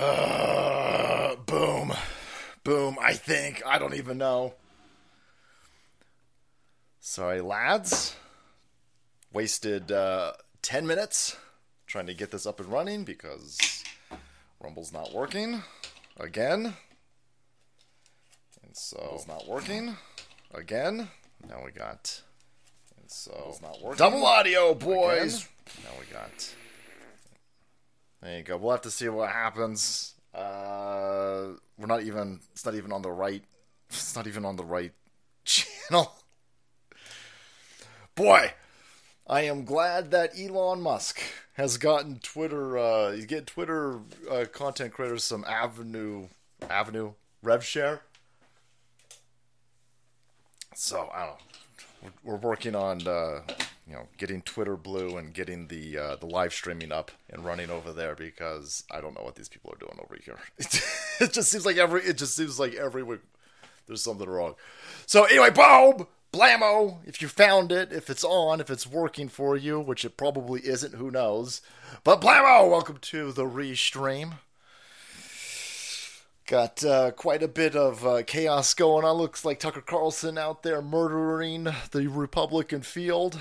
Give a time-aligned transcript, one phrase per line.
[0.00, 1.92] Uh, boom.
[2.62, 3.62] Boom, I think.
[3.66, 4.54] I don't even know.
[7.00, 8.14] Sorry, lads.
[9.32, 11.36] Wasted uh, 10 minutes
[11.88, 13.82] trying to get this up and running because
[14.60, 15.62] Rumble's not working
[16.20, 16.74] again.
[18.64, 19.96] And so it's not working
[20.54, 21.08] again.
[21.48, 22.22] Now we got.
[23.00, 23.98] And so it's not working.
[23.98, 25.42] Double audio, boys.
[25.42, 25.84] Again.
[25.84, 26.54] Now we got.
[28.22, 28.56] There you go.
[28.56, 30.14] We'll have to see what happens.
[30.34, 31.48] Uh,
[31.78, 32.40] we're not even.
[32.52, 33.42] It's not even on the right.
[33.90, 34.92] It's not even on the right
[35.44, 36.12] channel.
[38.14, 38.52] Boy,
[39.26, 41.22] I am glad that Elon Musk
[41.54, 42.76] has gotten Twitter.
[42.76, 44.00] Uh, he's getting Twitter
[44.30, 46.28] uh, content creators some avenue,
[46.68, 47.12] avenue
[47.42, 48.02] rev share.
[50.74, 51.38] So I don't know.
[52.02, 53.40] We're, we're working on uh,
[53.88, 57.70] you know getting Twitter blue and getting the uh, the live streaming up and running
[57.70, 60.38] over there because I don't know what these people are doing over here.
[60.58, 63.20] it just seems like every it just seems like every week
[63.86, 64.54] there's something wrong.
[65.06, 66.98] So anyway, Bob blammo.
[67.06, 70.60] If you found it, if it's on, if it's working for you, which it probably
[70.60, 71.62] isn't, who knows?
[72.04, 74.34] But blammo, welcome to the restream.
[76.46, 79.16] Got uh, quite a bit of uh, chaos going on.
[79.16, 83.38] Looks like Tucker Carlson out there murdering the Republican field.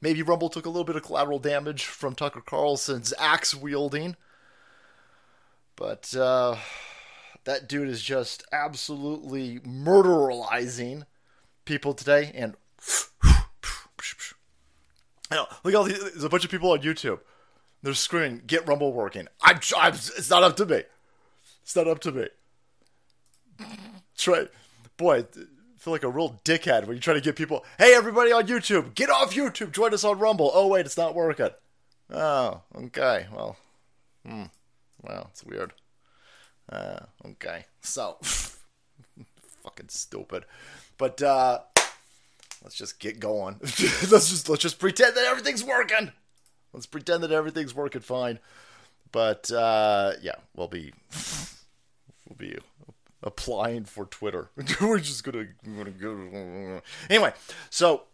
[0.00, 4.16] Maybe Rumble took a little bit of collateral damage from Tucker Carlson's axe wielding.
[5.76, 6.56] But uh,
[7.44, 11.04] that dude is just absolutely murderalizing
[11.64, 12.32] people today.
[12.34, 12.54] And
[15.36, 17.20] know, look, all these, there's a bunch of people on YouTube.
[17.82, 20.82] They're screaming, "Get Rumble working!" I'm, I'm it's not up to me.
[21.62, 22.28] It's not up to me.
[24.16, 24.46] Try,
[24.96, 25.24] boy,
[25.80, 28.94] feel like a real dickhead when you try to get people, hey, everybody on YouTube,
[28.94, 30.50] get off YouTube, join us on Rumble.
[30.52, 31.48] Oh, wait, it's not working.
[32.10, 33.26] Oh, okay.
[33.32, 33.56] Well,
[34.24, 34.44] hmm.
[35.00, 35.72] Well, it's weird.
[36.70, 37.64] Uh, okay.
[37.80, 40.44] So, fucking stupid.
[40.98, 41.60] But, uh,
[42.62, 43.56] let's just get going.
[43.62, 46.12] let's just, let's just pretend that everything's working.
[46.74, 48.38] Let's pretend that everything's working fine.
[49.12, 50.92] But, uh, yeah, we'll be,
[52.28, 52.58] we'll be
[53.22, 54.50] applying for Twitter.
[54.80, 56.82] We're just gonna, gonna go.
[57.08, 57.32] Anyway,
[57.68, 58.04] so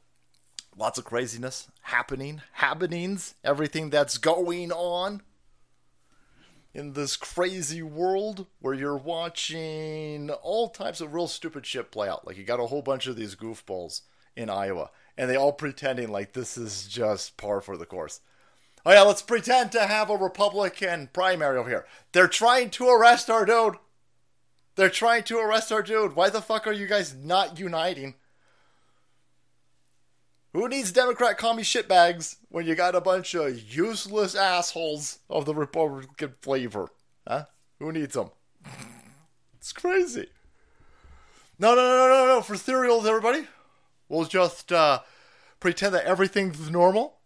[0.76, 5.22] lots of craziness happening, happenings, everything that's going on
[6.74, 12.26] in this crazy world where you're watching all types of real stupid shit play out.
[12.26, 14.02] Like you got a whole bunch of these goofballs
[14.36, 18.20] in Iowa, and they all pretending like this is just par for the course.
[18.84, 21.86] Oh yeah, let's pretend to have a Republican primary over here.
[22.12, 23.76] They're trying to arrest our dude.
[24.76, 26.14] They're trying to arrest our dude.
[26.14, 28.14] Why the fuck are you guys not uniting?
[30.52, 35.54] Who needs Democrat commie shitbags when you got a bunch of useless assholes of the
[35.54, 36.88] Republican flavor?
[37.26, 37.46] Huh?
[37.78, 38.30] Who needs them?
[39.58, 40.28] it's crazy.
[41.58, 42.42] No, no, no, no, no.
[42.42, 43.46] For cereals, everybody,
[44.08, 45.00] we'll just uh,
[45.58, 47.18] pretend that everything's normal.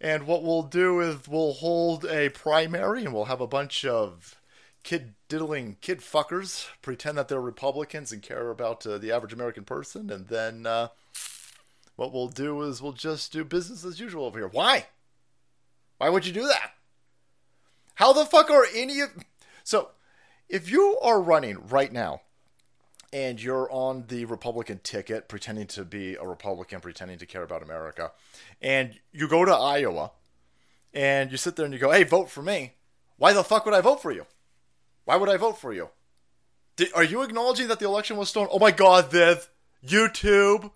[0.00, 4.40] And what we'll do is we'll hold a primary and we'll have a bunch of
[4.82, 9.64] kid diddling kid fuckers pretend that they're Republicans and care about uh, the average American
[9.64, 10.88] person, and then uh,
[11.94, 14.48] what we'll do is we'll just do business as usual over here.
[14.48, 14.86] Why?
[15.98, 16.72] Why would you do that?
[17.94, 19.10] How the fuck are any of
[19.62, 19.90] so?
[20.48, 22.22] If you are running right now
[23.12, 27.62] and you're on the Republican ticket, pretending to be a Republican, pretending to care about
[27.62, 28.10] America,
[28.60, 30.10] and you go to Iowa
[30.92, 32.72] and you sit there and you go, hey, vote for me.
[33.16, 34.26] Why the fuck would I vote for you?
[35.10, 35.88] Why would I vote for you?
[36.76, 38.48] Did, are you acknowledging that the election was stolen?
[38.52, 39.48] Oh my god, this
[39.84, 40.70] YouTube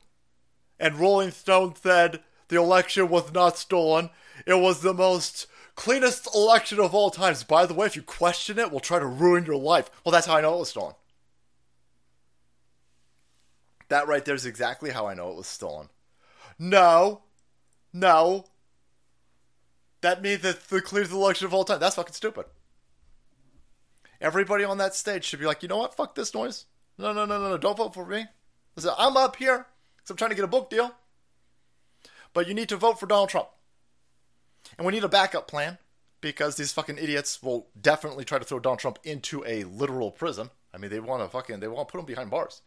[0.77, 2.19] and Rolling Stone said
[2.49, 4.11] the election was not stolen.
[4.45, 5.47] It was the most
[5.77, 7.45] cleanest election of all times.
[7.45, 9.89] By the way, if you question it, we'll try to ruin your life.
[10.05, 10.97] Well, that's how I know it was stolen.
[13.89, 15.91] That right there is exactly how I know it was stolen.
[16.59, 17.23] No.
[17.93, 18.47] No.
[20.01, 21.79] That means it's the cleanest election of all time.
[21.79, 22.47] That's fucking stupid.
[24.21, 25.95] Everybody on that stage should be like, you know what?
[25.95, 26.67] Fuck this noise.
[26.99, 27.59] No, no, no, no, no.
[27.59, 28.27] Don't vote for me.
[28.77, 29.67] Listen, I'm up here
[29.97, 30.93] because I'm trying to get a book deal.
[32.33, 33.49] But you need to vote for Donald Trump.
[34.77, 35.79] And we need a backup plan
[36.21, 40.51] because these fucking idiots will definitely try to throw Donald Trump into a literal prison.
[40.73, 42.63] I mean, they want to fucking, they want to put him behind bars.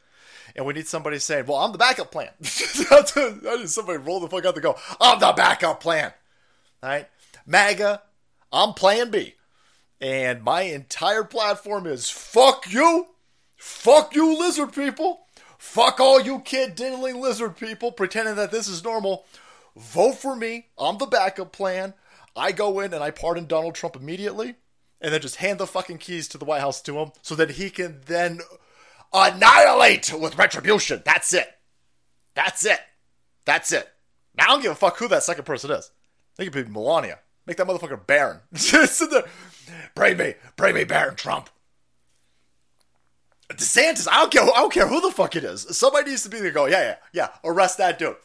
[0.56, 2.30] And we need somebody saying, well, I'm the backup plan.
[2.42, 6.14] I need somebody roll the fuck out and go, I'm the backup plan.
[6.84, 7.10] All right?
[7.46, 8.02] MAGA,
[8.52, 9.36] I'm plan B.
[10.00, 13.08] And my entire platform is fuck you,
[13.56, 15.22] fuck you, lizard people,
[15.58, 19.26] fuck all you kid diddling lizard people pretending that this is normal.
[19.76, 20.68] Vote for me.
[20.78, 21.94] I'm the backup plan.
[22.36, 24.56] I go in and I pardon Donald Trump immediately.
[25.02, 27.52] and then just hand the fucking keys to the White House to him so that
[27.52, 28.40] he can then
[29.14, 31.02] annihilate with retribution.
[31.06, 31.48] That's it.
[32.34, 32.80] That's it.
[33.46, 33.88] That's it.
[34.36, 35.92] Now I don't give a fuck who that second person is.
[36.36, 37.20] They could be Melania.
[37.48, 38.42] Make that motherfucker.
[38.58, 39.24] Sit there.
[39.96, 41.50] Bring me, bring me Barron Trump.
[43.50, 44.44] DeSantis, I don't care.
[44.44, 45.66] I don't care who the fuck it is.
[45.76, 46.52] Somebody needs to be there.
[46.52, 47.30] Go, yeah, yeah, yeah.
[47.46, 48.18] Arrest that dude.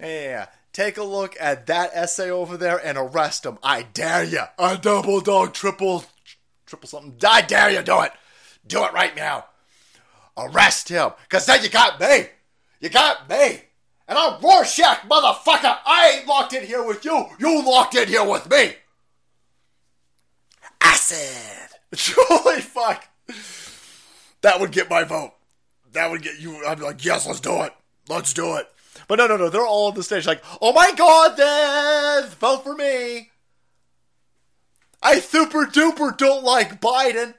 [0.00, 0.46] Yeah, yeah, yeah.
[0.72, 3.58] Take a look at that essay over there and arrest him.
[3.62, 4.42] I dare you.
[4.58, 6.04] A double dog, triple,
[6.66, 7.14] triple something.
[7.26, 7.82] I dare you.
[7.82, 8.12] Do it.
[8.66, 9.46] Do it right now.
[10.36, 12.26] Arrest him, cause then you got me.
[12.80, 13.62] You got me.
[14.08, 15.76] And I'm Rorschach, motherfucker.
[15.84, 17.26] I ain't locked in here with you.
[17.38, 18.72] You locked in here with me.
[20.80, 21.68] Acid.
[21.94, 23.06] Holy fuck.
[24.40, 25.34] That would get my vote.
[25.92, 26.64] That would get you.
[26.66, 27.74] I'd be like, yes, let's do it.
[28.08, 28.66] Let's do it.
[29.08, 29.50] But no, no, no.
[29.50, 33.28] They're all on the stage like, oh my god, then vote for me.
[35.02, 37.34] I super duper don't like Biden.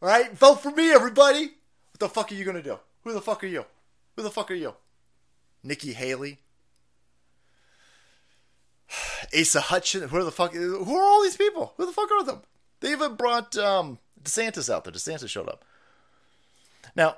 [0.00, 1.42] All right, vote for me, everybody.
[1.42, 2.78] What the fuck are you gonna do?
[3.04, 3.64] Who the fuck are you?
[4.16, 4.74] Who the fuck are you?
[5.62, 6.38] Nikki Haley?
[9.38, 10.08] Asa Hutchin?
[10.08, 10.54] Who the fuck?
[10.54, 11.74] Who are all these people?
[11.76, 12.42] Who the fuck are them?
[12.80, 14.92] They even brought um, DeSantis out there.
[14.92, 15.64] DeSantis showed up.
[16.96, 17.16] Now,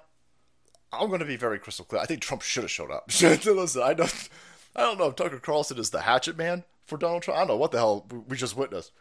[0.93, 2.03] I'm going to be very crystal clear.
[2.03, 3.11] I think Trump should have showed up.
[3.21, 4.29] Listen, I don't,
[4.77, 7.39] I don't know if Tucker Carlson is the hatchet man for Donald Trump.
[7.39, 8.93] I don't know what the hell we just witnessed,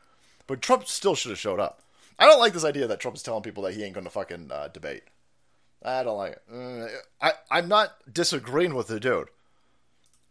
[0.48, 1.82] but Trump still should have showed up.
[2.18, 4.52] I don't like this idea that Trump's telling people that he ain't going to fucking
[4.52, 5.04] uh, debate.
[5.84, 6.42] I don't like it.
[6.52, 6.90] Mm,
[7.22, 9.30] I, I'm not disagreeing with the dude.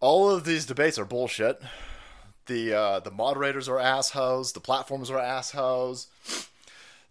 [0.00, 1.60] All of these debates are bullshit.
[2.46, 4.52] The uh, the moderators are assholes.
[4.52, 6.08] The platforms are assholes.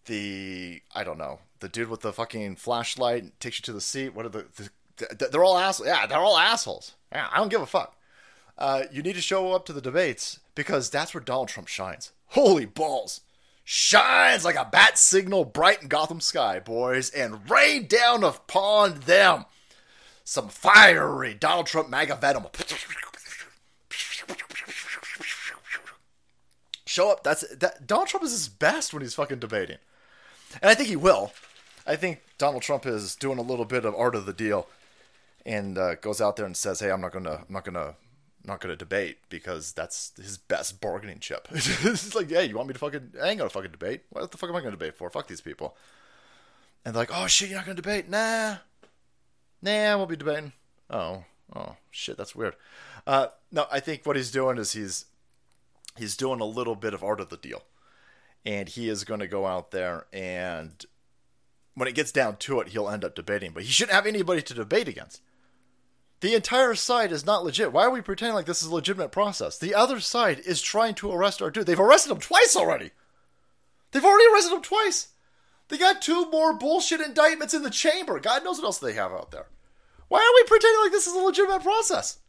[0.06, 1.40] The I don't know.
[1.60, 4.14] The dude with the fucking flashlight takes you to the seat.
[4.14, 5.88] What are the, the they're all assholes.
[5.88, 6.94] Yeah, they're all assholes.
[7.12, 7.96] Yeah, I don't give a fuck.
[8.58, 12.12] Uh, you need to show up to the debates because that's where Donald Trump shines.
[12.28, 13.22] Holy balls
[13.64, 19.46] shines like a bat signal bright in Gotham sky, boys, and rain down upon them
[20.24, 22.46] some fiery Donald Trump MAGA venom.
[26.86, 27.24] Show up.
[27.24, 27.88] That's that.
[27.88, 29.78] Donald Trump is his best when he's fucking debating,
[30.62, 31.32] and I think he will.
[31.88, 34.68] I think Donald Trump is doing a little bit of art of the deal,
[35.46, 37.96] and uh, goes out there and says, "Hey, I'm not gonna, I'm not gonna
[38.46, 41.48] not going to debate because that's his best bargaining chip.
[41.52, 43.14] it's like, yeah, you want me to fucking?
[43.22, 44.02] I ain't gonna fucking debate.
[44.10, 45.10] What the fuck am I gonna debate for?
[45.10, 45.76] Fuck these people.
[46.84, 48.10] And they're like, oh shit, you're not gonna debate?
[48.10, 48.58] Nah,
[49.62, 50.54] nah, won't be debating.
[50.90, 51.24] Oh,
[51.56, 52.56] oh shit, that's weird.
[53.06, 55.06] Uh, no, I think what he's doing is he's
[55.98, 57.64] he's doing a little bit of art of the deal,
[58.46, 60.86] and he is going to go out there and
[61.74, 63.52] when it gets down to it, he'll end up debating.
[63.52, 65.22] But he shouldn't have anybody to debate against
[66.22, 67.72] the entire side is not legit.
[67.72, 69.58] Why are we pretending like this is a legitimate process?
[69.58, 71.66] The other side is trying to arrest our dude.
[71.66, 72.92] They've arrested him twice already.
[73.92, 75.10] They've already arrested him twice.
[75.68, 78.20] They got two more bullshit indictments in the chamber.
[78.20, 79.48] God knows what else they have out there.
[80.10, 82.20] Why are we pretending like this is a legitimate process?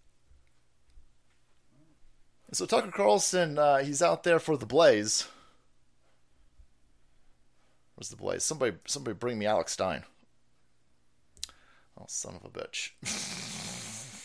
[2.52, 5.26] So Tucker Carlson, uh, he's out there for the Blaze.
[7.96, 8.44] Where's the Blaze?
[8.44, 10.04] Somebody, somebody, bring me Alex Stein.
[12.02, 12.90] Oh, son of a bitch.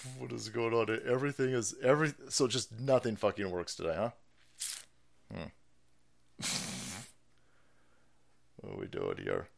[0.18, 1.00] what is going on?
[1.08, 4.10] Everything is every so just nothing fucking works today, huh?
[5.32, 5.50] Hmm.
[8.56, 9.50] what are we doing here?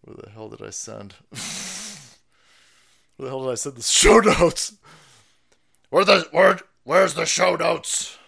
[0.00, 1.14] Where the hell did I send?
[3.16, 4.72] Where the hell did I send the show notes?
[5.90, 8.18] Where the where where's the show notes?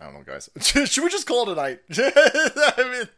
[0.00, 0.50] I don't know, guys.
[0.60, 1.80] Should we just call it a night?
[1.96, 3.08] I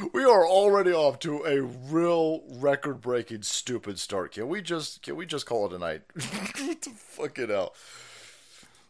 [0.00, 4.32] mean, we are already off to a real record-breaking stupid start.
[4.32, 6.02] Can we just can we just call it a night?
[6.14, 7.74] the fucking hell?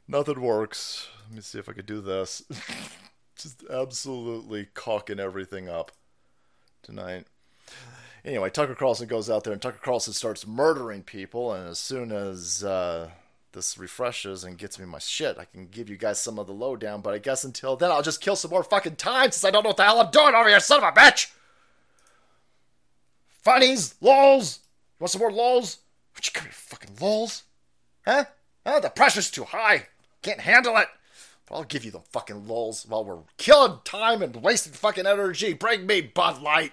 [0.06, 1.08] Nothing works.
[1.28, 2.42] Let me see if I can do this.
[3.36, 5.92] just absolutely cocking everything up
[6.82, 7.26] tonight.
[8.24, 12.10] Anyway, Tucker Carlson goes out there and Tucker Carlson starts murdering people, and as soon
[12.10, 13.10] as uh,
[13.52, 15.38] this refreshes and gets me my shit.
[15.38, 18.02] I can give you guys some of the lowdown, but I guess until then, I'll
[18.02, 20.34] just kill some more fucking time since I don't know what the hell I'm doing
[20.34, 21.30] over here, son of a bitch!
[23.42, 24.60] Funnies, lols!
[24.98, 25.78] You want some more lols?
[26.14, 27.44] Would you come here, fucking lols?
[28.04, 28.24] Huh?
[28.66, 28.80] Huh?
[28.80, 29.86] The pressure's too high.
[30.22, 30.88] Can't handle it.
[31.46, 35.54] But I'll give you the fucking lols while we're killing time and wasting fucking energy.
[35.54, 36.72] Bring me Bud Light.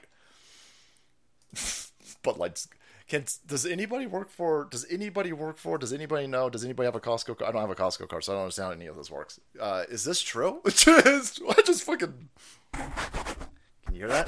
[2.24, 2.68] Bud Light's
[3.08, 4.68] can does anybody work for?
[4.70, 5.78] Does anybody work for?
[5.78, 6.50] Does anybody know?
[6.50, 7.38] Does anybody have a Costco?
[7.38, 7.44] card?
[7.44, 9.40] I don't have a Costco card, so I don't understand how any of this works.
[9.60, 10.62] Uh, is this true?
[10.66, 12.30] I just fucking.
[12.74, 14.28] Can you hear that?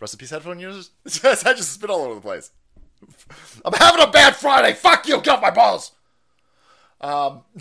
[0.00, 0.90] Rest in peace, headphone users.
[1.24, 2.50] I just spit all over the place.
[3.64, 4.74] I'm having a bad Friday.
[4.74, 5.16] Fuck you.
[5.16, 5.92] Off my balls.
[7.00, 7.42] Um,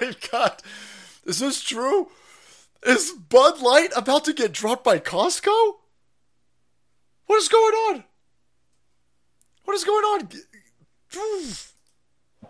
[0.00, 0.62] we've got.
[1.24, 2.08] Is this true?
[2.84, 5.76] Is Bud Light about to get dropped by Costco?
[7.26, 8.04] What is going on?
[9.64, 10.28] What is going on?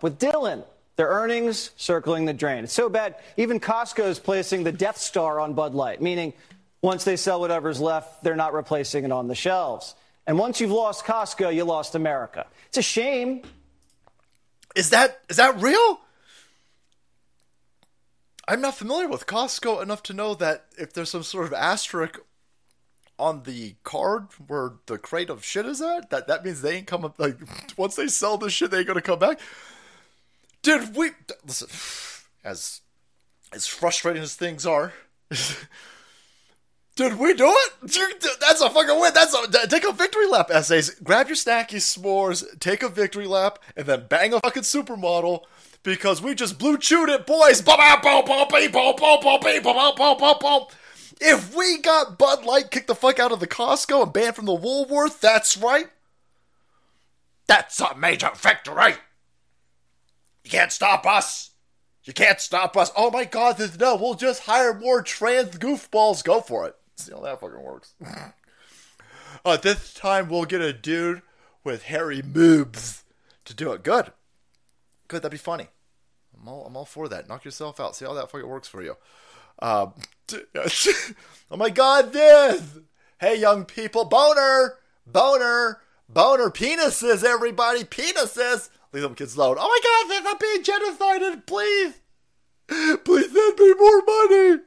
[0.01, 0.63] With Dylan,
[0.95, 2.65] their earnings circling the drain.
[2.65, 6.33] It's so bad, even Costco is placing the Death Star on Bud Light, meaning
[6.81, 9.95] once they sell whatever's left, they're not replacing it on the shelves.
[10.27, 12.45] And once you've lost Costco, you lost America.
[12.67, 13.43] It's a shame.
[14.75, 15.99] Is that is that real?
[18.47, 22.19] I'm not familiar with Costco enough to know that if there's some sort of asterisk
[23.17, 26.87] on the card where the crate of shit is at, that that means they ain't
[26.87, 27.13] coming.
[27.17, 27.37] Like
[27.77, 29.39] once they sell this shit, they ain't gonna come back.
[30.61, 31.11] Did we
[31.45, 31.69] listen?
[32.43, 32.81] As
[33.51, 34.93] as frustrating as things are,
[36.95, 38.39] did we do it?
[38.39, 39.13] That's a fucking win.
[39.15, 40.51] That's a take a victory lap.
[40.51, 40.91] Essays.
[41.03, 45.41] Grab your snacky s'mores, take a victory lap, and then bang a fucking supermodel
[45.81, 47.61] because we just blue chewed it, boys.
[51.21, 54.45] If we got Bud Light kicked the fuck out of the Costco and banned from
[54.45, 55.87] the Woolworth, that's right.
[57.47, 58.95] That's a major victory.
[60.43, 61.51] You can't stop us.
[62.03, 62.91] You can't stop us.
[62.95, 66.23] Oh my god, no, we'll just hire more trans goofballs.
[66.23, 66.75] Go for it.
[66.97, 67.93] See how that fucking works.
[69.45, 71.23] uh, this time we'll get a dude
[71.63, 73.01] with hairy moobs
[73.45, 73.83] to do it.
[73.83, 74.11] Good.
[75.07, 75.67] Good, that'd be funny.
[76.39, 77.27] I'm all, I'm all for that.
[77.27, 77.95] Knock yourself out.
[77.95, 78.97] See how that fucking works for you.
[79.59, 79.93] Um,
[81.51, 82.79] oh my god, this!
[83.19, 84.77] Hey, young people, boner!
[85.05, 85.81] Boner!
[86.09, 86.49] Boner!
[86.49, 87.83] Penises, everybody!
[87.83, 88.69] Penises!
[88.91, 89.57] Leave them kids alone.
[89.59, 91.45] Oh my god, they're being genocided!
[91.45, 92.01] Please!
[93.03, 94.61] Please send me more money!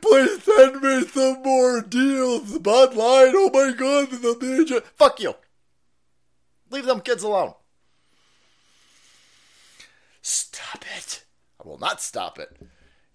[0.00, 2.58] Please send me some more deals!
[2.58, 5.34] Bud Light, oh my god, being gen- Fuck you!
[6.70, 7.54] Leave them kids alone.
[10.20, 11.24] Stop it.
[11.64, 12.56] I will not stop it.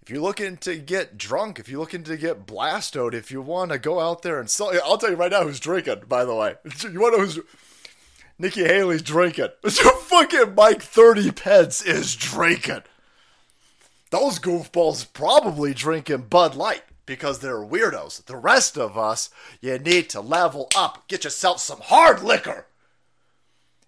[0.02, 3.70] If you're looking to get drunk, if you're looking to get blastoed, if you want
[3.70, 6.34] to go out there and sell, I'll tell you right now who's drinking, by the
[6.34, 6.56] way.
[6.82, 7.38] You want to who's.
[8.36, 9.50] Nikki Haley's drinking.
[9.64, 12.82] fucking Mike 30 Pence is drinking.
[14.10, 18.24] Those goofballs probably drinking Bud Light because they're weirdos.
[18.24, 19.30] The rest of us,
[19.60, 21.06] you need to level up.
[21.06, 22.66] Get yourself some hard liquor.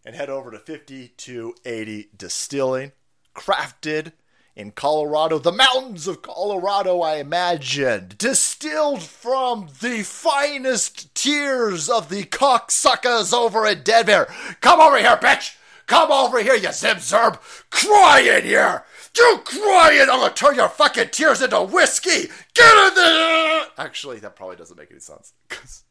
[0.05, 2.93] And head over to 5280 Distilling
[3.35, 4.13] crafted
[4.57, 12.25] in Colorado, the mountains of Colorado, I imagine, distilled from the finest tears of the
[12.25, 14.33] cocksuckers over at Denver.
[14.61, 15.57] Come over here, bitch!
[15.87, 17.39] Come over here, you zib zerb!
[17.71, 18.85] Cry in here!
[19.17, 20.01] You cry crying!
[20.03, 22.31] I'm gonna turn your fucking tears into whiskey!
[22.55, 23.67] Get in there!
[23.77, 25.33] Actually, that probably doesn't make any sense.
[25.49, 25.83] Because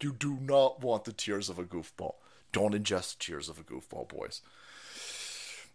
[0.00, 2.14] you do not want the tears of a goofball.
[2.52, 4.42] Don't ingest tears of a goofball, boys.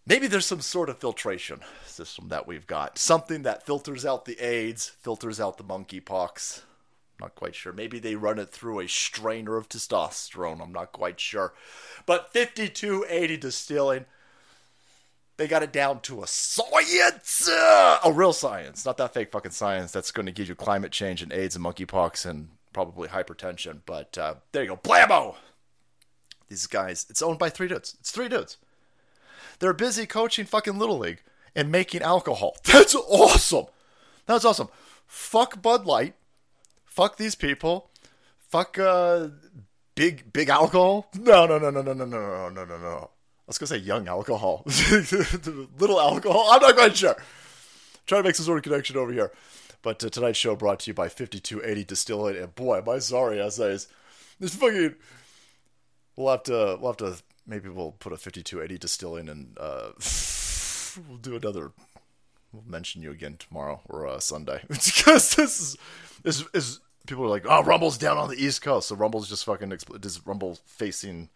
[0.08, 2.98] Maybe there's some sort of filtration system that we've got.
[2.98, 6.62] Something that filters out the AIDS, filters out the monkeypox.
[7.20, 7.74] Not quite sure.
[7.74, 10.62] Maybe they run it through a strainer of testosterone.
[10.62, 11.54] I'm not quite sure.
[12.06, 14.06] But 5280 Distilling,
[15.36, 19.92] they got it down to a science, a real science, not that fake fucking science
[19.92, 23.82] that's going to give you climate change and AIDS and monkeypox and probably hypertension.
[23.86, 25.36] But uh, there you go, blammo.
[26.48, 27.98] These guys, it's owned by three dudes.
[28.00, 28.58] It's three dudes.
[29.60, 31.22] They're busy coaching fucking Little League
[31.56, 32.58] and making alcohol.
[32.64, 33.66] That's awesome.
[34.26, 34.70] That's awesome.
[35.06, 36.16] Fuck Bud Light.
[36.86, 37.90] Fuck these people.
[38.40, 39.30] Fuck uh
[39.96, 41.10] big big alcohol.
[41.16, 43.10] No, no, no, no, no, no, no, no, no, no, no.
[43.10, 44.64] I was gonna say young alcohol.
[45.80, 46.48] Little alcohol.
[46.52, 47.16] I'm not quite sure.
[48.06, 49.32] Trying to make some sort of connection over here.
[49.82, 52.36] But uh, tonight's show brought to you by 5280 Distillate.
[52.36, 53.88] And boy, am I sorry, essays.
[54.40, 54.96] This fucking.
[56.16, 56.78] We'll have to.
[56.80, 59.92] We'll have to maybe we'll put a 5280 distilling and uh,
[61.08, 61.72] we'll do another
[62.52, 64.62] we'll mention you again tomorrow or uh, sunday.
[64.68, 65.78] Because this is,
[66.24, 68.90] is is people are like oh rumble's down on the east coast.
[68.90, 71.30] So rumble's just fucking expl- rumble facing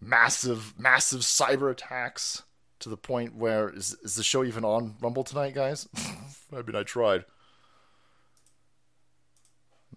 [0.00, 2.42] massive massive cyber attacks
[2.78, 5.88] to the point where is is the show even on rumble tonight guys?
[6.52, 7.24] I mean i tried.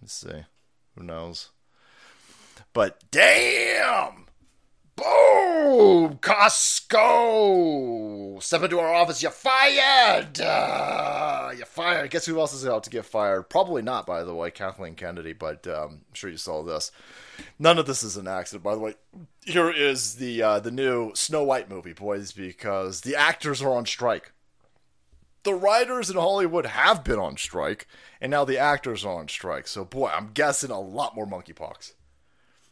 [0.02, 0.46] Let's see.
[0.98, 1.50] Who knows?
[2.74, 4.26] But damn
[5.02, 6.18] Boom!
[6.18, 7.02] Costco!
[8.44, 10.40] Step into our office, you're fired!
[10.40, 12.12] Uh, you're fired.
[12.12, 13.50] Guess who else is out to get fired?
[13.50, 16.92] Probably not, by the way, Kathleen Kennedy, but um, I'm sure you saw this.
[17.58, 18.94] None of this is an accident, by the way.
[19.46, 23.86] Here is the uh, the new Snow White movie, boys, because the actors are on
[23.88, 24.34] strike.
[25.44, 27.88] The writers in Hollywood have been on strike,
[28.20, 29.68] and now the actors are on strike.
[29.68, 31.94] So, boy, I'm guessing a lot more monkeypox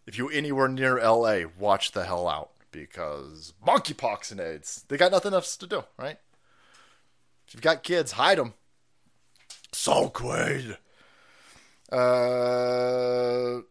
[0.10, 5.12] if you're anywhere near LA, watch the hell out because monkeypox and AIDS, they got
[5.12, 6.18] nothing else to do, right?
[7.48, 8.56] If you've got kids, hide them.
[9.72, 10.78] So Quaid.
[11.92, 13.62] Uh,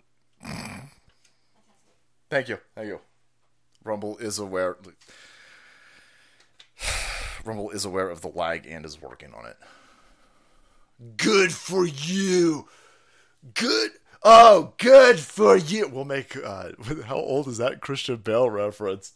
[2.30, 3.00] thank you, thank you.
[3.82, 4.76] Rumble is aware.
[7.44, 9.56] Rumble is aware of the lag and is working on it.
[11.16, 12.68] Good for you.
[13.54, 13.90] Good.
[14.22, 15.88] Oh, good for you.
[15.88, 16.36] We'll make.
[16.36, 16.70] Uh,
[17.06, 19.12] how old is that Christian Bale reference?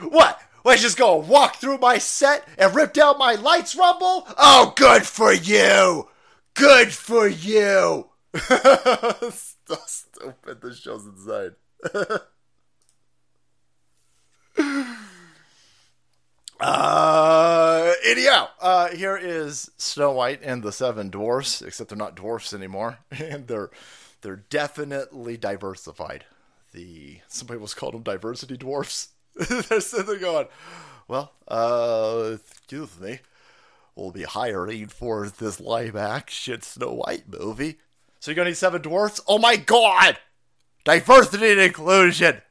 [0.00, 0.40] What?
[0.64, 4.26] Let's just go walk through my set and rip down my lights, Rumble?
[4.36, 6.08] Oh, good for you.
[6.54, 8.08] Good for you.
[8.34, 10.60] so stupid.
[10.60, 11.54] This show's insane.
[16.58, 17.75] Uh,
[18.06, 22.98] anyhow, uh, here is Snow White and the Seven Dwarfs, except they're not dwarfs anymore,
[23.10, 23.70] and they're
[24.22, 26.24] they're definitely diversified.
[26.72, 29.08] The some people called them diversity dwarfs.
[29.34, 30.46] they're sitting going,
[31.08, 33.20] "Well, uh, excuse me,
[33.94, 37.78] we'll be hiring for this live action Snow White movie.
[38.20, 39.20] So you're gonna need seven dwarfs?
[39.26, 40.18] Oh my god!
[40.84, 42.42] Diversity and inclusion.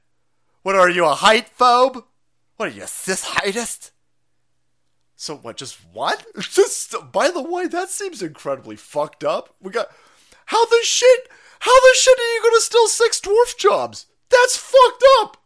[0.63, 2.03] What are you, a height phobe?
[2.57, 3.91] What are you, a cis heightist?
[5.15, 5.57] So what?
[5.57, 6.25] Just what?
[6.39, 9.55] Just by the way, that seems incredibly fucked up.
[9.61, 9.89] We got
[10.47, 11.29] how the shit?
[11.59, 14.07] How the shit are you gonna steal six dwarf jobs?
[14.29, 15.37] That's fucked up.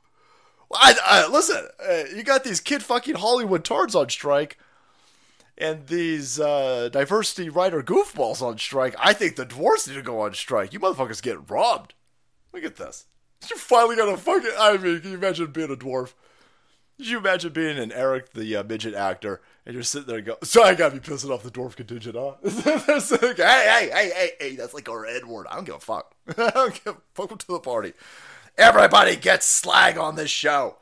[0.73, 1.67] I, I listen.
[1.79, 4.57] Uh, you got these kid fucking Hollywood tards on strike,
[5.57, 8.95] and these uh, diversity writer goofballs on strike.
[8.99, 10.73] I think the dwarfs need to go on strike.
[10.73, 11.93] You motherfuckers get robbed.
[12.53, 13.05] Look at this.
[13.49, 14.51] You're finally got a fucking.
[14.59, 16.13] I mean, can you imagine being a dwarf?
[16.97, 20.25] Could you imagine being an Eric the uh, midget actor and you're sitting there and
[20.25, 22.33] go, so I gotta be pissing off the dwarf contingent, huh?
[22.41, 25.45] like, hey, hey, hey, hey, hey, that's like our Edward.
[25.47, 26.15] I don't give a fuck.
[26.39, 27.93] I don't give a fuck to the party.
[28.57, 30.77] Everybody gets slag on this show.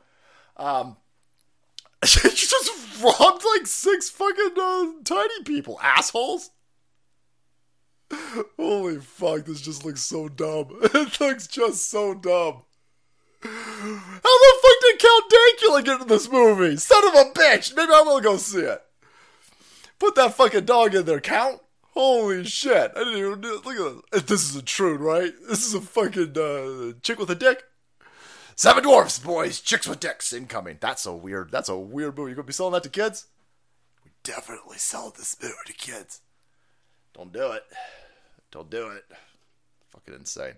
[0.56, 0.96] Um,
[2.02, 6.48] you just robbed like six fucking uh, tiny people, assholes.
[8.58, 10.68] Holy fuck, this just looks so dumb.
[10.94, 12.62] It looks just so dumb.
[13.42, 16.76] How the fuck did Count Dankula get in this movie?
[16.76, 17.76] Son of a bitch!
[17.76, 18.82] Maybe I will go see it.
[19.98, 21.60] Put that fucking dog in there, Count.
[21.92, 22.92] Holy shit!
[22.94, 24.22] I didn't even look at this.
[24.22, 25.32] This is a true, right?
[25.48, 27.64] This is a fucking uh, chick with a dick.
[28.54, 30.78] Seven dwarfs, boys, chicks with dicks incoming.
[30.80, 31.50] That's a weird.
[31.50, 32.30] That's a weird movie.
[32.30, 33.26] You gonna be selling that to kids?
[34.04, 36.20] We definitely sell this movie to kids.
[37.14, 37.64] Don't do it.
[38.50, 39.04] Don't do it.
[39.90, 40.54] Fucking insane.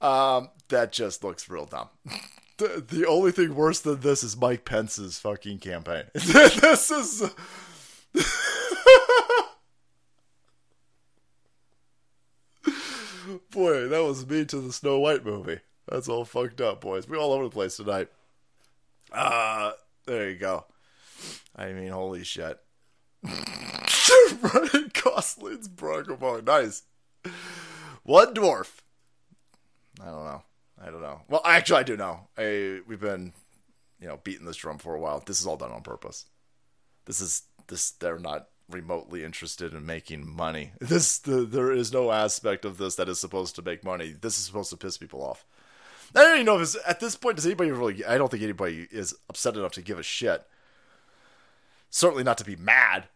[0.00, 1.88] Um, that just looks real dumb.
[2.58, 6.04] the, the only thing worse than this is Mike Pence's fucking campaign.
[6.14, 7.22] this is.
[13.50, 15.60] Boy, that was me to the Snow White movie.
[15.88, 17.08] That's all fucked up, boys.
[17.08, 18.08] We all over the place tonight.
[19.12, 19.72] Uh,
[20.06, 20.64] there you go.
[21.54, 22.58] I mean, holy shit.
[23.22, 26.40] Ryan Gosling's Boy.
[26.44, 26.82] Nice.
[28.02, 28.78] One dwarf.
[30.00, 30.42] I don't know.
[30.82, 31.22] I don't know.
[31.28, 32.20] Well, actually, I do know.
[32.36, 33.32] I we've been,
[34.00, 35.22] you know, beating this drum for a while.
[35.24, 36.26] This is all done on purpose.
[37.06, 37.90] This is this.
[37.90, 40.72] They're not remotely interested in making money.
[40.80, 44.14] This the, there is no aspect of this that is supposed to make money.
[44.18, 45.44] This is supposed to piss people off.
[46.14, 48.04] I don't even know if it's, at this point does anybody really.
[48.04, 50.46] I don't think anybody is upset enough to give a shit.
[51.90, 53.08] Certainly not to be mad.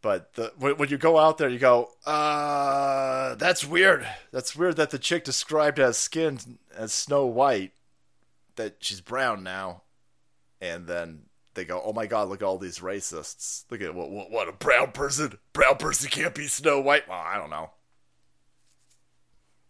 [0.00, 4.06] But the, when you go out there, you go, uh, that's weird.
[4.30, 7.72] That's weird that the chick described as skinned as Snow White,
[8.54, 9.82] that she's brown now,
[10.60, 11.22] and then
[11.58, 13.64] they go, oh my god, look at all these racists.
[13.68, 15.36] Look at what, what, what a brown person.
[15.52, 17.08] Brown person can't be Snow White.
[17.08, 17.70] Well, I don't know.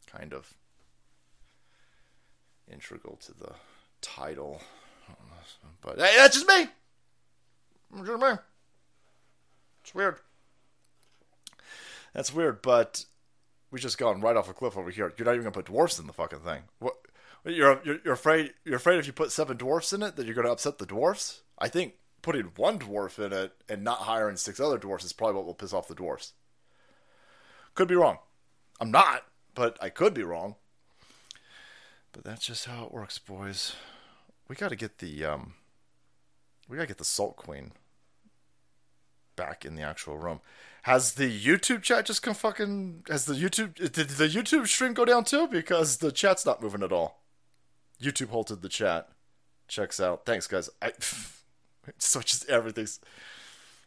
[0.06, 0.52] Kind of
[2.70, 3.52] integral to the
[4.02, 4.60] title,
[5.80, 6.66] but hey, that's just me.
[8.04, 8.32] Just me.
[9.82, 10.16] It's weird.
[12.12, 13.06] That's weird, but
[13.70, 15.12] we just gone right off a cliff over here.
[15.16, 16.62] You're not even gonna put dwarfs in the fucking thing.
[16.80, 16.96] What?
[17.44, 20.34] You're, you're you're afraid you're afraid if you put seven dwarfs in it that you're
[20.34, 21.42] gonna upset the dwarfs.
[21.58, 25.36] I think putting one dwarf in it and not hiring six other dwarfs is probably
[25.36, 26.32] what will piss off the dwarfs.
[27.74, 28.18] Could be wrong.
[28.80, 30.56] I'm not, but I could be wrong.
[32.12, 33.76] But that's just how it works, boys.
[34.48, 35.54] We got to get the um,
[36.68, 37.72] we got to get the Salt Queen
[39.36, 40.40] back in the actual room.
[40.82, 43.04] Has the YouTube chat just come fucking?
[43.08, 45.46] Has the YouTube did the YouTube stream go down too?
[45.46, 47.22] Because the chat's not moving at all.
[48.02, 49.08] YouTube halted the chat.
[49.66, 50.24] Checks out.
[50.24, 50.70] Thanks, guys.
[50.80, 50.92] I
[51.98, 53.00] so just everything's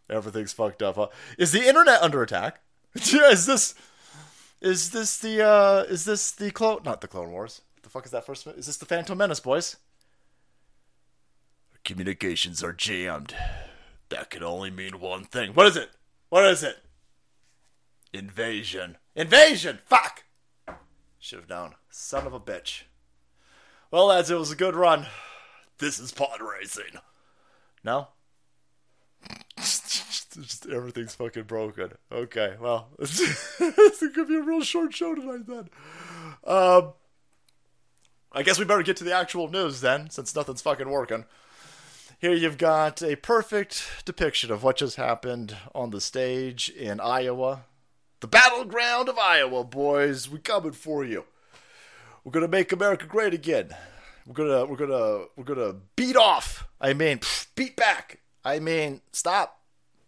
[0.09, 0.95] everything's fucked up.
[0.95, 1.07] Huh?
[1.37, 2.61] Is the internet under attack?
[2.95, 3.75] is this
[4.61, 6.81] is this the uh is this the clone?
[6.83, 7.61] Not the Clone Wars.
[7.75, 8.45] What the fuck is that first?
[8.47, 9.77] Is this the Phantom Menace, boys?
[11.83, 13.33] Communications are jammed.
[14.09, 15.53] That can only mean one thing.
[15.53, 15.89] What is it?
[16.29, 16.77] What is it?
[18.13, 18.97] Invasion.
[19.15, 19.79] Invasion!
[19.85, 20.23] Fuck!
[21.17, 21.75] Should have known.
[21.89, 22.83] Son of a bitch.
[23.89, 25.07] Well, lads, it was a good run.
[25.79, 26.99] This is pod racing.
[27.83, 28.09] No?
[29.57, 31.91] Just everything's fucking broken.
[32.11, 33.55] Okay, well, this
[34.13, 35.69] could be a real short show tonight then.
[36.45, 36.93] Um,
[38.31, 41.25] I guess we better get to the actual news then, since nothing's fucking working.
[42.19, 47.65] Here you've got a perfect depiction of what just happened on the stage in Iowa.
[48.21, 50.29] The battleground of Iowa, boys.
[50.29, 51.25] We're coming for you.
[52.23, 53.75] We're gonna make America great again.
[54.27, 56.67] We're gonna we're gonna we're gonna beat off.
[56.81, 57.19] I mean,
[57.55, 58.21] beat back.
[58.43, 59.61] I mean, stop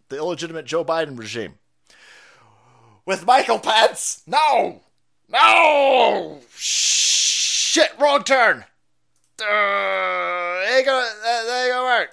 [0.08, 1.54] the illegitimate Joe Biden regime.
[3.06, 4.22] With Michael Pence?
[4.26, 4.82] No!
[5.28, 6.40] No!
[6.56, 8.64] Shit, wrong turn!
[9.40, 12.10] Uh, ain't gonna, that ain't gonna work.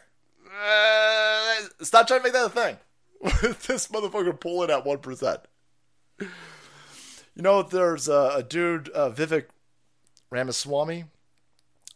[0.64, 2.78] Uh, stop trying to make that a thing.
[3.22, 5.38] With this motherfucker pulling at 1%.
[6.20, 9.46] You know, there's a, a dude, uh, Vivek
[10.30, 11.06] Ramaswamy,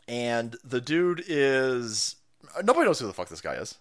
[0.08, 2.16] and the dude is.
[2.64, 3.76] Nobody knows who the fuck this guy is.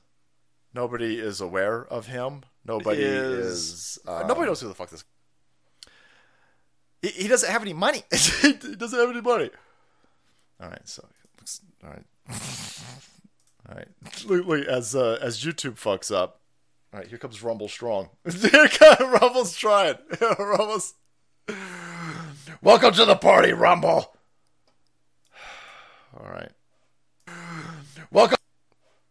[0.75, 2.43] Nobody is aware of him.
[2.65, 3.57] Nobody is.
[3.57, 5.05] Is, um, nobody knows who the fuck this.
[7.01, 8.03] He, he doesn't have any money.
[8.13, 9.51] he doesn't have any money.
[10.61, 11.07] All right, so
[11.39, 12.05] looks all right.
[13.69, 13.89] all right,
[14.27, 16.41] look, look, as uh, as YouTube fucks up.
[16.93, 18.09] All right, here comes Rumble Strong.
[18.41, 19.97] here comes Rumble's trying.
[20.39, 20.95] Rumble's.
[22.63, 24.17] Welcome to the party, Rumble.
[26.19, 26.51] All right.
[28.11, 28.39] Welcome.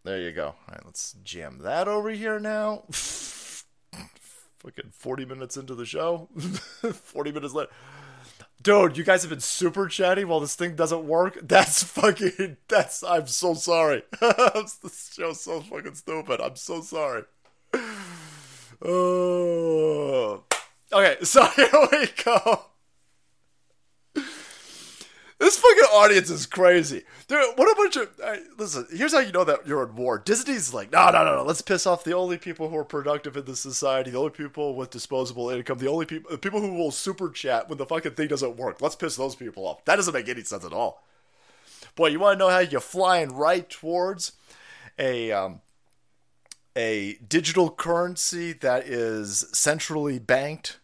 [0.03, 0.47] There you go.
[0.47, 2.83] All right, let's jam that over here now.
[2.91, 6.29] Fucking 40 minutes into the show.
[6.37, 7.71] 40 minutes later.
[8.61, 11.37] Dude, you guys have been super chatty while this thing doesn't work.
[11.43, 12.57] That's fucking.
[12.69, 13.03] That's.
[13.03, 14.03] I'm so sorry.
[14.21, 16.39] this show's so fucking stupid.
[16.39, 17.23] I'm so sorry.
[18.81, 20.43] Oh.
[20.93, 22.65] Okay, so here we go.
[25.63, 27.03] Fucking audience is crazy.
[27.29, 28.09] Dude, what a bunch of.
[28.57, 30.19] Listen, here's how you know that you're in war.
[30.19, 31.43] Disney's like, no, no, no, no.
[31.43, 34.75] Let's piss off the only people who are productive in this society, the only people
[34.75, 38.11] with disposable income, the only people, the people who will super chat when the fucking
[38.11, 38.81] thing doesn't work.
[38.81, 39.85] Let's piss those people off.
[39.85, 41.01] That doesn't make any sense at all.
[41.95, 44.33] Boy, you want to know how you're flying right towards
[44.99, 45.61] a um,
[46.75, 50.79] a digital currency that is centrally banked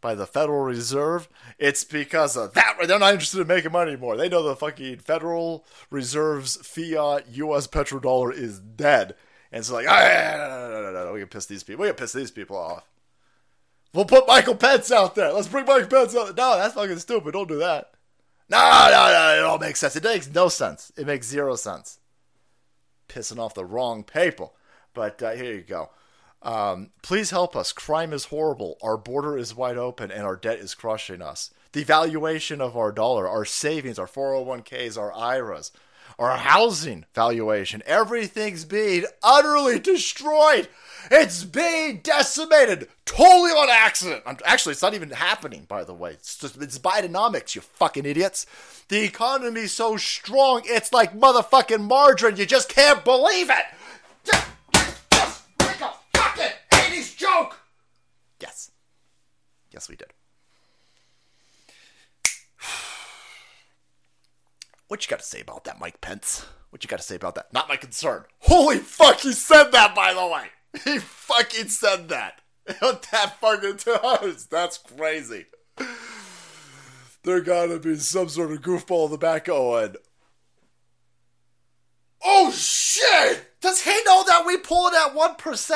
[0.00, 2.76] by the Federal Reserve, it's because of that.
[2.86, 4.16] They're not interested in making money anymore.
[4.16, 7.66] They know the fucking Federal Reserve's fiat U.S.
[7.66, 9.14] petrodollar is dead,
[9.50, 11.82] and so like, ah, no, no, no, no, no, we can piss these people.
[11.82, 12.88] We can piss these people off.
[13.94, 15.32] We'll put Michael Pence out there.
[15.32, 16.36] Let's bring Michael Pence out.
[16.36, 17.32] No, that's fucking stupid.
[17.32, 17.92] Don't do that.
[18.50, 19.38] No, no, no.
[19.38, 19.96] It all makes sense.
[19.96, 20.92] It makes no sense.
[20.96, 21.98] It makes zero sense.
[23.08, 24.54] Pissing off the wrong people.
[24.94, 25.90] But uh, here you go.
[26.42, 27.72] Um, please help us.
[27.72, 28.78] Crime is horrible.
[28.82, 31.50] Our border is wide open and our debt is crushing us.
[31.72, 35.70] The valuation of our dollar, our savings, our 401ks, our IRAs,
[36.18, 40.68] our housing valuation, everything's being utterly destroyed.
[41.10, 44.22] It's being decimated totally on accident.
[44.26, 46.12] I'm, actually, it's not even happening, by the way.
[46.12, 48.46] It's just it's Bidenomics, you fucking idiots.
[48.88, 52.36] The economy's so strong, it's like motherfucking margarine.
[52.36, 53.64] You just can't believe it.
[54.24, 54.48] Just,
[55.12, 57.60] just like a fucking 80s joke.
[58.40, 58.70] Yes.
[59.70, 60.12] Yes, we did.
[64.88, 66.46] What you got to say about that, Mike Pence?
[66.70, 67.52] What you got to say about that?
[67.52, 68.24] Not my concern.
[68.38, 70.46] Holy fuck, he said that, by the way.
[70.84, 72.40] He fucking said that.
[72.66, 74.46] that fucking times.
[74.46, 75.46] That's crazy.
[77.24, 79.96] There gotta be some sort of goofball in the back oh, going,
[82.24, 83.60] Oh shit!
[83.60, 85.72] Does he know that we pull it at 1%?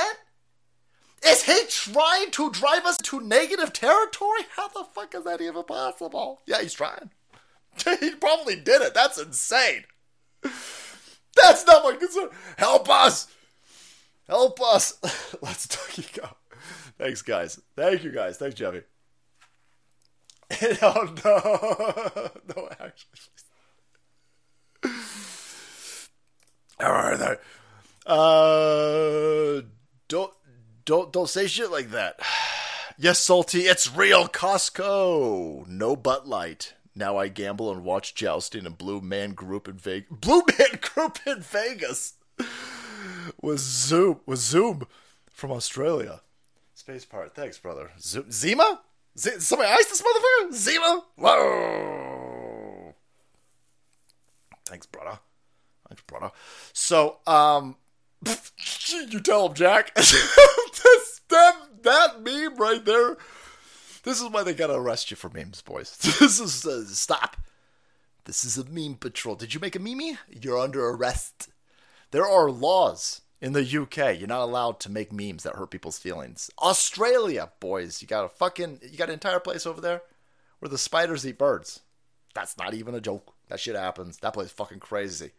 [1.25, 4.41] Is he trying to drive us to negative territory?
[4.57, 6.43] How the fuck is that even possible?
[6.47, 7.11] Yeah, he's trying.
[8.01, 8.95] he probably did it.
[8.95, 9.85] That's insane.
[10.43, 12.29] That's not my concern.
[12.59, 13.29] Help us!
[14.29, 14.99] Help us!
[15.43, 16.29] Let's you go.
[16.99, 17.61] Thanks, guys.
[17.77, 18.37] Thank you, guys.
[18.37, 18.83] Thanks, Jeffy.
[20.83, 23.23] oh no, no, actually.
[26.81, 27.39] All right.
[28.07, 29.63] Uh,
[30.09, 30.33] don't,
[30.85, 32.21] don't, don't say shit like that.
[32.99, 33.61] Yes, salty.
[33.62, 35.66] It's real Costco.
[35.66, 36.75] No butt light.
[36.95, 40.09] Now I gamble and watch jousting and Blue Man Group in Vegas.
[40.21, 42.14] Blue Man Group in Vegas
[43.40, 44.87] with Zoom with Zoom
[45.31, 46.21] from Australia.
[46.75, 47.35] Space part.
[47.35, 47.90] Thanks, brother.
[47.99, 48.81] Zoom, Zima?
[49.18, 50.53] Z- somebody ice this motherfucker?
[50.53, 51.05] Zima?
[51.16, 52.95] Whoa.
[54.66, 55.18] Thanks, brother.
[55.88, 56.31] Thanks, brother.
[56.73, 57.77] So, um,
[58.89, 59.95] you tell him, Jack.
[59.95, 63.17] this, that, that meme right there.
[64.05, 65.97] This is why they gotta arrest you for memes, boys.
[66.21, 67.37] This is uh, stop.
[68.25, 69.35] This is a meme patrol.
[69.35, 70.19] Did you make a meme?
[70.29, 71.49] You're under arrest.
[72.11, 74.19] There are laws in the UK.
[74.19, 76.51] You're not allowed to make memes that hurt people's feelings.
[76.61, 80.03] Australia, boys, you got a fucking you got an entire place over there
[80.61, 81.81] where the spiders eat birds.
[82.35, 83.35] That's not even a joke.
[83.49, 84.19] That shit happens.
[84.19, 85.33] That place fucking crazy.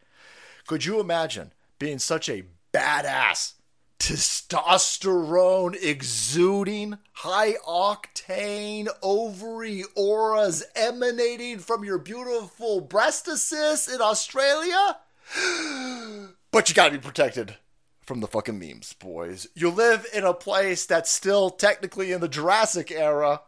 [0.67, 3.53] Could you imagine being such a badass,
[3.99, 14.97] testosterone exuding, high octane ovary auras emanating from your beautiful breastises in Australia?
[16.51, 17.57] But you gotta be protected
[18.01, 19.47] from the fucking memes, boys.
[19.55, 23.41] You live in a place that's still technically in the Jurassic era.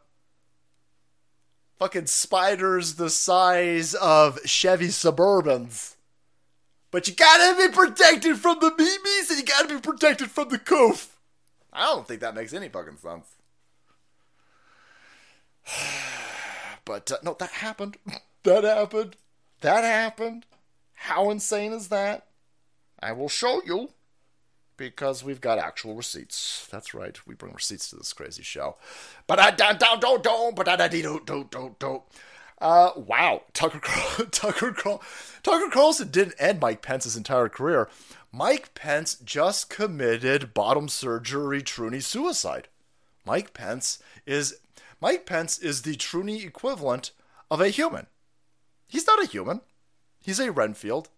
[1.78, 5.95] Fucking spiders the size of Chevy Suburbans.
[6.96, 10.58] But you gotta be protected from the memes and you gotta be protected from the
[10.58, 11.18] coof.
[11.74, 13.36] I don't think that makes any fucking sense.
[16.86, 17.98] But uh, no, that happened.
[18.44, 19.18] That happened.
[19.60, 20.46] That happened.
[20.94, 22.28] How insane is that?
[23.02, 23.90] I will show you
[24.78, 26.66] because we've got actual receipts.
[26.72, 28.78] That's right, we bring receipts to this crazy show.
[29.28, 32.04] But I don't don't don't but I don't don't don't don't.
[32.60, 33.80] Uh, wow, Tucker
[34.32, 37.90] Tucker Tucker Carlson didn't end Mike Pence's entire career.
[38.32, 42.68] Mike Pence just committed bottom surgery Truny suicide.
[43.26, 44.60] Mike Pence is
[45.02, 47.12] Mike Pence is the Truny equivalent
[47.52, 48.08] of a human.
[48.88, 49.62] He's not a human.
[50.22, 51.10] He's a Renfield.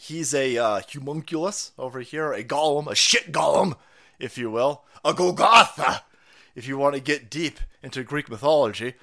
[0.00, 3.76] He's a uh, homunculus over here, a golem, a shit golem,
[4.18, 6.04] if you will, a Golgotha,
[6.54, 8.94] if you want to get deep into Greek mythology.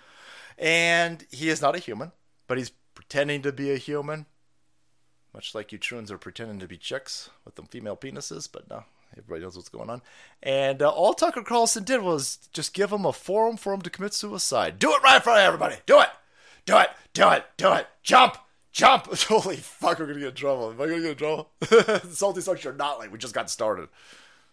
[0.58, 2.12] And he is not a human,
[2.48, 4.26] but he's pretending to be a human,
[5.34, 8.84] much like you Troons are pretending to be chicks with them female penises, but no,
[9.14, 10.02] everybody knows what's going on.
[10.42, 13.90] And uh, all Tucker Carlson did was just give him a forum for him to
[13.90, 14.80] commit suicide.
[14.80, 15.76] Do it right in front of everybody.
[15.86, 16.10] Do it.
[16.66, 16.90] Do it.
[17.14, 17.46] Do it.
[17.58, 17.88] Do it.
[18.02, 18.38] Jump.
[18.78, 19.08] Jump!
[19.28, 20.70] Holy fuck, we're gonna get in trouble.
[20.70, 21.50] Am I gonna get in trouble?
[22.12, 23.90] Salty sucks, you're not like we just got started.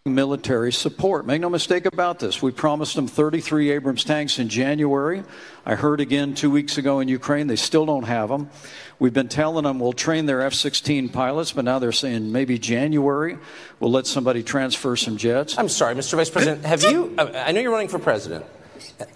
[0.07, 1.25] Military support.
[1.25, 2.39] Make no mistake about this.
[2.39, 5.23] We promised them 33 Abrams tanks in January.
[5.65, 8.51] I heard again two weeks ago in Ukraine, they still don't have them.
[8.99, 12.59] We've been telling them we'll train their F 16 pilots, but now they're saying maybe
[12.59, 13.39] January
[13.79, 15.57] we'll let somebody transfer some jets.
[15.57, 16.17] I'm sorry, Mr.
[16.17, 16.63] Vice President.
[16.63, 18.45] Have you, uh, I know you're running for president.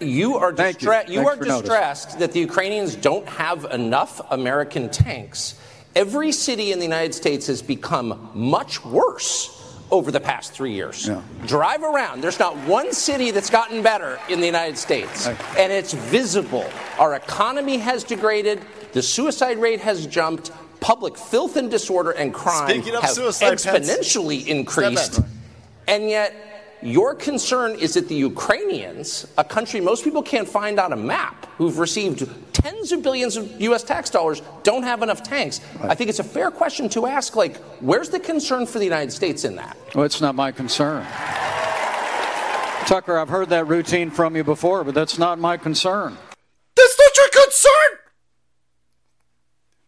[0.00, 1.20] You are, distra- you.
[1.20, 5.54] you are distressed that the Ukrainians don't have enough American tanks.
[5.94, 9.59] Every city in the United States has become much worse
[9.90, 11.06] over the past three years.
[11.08, 11.22] Yeah.
[11.46, 12.22] Drive around.
[12.22, 15.26] There's not one city that's gotten better in the United States.
[15.26, 16.68] And it's visible.
[16.98, 18.60] Our economy has degraded,
[18.92, 24.48] the suicide rate has jumped, public filth and disorder and crime have suicide, exponentially Pence.
[24.48, 25.20] increased.
[25.86, 26.34] And yet,
[26.82, 31.46] your concern is that the Ukrainians, a country most people can't find on a map,
[31.56, 33.82] who've received tens of billions of U.S.
[33.82, 35.60] tax dollars, don't have enough tanks.
[35.80, 35.90] Right.
[35.90, 39.12] I think it's a fair question to ask, like, where's the concern for the United
[39.12, 39.76] States in that?
[39.94, 41.04] Well, it's not my concern.
[42.86, 46.16] Tucker, I've heard that routine from you before, but that's not my concern.
[46.76, 47.98] That's not your concern!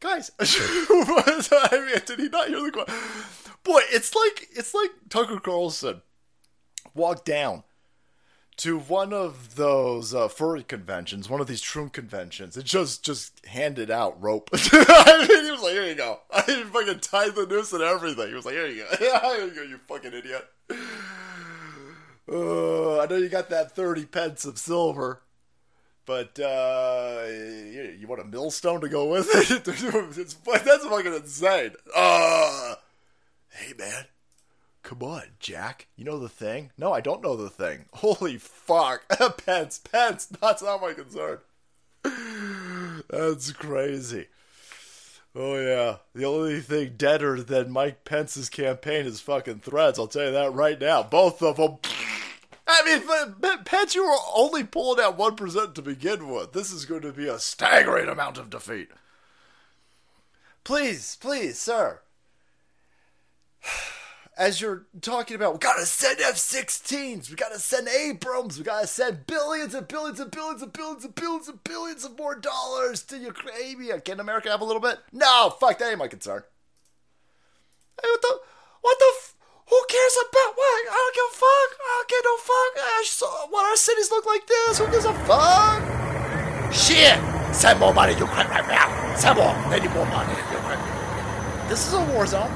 [0.00, 0.30] Guys,
[1.72, 2.94] I mean, did he not hear the question?
[3.64, 6.02] Boy, it's like it's like Tucker Carlson
[6.94, 7.64] walked down
[8.58, 13.44] to one of those uh, furry conventions, one of these troon conventions, and just just
[13.46, 14.50] handed out rope.
[14.52, 17.82] I mean, he was like, "Here you go." I mean, fucking tied the noose and
[17.82, 18.28] everything.
[18.28, 20.46] He was like, "Here you go, here you go, you fucking idiot."
[22.30, 25.22] Uh, I know you got that thirty pence of silver,
[26.06, 29.64] but uh, you, you want a millstone to go with it?
[29.64, 31.72] that's fucking insane.
[31.94, 32.76] Uh,
[33.50, 34.04] hey man,
[35.02, 35.88] On, Jack.
[35.96, 36.70] You know the thing?
[36.78, 37.86] No, I don't know the thing.
[37.94, 39.02] Holy fuck.
[39.44, 41.38] Pence, Pence, that's not my concern.
[43.08, 44.26] That's crazy.
[45.34, 45.96] Oh, yeah.
[46.14, 49.98] The only thing deader than Mike Pence's campaign is fucking Threads.
[49.98, 51.02] I'll tell you that right now.
[51.02, 51.78] Both of them.
[52.66, 56.52] I mean, Pence, you were only pulling out 1% to begin with.
[56.52, 58.88] This is going to be a staggering amount of defeat.
[60.64, 62.00] Please, please, sir
[64.36, 69.26] as you're talking about, we gotta send F-16s, we gotta send Abrams, we gotta send
[69.26, 73.18] billions and billions and billions and billions and billions and billions of more dollars to
[73.18, 74.00] Ukraine.
[74.00, 74.98] Can America have a little bit?
[75.12, 76.42] No, fuck, that ain't my concern.
[78.00, 78.38] Hey, what the,
[78.80, 79.34] what the, f-
[79.68, 80.80] who cares about what?
[80.88, 81.78] I don't give a fuck.
[81.78, 82.72] I don't give no fuck.
[82.78, 84.78] I saw what our cities look like this.
[84.78, 86.72] Who gives a fuck?
[86.72, 87.20] Shit!
[87.54, 89.14] Send more money to Ukraine right now.
[89.14, 89.54] Send more.
[89.68, 90.32] They need more money.
[91.68, 92.50] This is a war zone.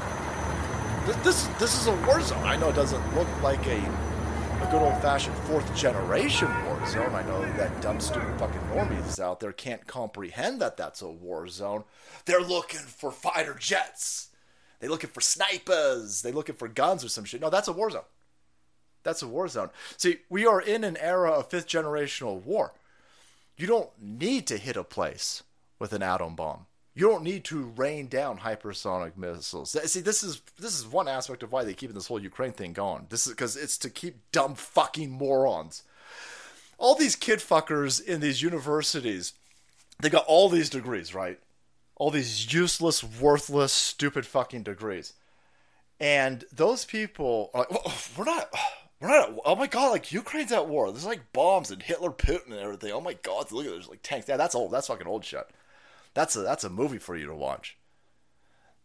[1.07, 2.43] This, this this is a war zone.
[2.43, 7.15] I know it doesn't look like a a good old fashioned fourth generation war zone.
[7.15, 11.47] I know that dumb, stupid fucking normies out there can't comprehend that that's a war
[11.47, 11.85] zone.
[12.25, 14.31] They're looking for fighter jets.
[14.81, 16.21] They're looking for snipers.
[16.23, 17.39] They're looking for guns or some shit.
[17.39, 18.03] No, that's a war zone.
[19.03, 19.69] That's a war zone.
[19.95, 22.73] See, we are in an era of fifth generational war.
[23.55, 25.43] You don't need to hit a place
[25.79, 26.65] with an atom bomb.
[26.97, 29.69] You don't need to rain down hypersonic missiles.
[29.69, 32.73] See, this is this is one aspect of why they keep this whole Ukraine thing
[32.73, 33.05] going.
[33.09, 35.83] This is because it's to keep dumb fucking morons.
[36.79, 39.33] All these kid fuckers in these universities,
[40.01, 41.39] they got all these degrees, right?
[41.97, 45.13] All these useless, worthless, stupid fucking degrees.
[45.99, 48.49] And those people are like, well, we're not
[48.99, 49.35] we're not.
[49.45, 49.91] oh my god!
[49.91, 50.91] Like Ukraine's at war.
[50.91, 52.91] There's like bombs and Hitler, Putin, and everything.
[52.91, 53.51] Oh my god!
[53.51, 54.27] Look at there's like tanks.
[54.27, 54.71] Yeah, that's old.
[54.71, 55.47] That's fucking old shit.
[56.17, 57.77] That's a that's a movie for you to watch.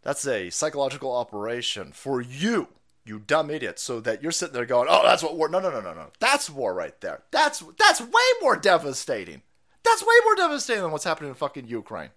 [0.03, 2.69] That's a psychological operation for you,
[3.07, 3.79] you dumb idiot.
[3.79, 6.09] So that you're sitting there going, "Oh, that's what war." No, no, no, no, no.
[6.21, 7.23] That's war right there.
[7.31, 9.41] That's that's way more devastating.
[9.83, 12.11] That's way more devastating than what's happening in fucking Ukraine.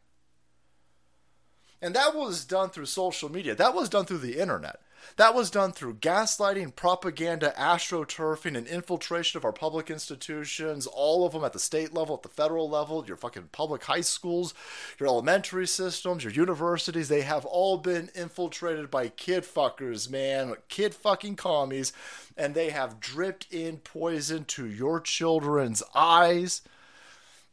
[1.81, 3.55] And that was done through social media.
[3.55, 4.81] That was done through the internet.
[5.17, 11.33] That was done through gaslighting, propaganda, astroturfing, and infiltration of our public institutions, all of
[11.33, 14.53] them at the state level, at the federal level, your fucking public high schools,
[14.99, 17.07] your elementary systems, your universities.
[17.07, 20.55] They have all been infiltrated by kid fuckers, man.
[20.67, 21.93] Kid fucking commies.
[22.35, 26.61] And they have dripped in poison to your children's eyes,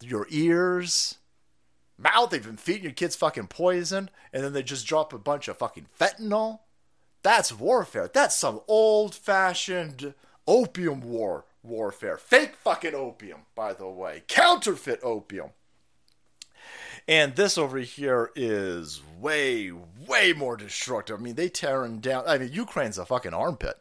[0.01, 1.17] your ears,
[1.97, 2.31] mouth.
[2.31, 5.59] They've been feeding your kids fucking poison, and then they just drop a bunch of
[5.59, 6.61] fucking fentanyl
[7.23, 8.11] that's warfare.
[8.13, 10.15] That's some old fashioned
[10.47, 12.17] opium war warfare.
[12.17, 14.25] Fake fucking opium, by the way.
[14.29, 15.51] Counterfeit opium.
[17.09, 21.19] And this over here is way, way more destructive.
[21.19, 22.25] I mean, they tearing down.
[22.27, 23.81] I mean, Ukraine's a fucking armpit.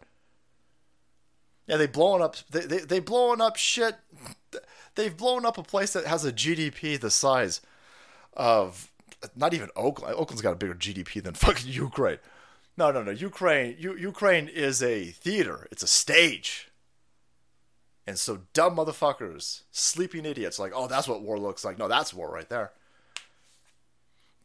[1.67, 2.35] Yeah, they blowing up.
[2.49, 3.95] They they they blowing up shit.
[4.95, 7.61] They've blown up a place that has a GDP the size
[8.33, 8.91] of
[9.35, 10.15] not even Oakland.
[10.15, 12.17] Oakland's got a bigger GDP than fucking Ukraine.
[12.77, 13.11] No, no, no.
[13.11, 15.67] Ukraine, U- Ukraine is a theater.
[15.71, 16.69] It's a stage.
[18.07, 21.77] And so dumb motherfuckers, sleeping idiots, like, oh, that's what war looks like.
[21.77, 22.71] No, that's war right there.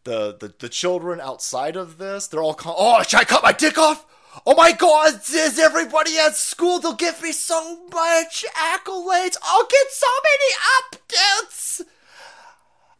[0.04, 3.78] The the, the children outside of this, they're all, oh, should I cut my dick
[3.78, 4.04] off?
[4.46, 6.78] Oh my God, is everybody at school?
[6.78, 9.36] They'll give me so much accolades.
[9.42, 11.80] I'll get so many updates.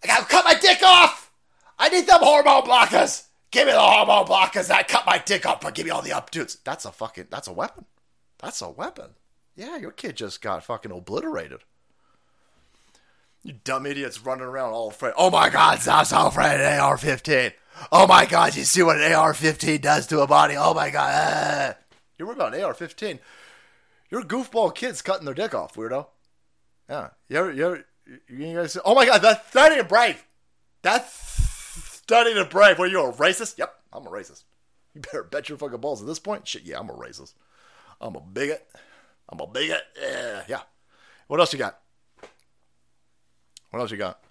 [0.03, 1.31] I gotta cut my dick off.
[1.79, 3.26] I need them hormone blockers.
[3.57, 6.11] Give me the hormone blockers that cut my dick off, but give me all the
[6.11, 6.59] updudes.
[6.63, 7.87] That's a fucking, that's a weapon.
[8.39, 9.13] That's a weapon.
[9.55, 11.61] Yeah, your kid just got fucking obliterated.
[13.43, 15.15] You dumb idiots running around all afraid.
[15.17, 17.53] Oh my god, so afraid of AR 15.
[17.91, 20.55] Oh my god, you see what an AR 15 does to a body?
[20.59, 21.11] Oh my god.
[21.15, 21.79] Ah.
[22.19, 23.21] You're worried about an AR 15.
[24.11, 26.09] Your goofball kids cutting their dick off, weirdo.
[26.91, 27.09] Yeah.
[27.31, 27.85] You're, you're,
[28.29, 30.23] you guys, oh my god, that's not even brave.
[30.83, 31.36] That's
[32.09, 32.79] To brave.
[32.79, 33.59] Are you, a racist?
[33.59, 34.45] Yep, I'm a racist.
[34.95, 36.47] You better bet your fucking balls at this point.
[36.47, 37.35] Shit, yeah, I'm a racist.
[38.01, 38.67] I'm a bigot.
[39.29, 39.83] I'm a bigot.
[40.01, 40.61] Yeah, yeah.
[41.27, 41.81] What else you got?
[43.71, 44.23] What else you got?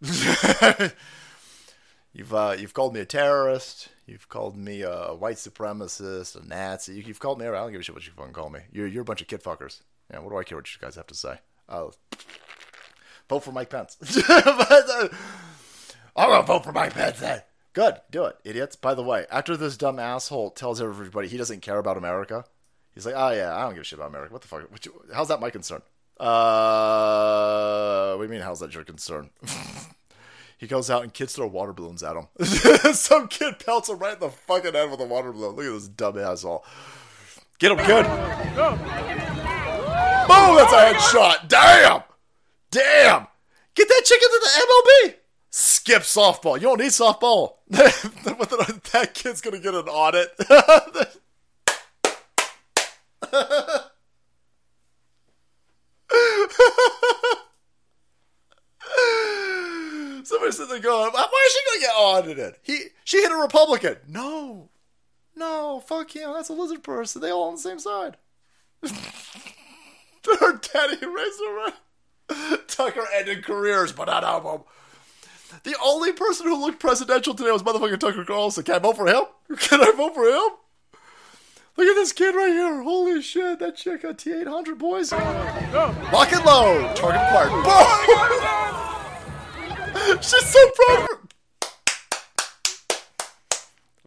[2.12, 3.88] you've uh, you've called me a terrorist.
[4.06, 6.94] You've called me a white supremacist, a Nazi.
[6.94, 7.46] You've called me.
[7.46, 8.60] I don't give a shit what you fucking call me.
[8.72, 9.82] You're you're a bunch of kid fuckers.
[10.10, 11.38] Yeah, what do I care what you guys have to say?
[11.68, 11.92] Oh,
[13.28, 13.96] vote for Mike Pence.
[14.28, 15.08] but, uh,
[16.20, 17.40] I'm gonna vote for Mike Pence then.
[17.72, 18.76] Good, do it, idiots.
[18.76, 22.44] By the way, after this dumb asshole tells everybody he doesn't care about America,
[22.94, 24.34] he's like, oh yeah, I don't give a shit about America.
[24.34, 24.70] What the fuck?
[24.70, 25.80] What you, how's that my concern?
[26.18, 28.42] Uh, what do you mean?
[28.42, 29.30] How's that your concern?
[30.58, 32.26] he goes out and kids throw water balloons at him.
[32.92, 35.56] Some kid pelts him right in the fucking head with a water balloon.
[35.56, 36.66] Look at this dumb asshole.
[37.58, 38.04] Get him good.
[38.04, 38.78] Boom!
[40.56, 41.48] That's a headshot.
[41.48, 42.02] Damn.
[42.70, 43.26] Damn.
[43.74, 45.14] Get that chicken to the MLB.
[45.50, 46.54] Skip softball.
[46.54, 47.54] You don't need softball.
[47.70, 50.30] that kid's gonna get an audit.
[60.24, 62.54] Somebody's sitting there going, "Why is she gonna get audited?
[62.62, 63.96] He, she hit a Republican.
[64.06, 64.68] No,
[65.34, 66.32] no, fuck him.
[66.32, 67.20] That's a lizard person.
[67.22, 68.16] They all on the same side.
[70.40, 71.72] Her daddy raised her.
[72.68, 74.62] Tucker ended careers, but not album.
[75.64, 78.64] The only person who looked presidential today was motherfucking Tucker Carlson.
[78.64, 79.22] Can I vote for him?
[79.58, 80.50] Can I vote for him?
[81.76, 82.82] Look at this kid right here.
[82.82, 85.12] Holy shit, that chick got T800, boys.
[85.12, 86.94] Lock and load.
[86.96, 87.50] Target acquired.
[87.64, 88.50] Boom!
[90.22, 91.08] She's so proud.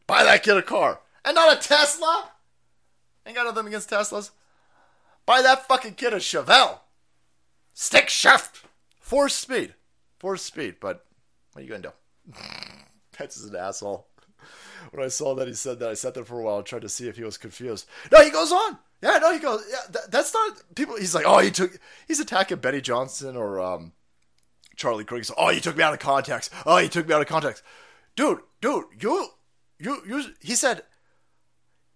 [0.05, 0.99] Buy that kid a car.
[1.25, 2.31] And not a Tesla?
[3.25, 4.31] Ain't got nothing against Teslas.
[5.25, 6.79] Buy that fucking kid a Chevelle.
[7.73, 8.65] Stick shift.
[8.99, 9.73] Force speed.
[10.19, 11.05] Force speed, but
[11.53, 12.33] what are you gonna do?
[13.13, 14.07] Pence is an asshole.
[14.91, 16.81] When I saw that he said that, I sat there for a while and tried
[16.81, 17.87] to see if he was confused.
[18.11, 18.77] No, he goes on.
[19.01, 19.63] Yeah, no, he goes.
[19.69, 20.97] Yeah, that, that's not people.
[20.97, 21.79] He's like, oh, he took.
[22.07, 23.93] He's attacking Betty Johnson or um,
[24.75, 25.23] Charlie Kirk.
[25.37, 26.51] oh, you took me out of context.
[26.65, 27.63] Oh, you took me out of context,
[28.15, 28.85] dude, dude.
[28.99, 29.27] You,
[29.79, 30.23] you, you.
[30.41, 30.83] He said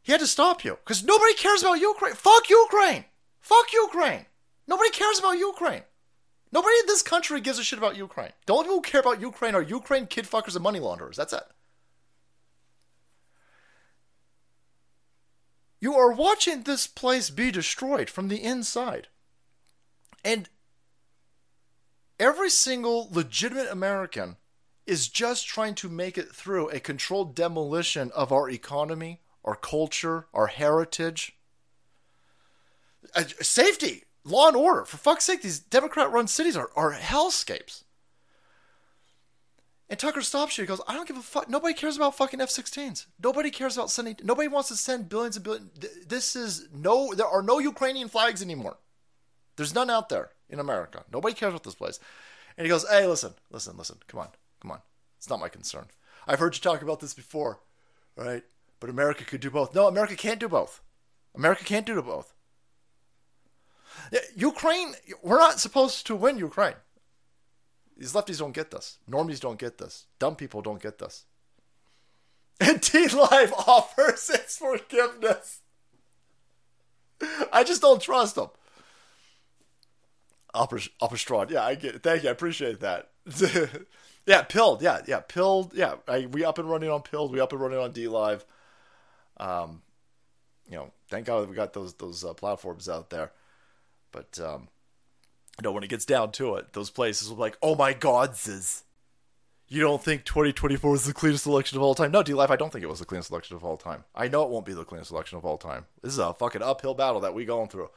[0.01, 2.13] he had to stop you because nobody cares about Ukraine.
[2.13, 3.05] Fuck Ukraine.
[3.39, 4.25] Fuck Ukraine.
[4.67, 5.83] Nobody cares about Ukraine.
[6.51, 8.31] Nobody in this country gives a shit about Ukraine.
[8.45, 11.17] The only people who care about Ukraine are Ukraine kid fuckers and money launderers.
[11.17, 11.43] That's it.
[15.79, 19.09] You are watching this place be destroyed from the inside.
[20.23, 20.49] And
[22.19, 24.37] every single legitimate American
[24.87, 30.27] is just trying to make it through a controlled demolition of our economy, our culture,
[30.33, 31.37] our heritage.
[33.13, 34.85] Uh, safety, law and order.
[34.85, 37.83] For fuck's sake, these Democrat run cities are, are hellscapes.
[39.89, 40.63] And Tucker stops you.
[40.63, 41.49] He goes, I don't give a fuck.
[41.49, 43.05] Nobody cares about fucking F 16s.
[43.23, 44.17] Nobody cares about sending.
[44.21, 45.69] Nobody wants to send billions and billions.
[46.05, 47.13] This is no.
[47.13, 48.77] There are no Ukrainian flags anymore.
[49.55, 51.05] There's none out there in America.
[51.11, 51.99] Nobody cares about this place.
[52.57, 53.97] And he goes, Hey, listen, listen, listen.
[54.07, 54.29] Come on,
[54.61, 54.81] come on.
[55.17, 55.85] It's not my concern.
[56.27, 57.59] I've heard you talk about this before,
[58.17, 58.43] right?
[58.81, 59.73] But America could do both.
[59.73, 60.81] No, America can't do both.
[61.33, 62.33] America can't do both.
[64.35, 66.75] Ukraine, we're not supposed to win Ukraine.
[67.97, 68.99] These lefties don't get this.
[69.09, 70.05] Normies don't get this.
[70.19, 71.25] Dumb people don't get this.
[72.59, 75.61] And Live offers its forgiveness.
[77.51, 78.49] I just don't trust them.
[80.53, 81.45] Upper, upper straw.
[81.47, 82.03] Yeah, I get it.
[82.03, 82.29] Thank you.
[82.29, 83.11] I appreciate that.
[84.25, 84.81] yeah, pilled.
[84.81, 85.73] Yeah, yeah, pilled.
[85.75, 87.31] Yeah, I, we up and running on pilled.
[87.31, 88.43] We up and running on D Live.
[89.37, 89.81] Um,
[90.67, 93.31] you know, thank God we got those those uh, platforms out there.
[94.17, 94.69] But um,
[95.59, 97.93] you know, when it gets down to it, those places will be like, "Oh my
[97.93, 98.83] God, Ziz,
[99.67, 102.55] you don't think 2024 was the cleanest election of all time?" No, D Live, I
[102.55, 104.05] don't think it was the cleanest election of all time.
[104.15, 105.85] I know it won't be the cleanest election of all time.
[106.01, 107.91] This is a fucking uphill battle that we going through.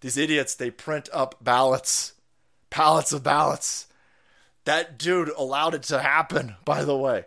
[0.00, 2.14] These idiots, they print up ballots,
[2.70, 3.86] pallets of ballots.
[4.64, 7.26] That dude allowed it to happen, by the way.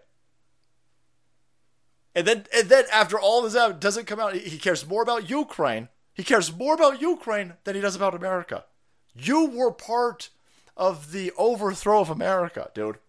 [2.15, 4.33] And then, and then after all this out, doesn't come out.
[4.33, 5.89] He cares more about Ukraine
[6.21, 8.65] he cares more about Ukraine than he does about America.
[9.15, 10.29] You were part
[10.77, 12.99] of the overthrow of America, dude.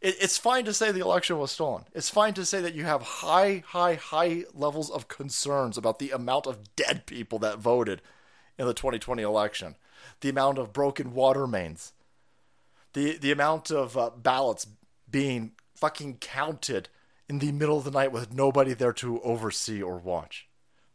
[0.00, 1.84] It, it's fine to say the election was stolen.
[1.92, 6.10] It's fine to say that you have high, high, high levels of concerns about the
[6.10, 8.00] amount of dead people that voted
[8.58, 9.76] in the 2020 election,
[10.22, 11.92] the amount of broken water mains,
[12.94, 14.66] the the amount of uh, ballots
[15.10, 16.88] being fucking counted
[17.28, 20.48] in the middle of the night with nobody there to oversee or watch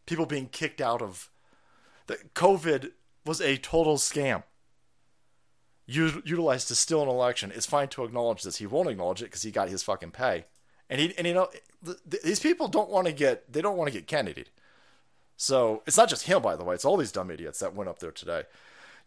[0.08, 1.30] people being kicked out of
[2.08, 2.92] that COVID
[3.26, 4.44] was a total scam
[5.86, 7.52] utilized to steal an election.
[7.54, 8.58] It's fine to acknowledge this.
[8.58, 10.46] He won't acknowledge it because he got his fucking pay.
[10.90, 11.50] And he and you know
[11.86, 14.46] th- th- these people don't want to get they don't want to get Kennedy.
[15.36, 16.76] So it's not just him, by the way.
[16.76, 18.44] It's all these dumb idiots that went up there today.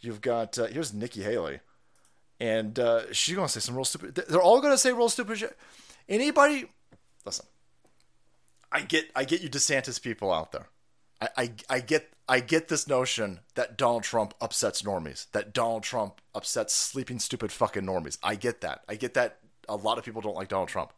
[0.00, 1.60] You've got uh, here's Nikki Haley,
[2.38, 4.14] and uh, she's gonna say some real stupid.
[4.14, 5.56] They're all gonna say real stupid shit.
[6.08, 6.66] Anybody,
[7.24, 7.46] listen.
[8.72, 10.66] I get I get you DeSantis people out there.
[11.20, 16.20] I, I, get I get this notion that Donald Trump upsets normies, that Donald Trump
[16.34, 18.16] upsets sleeping stupid fucking normies.
[18.22, 18.82] I get that.
[18.88, 20.92] I get that a lot of people don't like Donald Trump.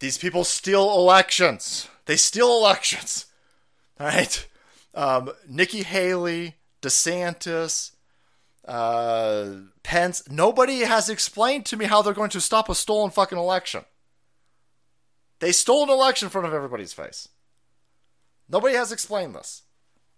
[0.00, 1.88] These people steal elections.
[2.06, 3.26] They steal elections.
[3.98, 4.46] All right.
[4.94, 7.92] Um, Nikki Haley, DeSantis,
[8.66, 9.50] uh,
[9.82, 10.22] Pence.
[10.30, 13.84] Nobody has explained to me how they're going to stop a stolen fucking election.
[15.40, 17.28] They stole an election in front of everybody's face.
[18.48, 19.62] Nobody has explained this.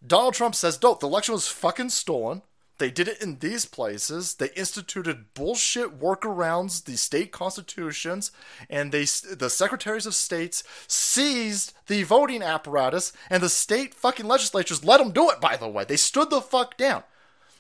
[0.06, 2.42] Donald Trump says, no, the election was fucking stolen.
[2.78, 4.36] They did it in these places.
[4.36, 8.32] They instituted bullshit workarounds, the state constitutions,
[8.70, 14.82] and they the secretaries of states seized the voting apparatus, and the state fucking legislatures
[14.82, 15.42] let them do it.
[15.42, 17.02] By the way, they stood the fuck down,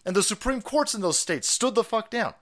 [0.06, 2.32] and the Supreme Courts in those states stood the fuck down.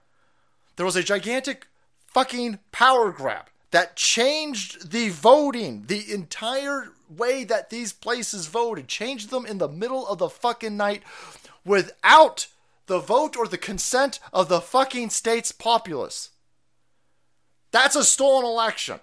[0.77, 1.67] There was a gigantic
[2.07, 9.31] fucking power grab that changed the voting, the entire way that these places voted, changed
[9.31, 11.03] them in the middle of the fucking night
[11.65, 12.47] without
[12.87, 16.31] the vote or the consent of the fucking state's populace.
[17.71, 19.01] That's a stolen election.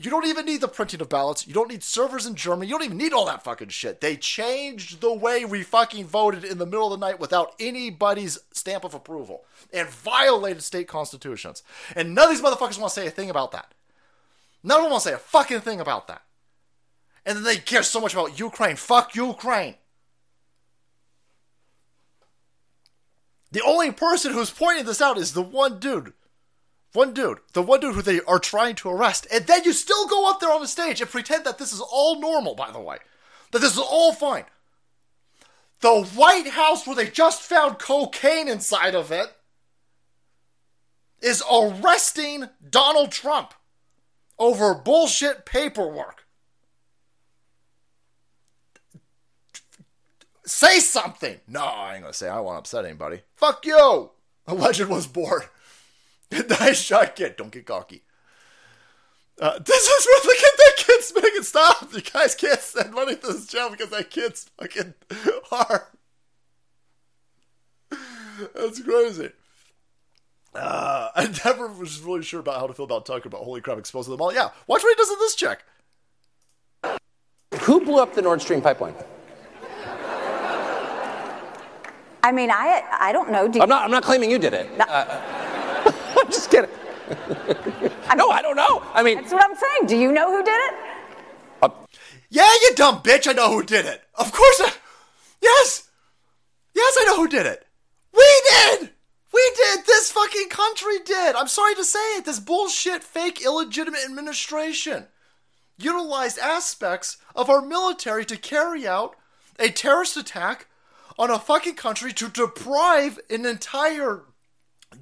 [0.00, 1.46] You don't even need the printing of ballots.
[1.46, 2.68] You don't need servers in Germany.
[2.68, 4.00] You don't even need all that fucking shit.
[4.00, 8.38] They changed the way we fucking voted in the middle of the night without anybody's
[8.52, 11.62] stamp of approval and violated state constitutions.
[11.96, 13.74] And none of these motherfuckers want to say a thing about that.
[14.62, 16.22] None of them want to say a fucking thing about that.
[17.26, 18.76] And then they care so much about Ukraine.
[18.76, 19.74] Fuck Ukraine.
[23.52, 26.12] The only person who's pointing this out is the one dude.
[26.92, 27.38] One dude.
[27.52, 29.26] The one dude who they are trying to arrest.
[29.32, 31.80] And then you still go up there on the stage and pretend that this is
[31.80, 32.98] all normal, by the way.
[33.52, 34.44] That this is all fine.
[35.80, 39.28] The White House, where they just found cocaine inside of it,
[41.22, 43.54] is arresting Donald Trump
[44.38, 46.26] over bullshit paperwork.
[50.44, 51.40] Say something!
[51.46, 53.20] No, I ain't gonna say I to upset anybody.
[53.36, 54.10] Fuck you!
[54.46, 55.42] A legend was born.
[56.60, 57.36] nice shot, kid.
[57.36, 58.02] Don't get cocky.
[59.40, 61.92] Uh, this is where look at that kid's making stop.
[61.92, 64.94] You guys can't send money to this channel because that kid's fucking
[65.44, 65.82] hard.
[68.54, 69.30] That's crazy.
[70.54, 73.78] Uh, I never was really sure about how to feel about Tucker about holy crap
[73.78, 74.32] exposing them all.
[74.32, 75.64] Yeah, watch what he does in this check.
[77.62, 78.94] Who blew up the Nord Stream pipeline?
[82.22, 83.48] I mean, I I don't know.
[83.48, 83.84] Do I'm not.
[83.84, 84.76] I'm not claiming you did it.
[84.76, 84.84] No.
[84.84, 85.22] Uh,
[86.20, 86.70] I'm just kidding.
[88.08, 88.82] I no, I don't know.
[88.94, 89.86] I mean, that's what I'm saying.
[89.86, 90.74] Do you know who did it?
[91.62, 91.70] Uh,
[92.28, 93.28] yeah, you dumb bitch.
[93.28, 94.02] I know who did it.
[94.14, 94.60] Of course.
[94.60, 94.72] I,
[95.42, 95.88] yes.
[96.74, 97.66] Yes, I know who did it.
[98.12, 98.90] We did.
[99.32, 99.86] We did.
[99.86, 101.34] This fucking country did.
[101.34, 102.24] I'm sorry to say it.
[102.24, 105.06] This bullshit, fake, illegitimate administration
[105.82, 109.16] utilized aspects of our military to carry out
[109.58, 110.66] a terrorist attack
[111.18, 114.22] on a fucking country to deprive an entire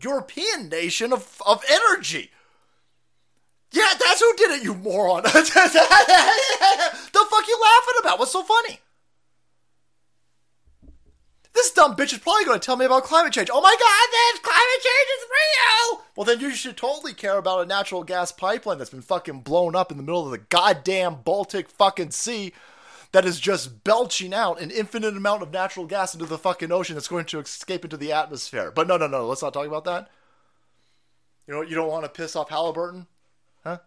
[0.03, 2.31] European nation of, of energy.
[3.71, 5.23] Yeah, that's who did it, you moron.
[5.25, 5.75] the fuck
[7.49, 8.19] you laughing about?
[8.19, 8.81] What's so funny?
[11.59, 13.51] This dumb bitch is probably going to tell me about climate change.
[13.53, 16.05] Oh my god, this climate change is real!
[16.15, 19.75] Well, then you should totally care about a natural gas pipeline that's been fucking blown
[19.75, 22.53] up in the middle of the goddamn Baltic fucking Sea
[23.19, 26.95] that is just belching out an infinite amount of natural gas into the fucking ocean
[26.95, 28.71] that's going to escape into the atmosphere.
[28.71, 30.09] But no, no, no, let's not talk about that.
[31.45, 33.09] You know, you don't want to piss off Halliburton,
[33.65, 33.79] huh?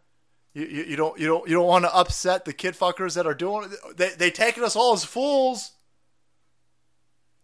[0.53, 3.25] You, you, you don't you don't you don't want to upset the kid fuckers that
[3.25, 3.71] are doing.
[3.95, 5.71] They they taking us all as fools.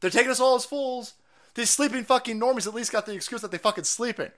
[0.01, 1.13] They're taking us all as fools.
[1.55, 4.31] These sleeping fucking normies at least got the excuse that they fucking sleeping.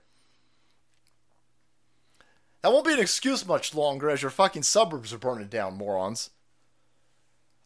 [2.62, 6.30] That won't be an excuse much longer as your fucking suburbs are burning down, morons.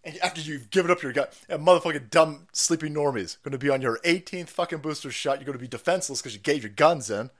[0.05, 3.71] And after you've given up your gun, and motherfucking dumb sleeping normies going to be
[3.71, 5.39] on your 18th fucking booster shot.
[5.39, 7.31] You're going to be defenseless because you gave your guns in.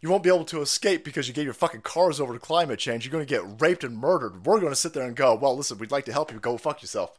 [0.00, 2.78] You won't be able to escape because you gave your fucking cars over to climate
[2.78, 3.04] change.
[3.04, 4.46] You're going to get raped and murdered.
[4.46, 6.38] We're going to sit there and go, well, listen, we'd like to help you.
[6.38, 7.18] Go fuck yourself.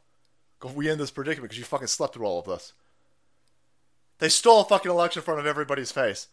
[0.60, 2.74] Go, we in this predicament because you fucking slept through all of this.
[4.20, 6.28] They stole a fucking election in front of everybody's face.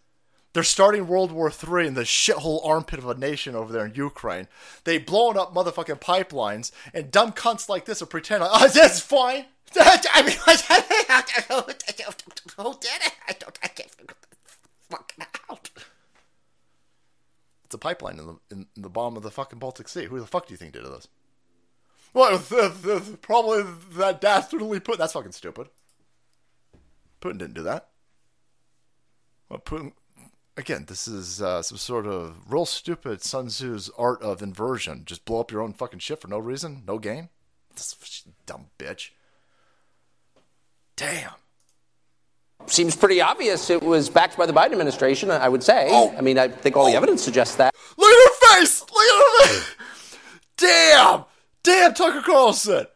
[0.56, 3.94] They're starting World War III in the shithole armpit of a nation over there in
[3.94, 4.48] Ukraine.
[4.84, 9.44] They blowing up motherfucking pipelines, and dumb cunts like this are pretending, oh, that's fine.
[9.78, 10.52] I mean, who
[12.80, 13.12] did it?
[13.28, 14.56] I don't, I can't figure the
[14.88, 15.12] fuck
[15.50, 15.68] out.
[17.66, 20.06] It's a pipeline in the in the bottom of the fucking Baltic Sea.
[20.06, 21.06] Who the fuck do you think did this?
[22.14, 22.38] Well,
[23.20, 23.62] probably
[23.96, 24.96] that dastardly Putin.
[24.96, 25.68] That's fucking stupid.
[27.20, 27.90] Putin didn't do that.
[29.50, 29.92] Well, Putin
[30.56, 35.02] again, this is uh, some sort of real stupid Sun Tzu's art of inversion.
[35.04, 37.28] Just blow up your own fucking shit for no reason, no gain.
[37.74, 39.10] This dumb bitch.
[40.96, 41.32] Damn.
[42.66, 45.88] Seems pretty obvious it was backed by the Biden administration, I would say.
[45.90, 46.14] Oh.
[46.16, 46.90] I mean, I think all oh.
[46.90, 47.74] the evidence suggests that.
[47.98, 48.80] Look at her face!
[48.80, 49.76] Look at her face!
[50.56, 51.24] Damn!
[51.62, 52.86] Damn, Tucker Carlson!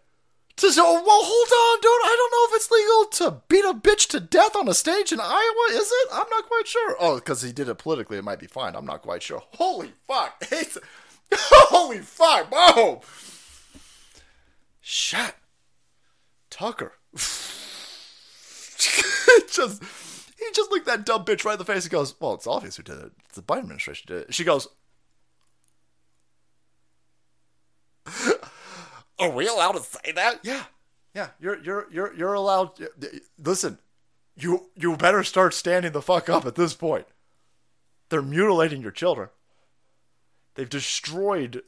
[0.57, 1.91] To say, oh, well, hold on, dude.
[2.05, 5.11] I don't know if it's legal to beat a bitch to death on a stage
[5.11, 5.67] in Iowa.
[5.71, 6.09] Is it?
[6.13, 6.97] I'm not quite sure.
[7.01, 8.77] Oh, because he did it politically, it might be fine.
[8.77, 9.43] I'm not quite sure.
[9.55, 10.45] Holy fuck!
[11.33, 12.51] holy fuck!
[12.51, 12.99] Boom!
[14.83, 15.37] Shut,
[16.51, 16.93] Tucker.
[19.51, 19.83] just
[20.39, 22.77] he just looked that dumb bitch right in the face and goes, "Well, it's obvious
[22.77, 23.13] who did it.
[23.27, 24.69] It's the Biden administration did it." She goes,
[29.21, 30.41] Are we allowed to say that?
[30.43, 30.65] Yeah,
[31.15, 31.29] yeah.
[31.41, 32.73] You're you're you're you're allowed.
[33.39, 33.79] Listen,
[34.37, 37.07] you you better start standing the fuck up at this point.
[38.09, 39.29] They're mutilating your children.
[40.55, 41.63] They've destroyed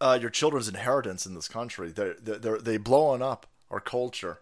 [0.00, 1.90] uh, your children's inheritance in this country.
[1.90, 4.40] They're, they're, they blowing up our culture.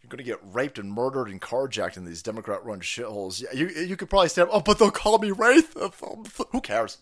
[0.00, 3.42] You're going to get raped and murdered and carjacked in these Democrat-run shitholes.
[3.52, 4.50] You you could probably stand.
[4.50, 5.76] Up, oh, but they'll call me Wraith.
[6.52, 6.98] Who cares?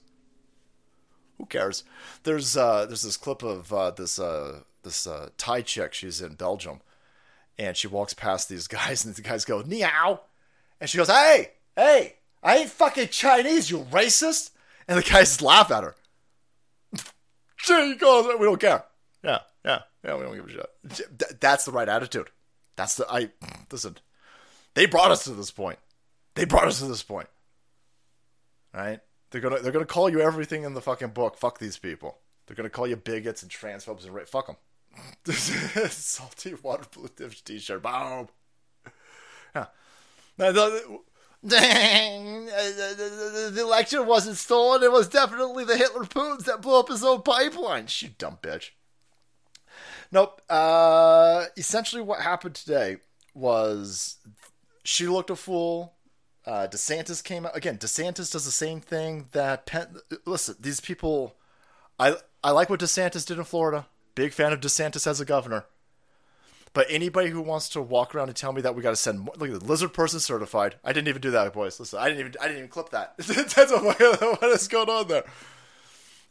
[1.39, 1.85] Who cares?
[2.23, 5.95] There's uh, there's this clip of uh, this uh, this uh, Thai chick.
[5.95, 6.81] She's in Belgium,
[7.59, 10.21] and she walks past these guys, and the guys go meow,
[10.81, 14.51] and she goes, "Hey, hey, I ain't fucking Chinese, you racist.
[14.87, 15.95] And the guys laugh at her.
[17.67, 18.37] There you go.
[18.37, 18.85] We don't care.
[19.23, 20.17] Yeah, yeah, yeah.
[20.17, 21.41] We don't give a shit.
[21.41, 22.29] That's the right attitude.
[22.77, 23.31] That's the I.
[23.73, 23.97] Listen,
[24.75, 25.79] they brought us to this point.
[26.35, 27.29] They brought us to this point.
[28.75, 29.01] Right?
[29.35, 31.37] They're gonna they're gonna call you everything in the fucking book.
[31.37, 32.19] Fuck these people.
[32.47, 34.55] They're gonna call you bigots and transphobes and ra- fuck them.
[35.91, 37.83] Salty water blue t-shirt.
[37.83, 38.29] Boom.
[39.53, 39.67] Yeah.
[40.39, 41.01] Now, the,
[41.43, 42.47] the
[43.61, 44.85] election wasn't stolen.
[44.85, 47.89] It was definitely the Hitler Putins that blew up his own pipeline.
[47.99, 48.71] You dumb bitch.
[50.13, 50.43] Nope.
[50.49, 52.99] Uh, essentially, what happened today
[53.35, 54.19] was
[54.85, 55.95] she looked a fool.
[56.47, 57.79] Uh, DeSantis came out again.
[57.79, 59.97] DeSantis does the same thing that Penn.
[60.27, 61.35] Listen, these people.
[61.99, 63.87] I I like what DeSantis did in Florida.
[64.15, 65.65] Big fan of DeSantis as a governor.
[66.75, 69.27] But anybody who wants to walk around and tell me that we got to send
[69.37, 70.75] look at the lizard person certified.
[70.85, 71.79] I didn't even do that, boys.
[71.79, 73.17] Listen, I didn't even I didn't even clip that.
[73.19, 75.25] That's what, what is going on there.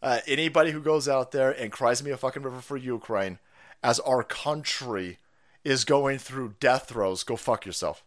[0.01, 3.39] Uh, anybody who goes out there and cries me a fucking river for Ukraine,
[3.82, 5.18] as our country
[5.64, 8.03] is going through death throes, go fuck yourself.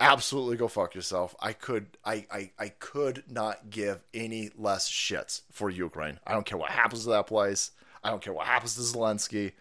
[0.00, 1.34] Absolutely go fuck yourself.
[1.40, 6.20] I could I, I I could not give any less shits for Ukraine.
[6.26, 7.72] I don't care what happens to that place.
[8.04, 9.52] I don't care what happens to Zelensky.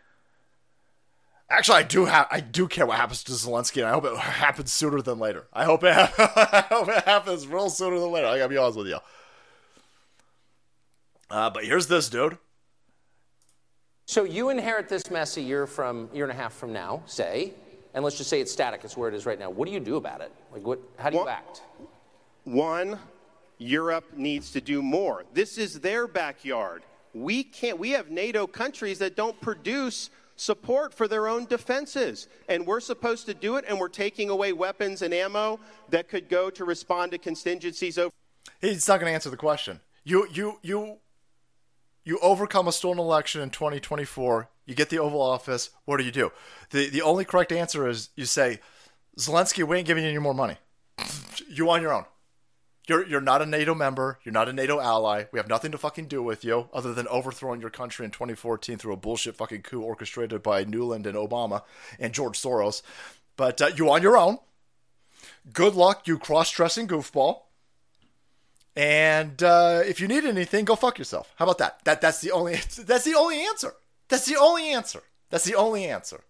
[1.50, 4.16] Actually, I do have I do care what happens to Zelensky, and I hope it
[4.18, 5.48] happens sooner than later.
[5.54, 8.28] I hope it I hope it happens real sooner than later.
[8.28, 9.00] I gotta be honest with you.
[11.32, 12.38] Uh, but here's this dude.
[14.06, 17.54] So you inherit this mess a year from year and a half from now, say,
[17.98, 18.82] and let's just say it's static.
[18.84, 19.50] It's where it is right now.
[19.50, 20.32] What do you do about it?
[20.54, 20.80] Like, what?
[20.98, 21.64] How do you act?
[22.44, 23.00] One,
[23.58, 25.24] Europe needs to do more.
[25.34, 26.84] This is their backyard.
[27.16, 27.80] We can't.
[27.80, 32.28] We have NATO countries that don't produce support for their own defenses.
[32.48, 36.30] And we're supposed to do it, and we're taking away weapons and ammo that could
[36.30, 37.98] go to respond to contingencies.
[37.98, 38.14] Over-
[38.62, 39.80] He's not going to answer the question.
[40.04, 40.98] You, you, you,
[42.06, 44.50] you overcome a stolen election in 2024.
[44.68, 45.72] You get the Oval Office.
[45.86, 46.32] What do you do?
[46.70, 48.60] The the only correct answer is you say,
[49.18, 50.58] Zelensky, we ain't giving you any more money.
[51.50, 52.06] you on your own.
[52.88, 54.20] You're you're not a NATO member.
[54.24, 55.24] You're not a NATO ally.
[55.32, 58.78] We have nothing to fucking do with you other than overthrowing your country in 2014
[58.78, 61.64] through a bullshit fucking coup orchestrated by Nuland and Obama
[61.98, 62.82] and George Soros.
[63.38, 64.40] But uh, you on your own.
[65.52, 67.42] Good luck, you cross-dressing goofball.
[68.76, 71.34] And uh, if you need anything, go fuck yourself.
[71.38, 71.84] How about that?
[71.86, 73.74] That that's the only that's the only answer.
[74.10, 75.04] That's the only answer.
[75.30, 76.24] That's the only answer.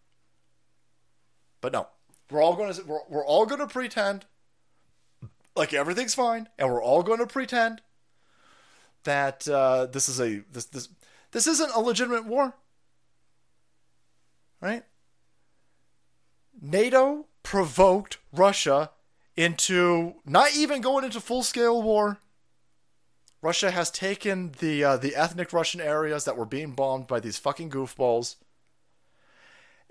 [1.61, 1.88] But no,
[2.30, 4.25] we're all going to we're, we're all going to pretend
[5.55, 7.82] like everything's fine, and we're all going to pretend
[9.03, 10.89] that uh, this is a this this
[11.32, 12.53] this isn't a legitimate war,
[14.61, 14.84] right?
[16.59, 18.91] NATO provoked Russia
[19.36, 22.17] into not even going into full scale war.
[23.41, 27.38] Russia has taken the uh, the ethnic Russian areas that were being bombed by these
[27.38, 28.35] fucking goofballs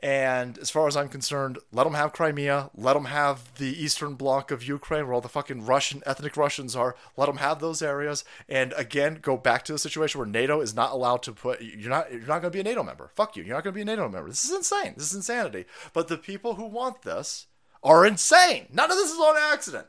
[0.01, 2.70] and as far as I'm concerned, let them have Crimea.
[2.74, 6.76] Let them have the eastern bloc of Ukraine, where all the fucking Russian ethnic Russians
[6.76, 6.94] are.
[7.16, 8.22] Let them have those areas.
[8.47, 11.62] And again, go back to the situation where NATO is not allowed to put.
[11.62, 12.12] You're not.
[12.12, 13.11] You're not going to be a NATO member.
[13.14, 13.42] Fuck you.
[13.42, 14.28] You're not going to be a NATO member.
[14.28, 14.94] This is insane.
[14.97, 15.64] This is insanity.
[15.94, 17.47] But the people who want this
[17.82, 18.66] are insane.
[18.72, 19.86] None of this is on accident.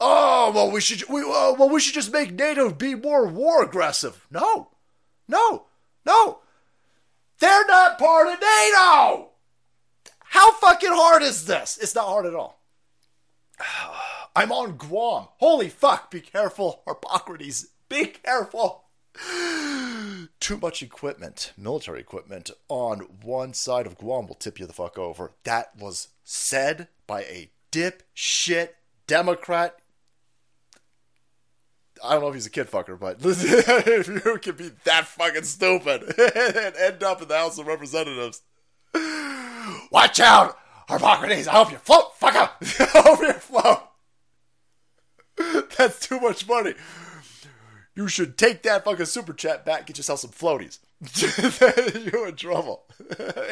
[0.00, 1.08] Oh well, we should.
[1.08, 4.26] We uh, well, we should just make NATO be more war aggressive.
[4.30, 4.70] No,
[5.26, 5.66] no,
[6.04, 6.40] no.
[7.40, 9.30] They're not part of NATO.
[10.18, 11.78] How fucking hard is this?
[11.80, 12.60] It's not hard at all.
[14.36, 15.28] I'm on Guam.
[15.38, 17.68] Holy fuck, be careful, Harpocrates.
[17.88, 18.84] Be careful.
[20.40, 24.98] Too much equipment, military equipment, on one side of Guam will tip you the fuck
[24.98, 25.32] over.
[25.44, 28.70] That was said by a dipshit
[29.08, 29.76] Democrat.
[32.04, 35.42] I don't know if he's a kid fucker, but if you can be that fucking
[35.42, 38.42] stupid and end up in the House of Representatives.
[39.90, 40.56] Watch out!
[40.86, 42.50] Harpocrates, I hope you float, fucker!
[42.94, 43.82] I hope you float!
[45.76, 46.74] That's too much money.
[47.96, 50.78] You should take that fucking super chat back, get yourself some floaties.
[52.12, 52.84] You're in trouble.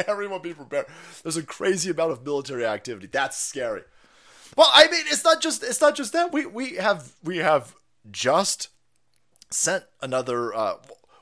[0.06, 0.86] Everyone be prepared.
[1.22, 3.08] There's a crazy amount of military activity.
[3.10, 3.82] That's scary.
[4.56, 6.32] Well, I mean, it's not just it's not just that.
[6.32, 7.74] We we have we have
[8.10, 8.68] just
[9.50, 10.54] sent another.
[10.54, 10.76] Uh,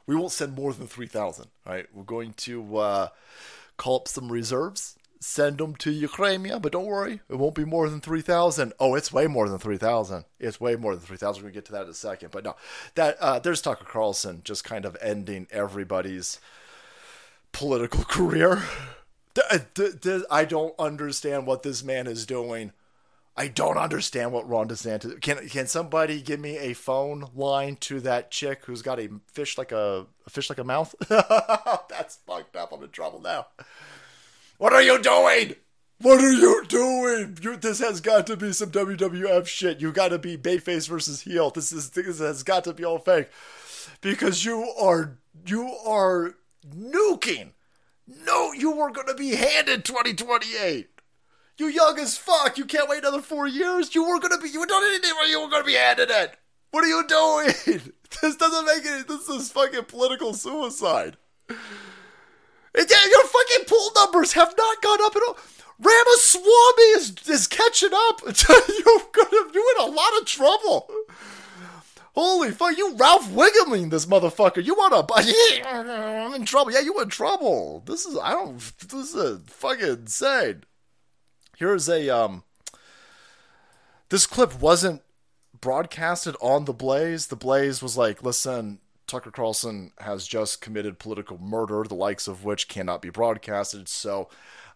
[0.07, 1.49] we won't send more than three thousand.
[1.67, 3.09] Right, we're going to uh,
[3.77, 6.49] call up some reserves, send them to Ukraine.
[6.61, 8.73] But don't worry, it won't be more than three thousand.
[8.79, 10.27] Oh, it's way more than three thousand.
[10.39, 11.43] It's way more than three thousand.
[11.43, 12.31] We're gonna get to that in a second.
[12.31, 12.55] But no,
[12.95, 16.39] that uh, there's Tucker Carlson just kind of ending everybody's
[17.51, 18.63] political career.
[19.37, 22.71] I don't understand what this man is doing
[23.37, 25.21] I don't understand what Ron DeSantis.
[25.21, 29.59] Can can somebody give me a phone line to that chick who's got a fish
[29.59, 30.95] like a, a fish like a mouth?
[31.09, 32.73] That's fucked up.
[32.73, 33.47] I'm in trouble now.
[34.59, 35.57] What are you doing?
[36.01, 37.39] What are you doing?
[37.43, 39.81] You, this has got to be some WWF shit.
[39.81, 41.51] You got to be Bayface versus heel.
[41.51, 43.31] This is this has got to be all fake
[44.01, 47.51] because you are you are nuking.
[48.07, 50.89] No, you were going to be handed 2028.
[51.57, 52.59] You young as fuck.
[52.59, 53.95] You can't wait another four years.
[53.95, 54.49] You were gonna be.
[54.49, 56.37] You were doing anything where you were gonna be handed it.
[56.71, 57.81] What are you doing?
[58.23, 59.03] This doesn't make any.
[59.03, 61.17] This is fucking political suicide.
[61.49, 61.59] And
[62.77, 65.37] yeah, your fucking pool numbers have not gone up at all.
[65.81, 68.21] Ramaswamy is is catching up.
[68.25, 70.89] You're gonna you in a lot of trouble.
[72.15, 74.65] Holy fuck, you Ralph Wiggling this motherfucker.
[74.65, 75.25] You want to?
[75.59, 76.71] Yeah, I'm in trouble.
[76.71, 77.83] Yeah, you in trouble.
[77.87, 78.59] This is I don't.
[78.89, 80.63] This is fucking insane.
[81.57, 82.43] Here's a um
[84.09, 85.03] this clip wasn't
[85.61, 87.29] broadcasted on the Blaze.
[87.29, 92.45] The Blaze was like, "Listen, Tucker Carlson has just committed political murder, the likes of
[92.45, 94.29] which cannot be broadcasted." So,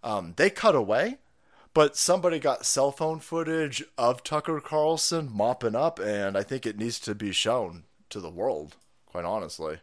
[0.02, 1.18] um, they cut away,
[1.74, 6.78] but somebody got cell phone footage of Tucker Carlson mopping up, and I think it
[6.78, 8.76] needs to be shown to the world.
[9.06, 9.78] Quite honestly.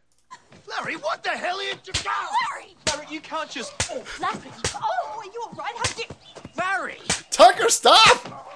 [0.67, 2.05] Larry, what the hell are you doing?
[2.05, 2.75] Larry!
[2.87, 3.73] Larry, you can't just.
[3.91, 4.51] Oh, Larry!
[4.75, 5.73] Oh, are you all right?
[5.75, 6.14] How did?
[6.57, 6.97] Larry!
[7.31, 8.53] Tucker, stop!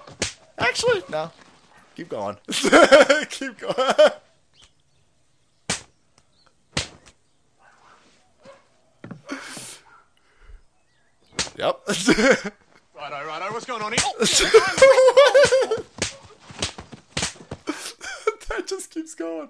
[0.57, 1.31] Actually, no.
[1.95, 2.37] Keep going.
[3.29, 3.75] Keep going.
[11.57, 11.81] yep.
[12.95, 13.51] righto, righto.
[13.53, 14.01] What's going on here?
[18.51, 19.49] Oh, that just keeps going.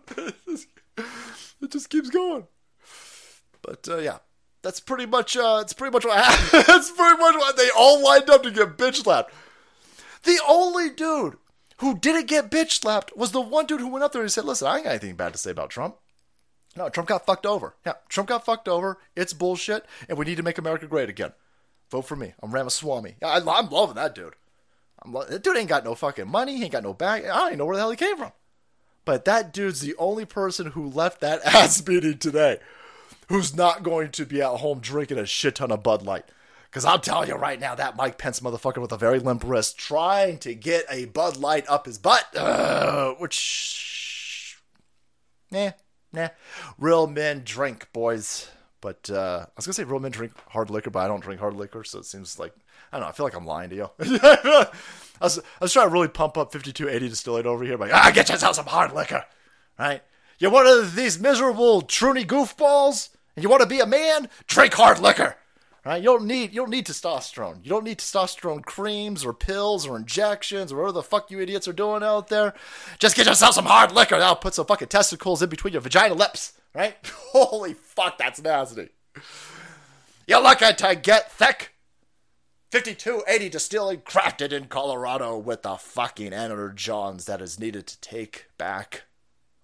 [1.62, 2.48] It just keeps going.
[3.62, 4.18] But uh, yeah,
[4.62, 5.38] that's pretty much.
[5.38, 6.64] Uh, it's pretty much what happened.
[6.68, 9.34] that's pretty much what they all lined up to get bitch slapped.
[10.24, 11.38] The only dude
[11.78, 14.46] who didn't get bitch slapped was the one dude who went up there and said,
[14.46, 15.96] "Listen, I ain't got anything bad to say about Trump."
[16.76, 17.76] No, Trump got fucked over.
[17.86, 19.00] Yeah, Trump got fucked over.
[19.16, 21.34] It's bullshit, and we need to make America great again.
[21.90, 22.34] Vote for me.
[22.44, 23.16] I'm Ramaswamy.
[23.24, 24.36] I, am loving that dude.
[25.04, 26.58] I'm lo- that dude ain't got no fucking money.
[26.58, 27.24] He ain't got no back.
[27.24, 28.32] I don't even know where the hell he came from.
[29.06, 32.60] But that dude's the only person who left that ass beating today
[33.30, 36.26] who's not going to be at home drinking a shit ton of Bud Light.
[36.70, 39.78] Because I'm telling you right now, that Mike Pence motherfucker with a very limp wrist
[39.78, 44.60] trying to get a Bud Light up his butt, uh, which,
[45.50, 45.72] nah,
[46.14, 46.30] nah.
[46.78, 48.50] Real men drink, boys.
[48.82, 51.40] But uh, I was gonna say real men drink hard liquor, but I don't drink
[51.40, 52.54] hard liquor, so it seems like
[52.92, 53.10] I don't know.
[53.10, 53.90] I feel like I'm lying to you.
[54.00, 54.68] I
[55.20, 58.30] was I was trying to really pump up 5280 distillate over here, like ah, get
[58.30, 59.26] yourself some hard liquor,
[59.78, 60.02] right?
[60.38, 63.10] You're one of these miserable truny goofballs,
[63.40, 64.28] and you want to be a man?
[64.48, 65.38] Drink hard liquor,
[65.86, 66.04] right?
[66.04, 67.64] You don't need you don't need testosterone.
[67.64, 71.66] You don't need testosterone creams or pills or injections or whatever the fuck you idiots
[71.66, 72.54] are doing out there.
[73.00, 74.20] Just get yourself some hard liquor.
[74.20, 76.98] That'll put some fucking testicles in between your vagina lips, right?
[77.32, 78.90] Holy fuck, that's nasty.
[80.28, 81.76] You're looking to get thick.
[82.74, 89.04] 5280 distilling crafted in Colorado with the fucking energons that is needed to take back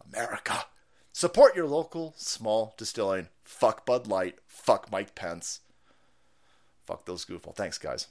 [0.01, 0.63] America.
[1.15, 3.29] Support your local small distilling.
[3.45, 4.35] Fuck Bud Light.
[4.47, 5.61] Fuck Mike Pence.
[6.85, 7.55] Fuck those goofball.
[7.55, 8.07] Thanks, guys.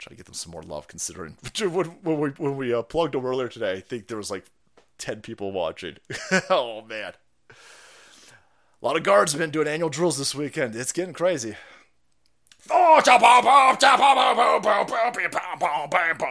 [0.00, 3.24] Try to get them some more love, considering when, we when we uh, plugged them
[3.24, 3.74] earlier today.
[3.74, 4.44] I think there was like
[4.98, 5.98] ten people watching.
[6.50, 7.12] oh man,
[7.48, 7.54] a
[8.84, 10.74] lot of guardsmen doing annual drills this weekend.
[10.74, 11.54] It's getting crazy.
[12.72, 13.00] Oh,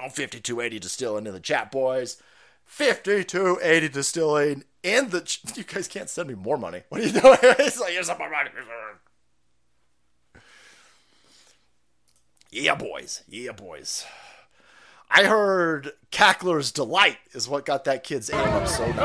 [0.09, 2.21] 5280 distilling in the chat, boys.
[2.65, 5.21] 5280 distilling in the.
[5.21, 6.83] Ch- you guys can't send me more money.
[6.89, 7.37] What are you doing?
[7.41, 8.49] it's like, here's some more money.
[12.49, 13.23] Yeah, boys.
[13.27, 14.05] Yeah, boys.
[15.09, 18.97] I heard Cackler's Delight is what got that kid's aim up so good.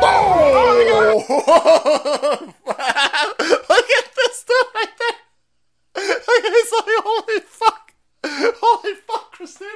[0.00, 2.54] Oh!
[2.66, 5.16] Look at this dude right there.
[5.96, 7.92] He's like, holy fuck.
[8.24, 9.70] Holy fuck, Christina.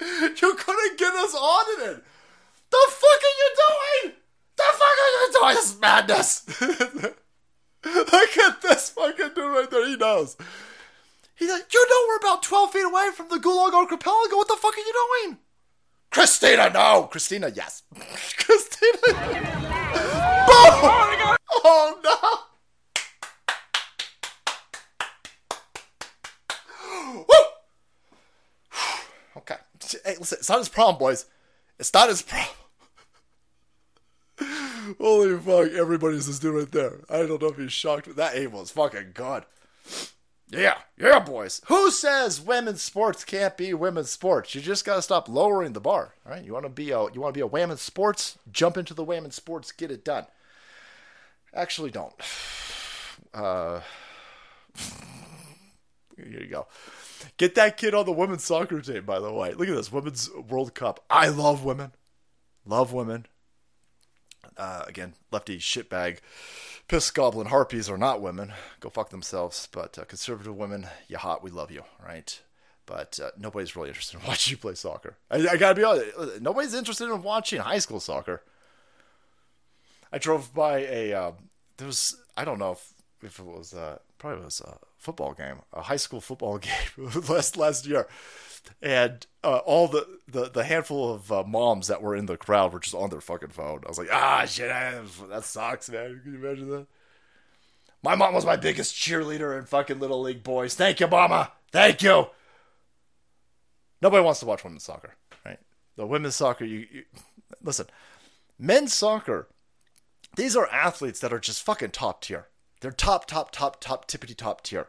[0.00, 2.02] You couldn't get us audited.
[2.70, 4.14] The fuck are you doing?
[4.56, 5.54] The fuck are you doing?
[5.54, 6.60] This is madness.
[7.84, 9.86] Look at this fucking dude right there.
[9.88, 10.36] He knows.
[11.34, 14.36] He's like, you know we're about 12 feet away from the Gulag Archipelago.
[14.36, 14.92] What the fuck are you
[15.24, 15.38] doing?
[16.10, 17.04] Christina, no.
[17.10, 17.82] Christina, yes.
[18.36, 18.98] Christina.
[20.46, 21.36] Boom!
[21.64, 22.12] Oh, no.
[29.36, 29.56] Okay.
[30.04, 31.26] Hey, listen, it's not his problem, boys.
[31.80, 32.46] It's not his problem.
[35.00, 37.00] Holy fuck, everybody's this dude right there.
[37.08, 39.44] I don't know if he's shocked, but that was fucking good.
[40.50, 41.62] Yeah, yeah, boys.
[41.68, 44.54] Who says women's sports can't be women's sports?
[44.54, 46.14] You just gotta stop lowering the bar.
[46.26, 48.36] All right, you want to be a you want to be a women's sports?
[48.52, 50.26] Jump into the women's sports, get it done.
[51.54, 52.14] Actually, don't.
[53.32, 53.80] Uh,
[56.16, 56.66] here you go.
[57.36, 59.04] Get that kid on the women's soccer team.
[59.04, 61.04] By the way, look at this women's World Cup.
[61.10, 61.92] I love women.
[62.64, 63.26] Love women.
[64.56, 66.18] Uh, again, lefty shitbag
[66.90, 68.52] piss goblin harpies are not women.
[68.80, 69.68] Go fuck themselves.
[69.70, 72.40] But uh, conservative women, you hot, we love you, right?
[72.84, 75.16] But uh, nobody's really interested in watching you play soccer.
[75.30, 78.42] I, I gotta be honest, nobody's interested in watching high school soccer.
[80.12, 81.32] I drove by a uh,
[81.76, 82.92] there was I don't know if,
[83.22, 86.58] if it was uh, probably was a football game, a high school football
[86.98, 88.06] game last last year,
[88.80, 92.72] and uh, all the, the, the handful of uh, moms that were in the crowd
[92.72, 93.80] were just on their fucking phone.
[93.84, 96.20] I was like, ah, shit, that sucks, man.
[96.22, 96.86] Can you imagine that?
[98.02, 100.74] My mom was my biggest cheerleader in fucking Little League boys.
[100.74, 101.52] Thank you, mama.
[101.72, 102.26] Thank you.
[104.00, 105.58] Nobody wants to watch women's soccer, right?
[105.96, 107.02] The women's soccer, you, you
[107.62, 107.86] listen,
[108.58, 109.48] men's soccer,
[110.36, 112.46] these are athletes that are just fucking top tier.
[112.80, 114.88] They're top, top, top, top, tippity top tier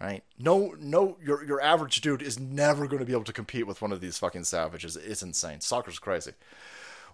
[0.00, 0.22] right?
[0.38, 3.82] No, no, your your average dude is never going to be able to compete with
[3.82, 4.96] one of these fucking savages.
[4.96, 5.60] It's insane.
[5.60, 6.32] Soccer's crazy.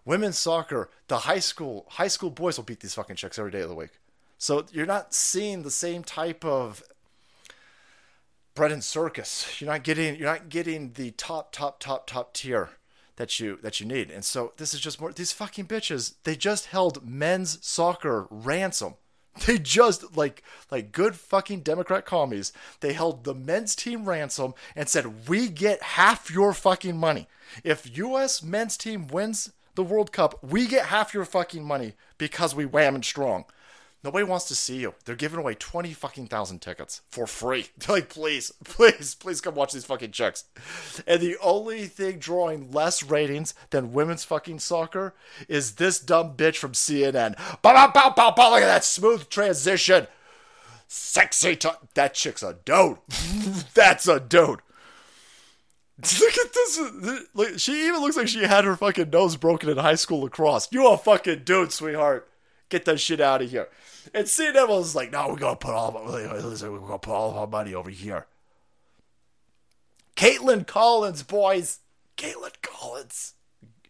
[0.04, 3.60] Women's soccer, the high school high school boys will beat these fucking chicks every day
[3.60, 4.00] of the week.
[4.38, 6.82] So you're not seeing the same type of
[8.54, 9.60] bread and circus.
[9.60, 12.70] You're not getting you're not getting the top top top top tier
[13.16, 14.10] that you that you need.
[14.10, 16.14] And so this is just more these fucking bitches.
[16.24, 18.96] They just held men's soccer ransom
[19.46, 22.52] They just like like good fucking Democrat commies.
[22.80, 27.26] They held the men's team ransom and said, "We get half your fucking money.
[27.64, 28.42] If U.S.
[28.42, 32.94] men's team wins the World Cup, we get half your fucking money because we wham
[32.94, 33.44] and strong."
[34.04, 34.94] Nobody wants to see you.
[35.06, 37.68] They're giving away 20 fucking thousand tickets for free.
[37.78, 40.44] They're like, please, please, please come watch these fucking chicks.
[41.06, 45.14] And the only thing drawing less ratings than women's fucking soccer
[45.48, 47.36] is this dumb bitch from CNN.
[47.62, 48.50] Bow, bow, bow, bow, bow.
[48.50, 50.06] Look at that smooth transition.
[50.86, 51.56] Sexy.
[51.56, 52.98] T- that chick's a dude.
[53.74, 54.60] That's a dude.
[55.96, 57.62] Look at this.
[57.62, 60.68] She even looks like she had her fucking nose broken in high school lacrosse.
[60.70, 62.28] You a fucking dude, sweetheart.
[62.68, 63.68] Get that shit out of here.
[64.12, 67.36] And CNN was like, no, we're gonna put all listen, we're gonna put all of
[67.36, 68.26] our money over here.
[70.16, 71.80] Kaitlan Collins, boys.
[72.16, 73.34] Kaitlan Collins.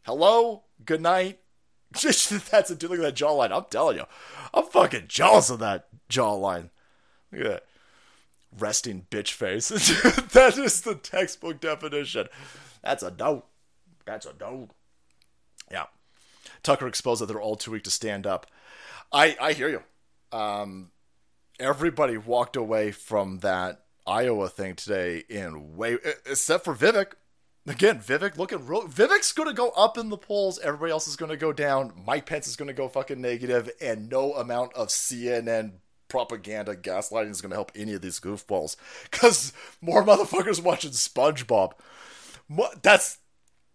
[0.02, 0.64] Hello.
[0.84, 1.40] Good night.
[1.92, 2.90] That's a dude.
[2.90, 3.52] Look at that jawline.
[3.52, 4.04] I'm telling you,
[4.52, 6.70] I'm fucking jealous of that jawline.
[7.30, 7.64] Look at that
[8.58, 9.68] resting bitch face.
[10.32, 12.28] that is the textbook definition.
[12.82, 13.48] That's a dope.
[14.04, 14.74] That's a dope.
[15.70, 15.86] Yeah.
[16.62, 18.46] Tucker exposed that they're all too weak to stand up.
[19.12, 19.82] I I hear you
[20.34, 20.90] um,
[21.60, 27.12] everybody walked away from that Iowa thing today in way, except for Vivek.
[27.66, 28.82] Again, Vivek looking real.
[28.82, 30.58] Vivek's going to go up in the polls.
[30.58, 31.92] Everybody else is going to go down.
[32.04, 35.74] Mike Pence is going to go fucking negative, and no amount of CNN
[36.08, 38.76] propaganda gaslighting is going to help any of these goofballs.
[39.10, 41.72] Because more motherfuckers watching SpongeBob.
[42.82, 43.18] That's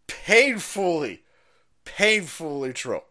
[0.08, 1.24] painfully,
[1.86, 3.02] painfully true.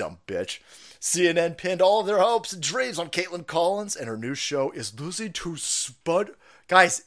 [0.00, 0.60] Dumb bitch.
[0.98, 4.70] CNN pinned all of their hopes and dreams on Kaitlan Collins, and her new show
[4.70, 6.30] is losing to Spud.
[6.68, 7.04] Guys,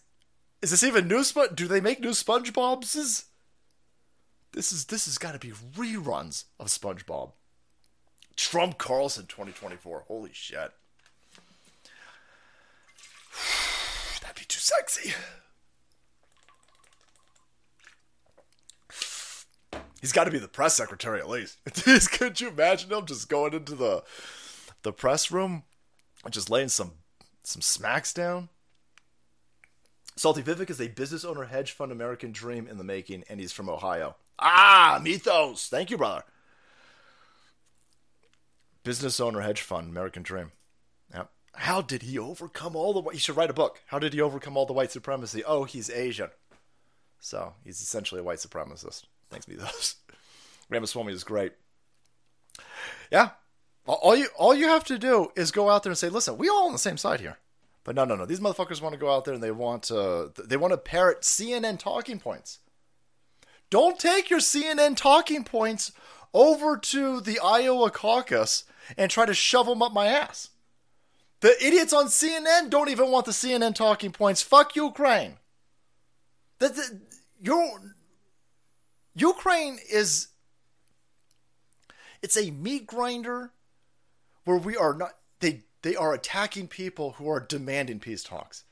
[0.62, 1.56] is this even new Spud?
[1.56, 2.94] Do they make new SpongeBob's?
[4.52, 7.32] This is this has got to be reruns of SpongeBob.
[8.36, 10.04] Trump Carlson 2024.
[10.08, 10.72] Holy shit.
[14.22, 15.16] That'd be too sexy.
[20.04, 21.60] He's got to be the press secretary at least.
[22.12, 24.04] Could you imagine him just going into the
[24.82, 25.64] the press room
[26.26, 26.92] and just laying some
[27.44, 28.50] some smacks down?
[30.18, 33.54] Salty Vivek is a business owner, hedge fund American dream in the making, and he's
[33.54, 34.18] from Ohio.
[34.38, 35.70] Ah, mythos.
[35.70, 36.26] Thank you, brother.
[38.84, 40.52] Business owner, hedge fund, American dream.
[41.14, 41.30] Yep.
[41.54, 43.00] How did he overcome all the?
[43.00, 43.14] white?
[43.14, 43.82] He should write a book.
[43.86, 45.46] How did he overcome all the white supremacy?
[45.46, 46.32] Oh, he's Asian,
[47.22, 49.04] so he's essentially a white supremacist.
[49.30, 49.96] Thanks, Mythos.
[50.70, 51.54] Ramaswamy is great.
[53.12, 53.32] Yeah.
[53.86, 56.48] All you all you have to do is go out there and say, listen, we
[56.48, 57.38] all on the same side here.
[57.84, 58.26] But no, no, no.
[58.26, 60.78] These motherfuckers want to go out there and they want uh, to they want to
[60.78, 62.60] parrot CNN talking points.
[63.70, 65.92] Don't take your CNN talking points
[66.34, 68.64] over to the Iowa caucus
[68.98, 70.50] and try to shove them up my ass.
[71.42, 74.42] The idiots on CNN don't even want the CNN talking points.
[74.42, 75.38] Fuck Ukraine.
[76.60, 76.78] That
[77.42, 77.96] you're
[79.16, 80.30] Ukraine is
[82.22, 83.52] it's a meat grinder
[84.46, 88.64] where we are not they they are attacking people who are demanding peace talks.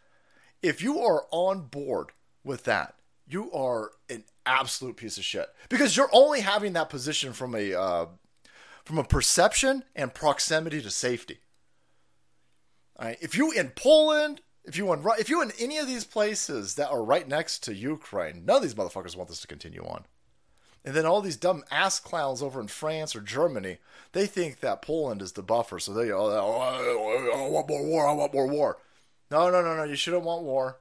[0.61, 2.11] If you are on board
[2.43, 2.95] with that,
[3.27, 7.73] you are an absolute piece of shit because you're only having that position from a
[7.73, 8.05] uh,
[8.83, 11.39] from a perception and proximity to safety.
[12.97, 16.05] All right, if you in Poland, if you in if you in any of these
[16.05, 19.83] places that are right next to Ukraine, none of these motherfuckers want this to continue
[19.83, 20.05] on.
[20.83, 23.77] And then all these dumb ass clowns over in France or Germany,
[24.13, 25.79] they think that Poland is the buffer.
[25.79, 28.07] So they, oh oh, oh, oh, I want more war.
[28.07, 28.77] I want more war.
[29.29, 29.83] No, no, no, no.
[29.83, 30.79] You shouldn't want war.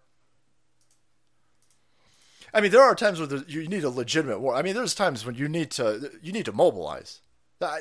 [2.52, 4.54] I mean, there are times where you need a legitimate war.
[4.54, 7.20] I mean, there's times when you need to you need to mobilize.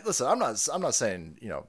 [0.06, 1.66] Listen, I'm not I'm not saying you know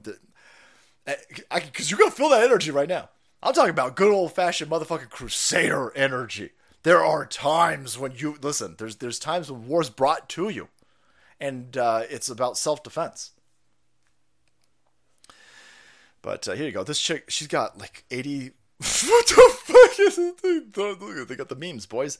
[1.05, 3.09] because you're gonna feel that energy right now.
[3.41, 6.51] I'm talking about good old fashioned motherfucking crusader energy.
[6.83, 8.75] There are times when you listen.
[8.77, 10.69] There's there's times when war's brought to you,
[11.39, 13.31] and uh, it's about self defense.
[16.21, 16.83] But uh, here you go.
[16.83, 18.51] This chick, she's got like 80.
[18.77, 21.27] what the fuck is it?
[21.27, 22.17] They got the memes, boys.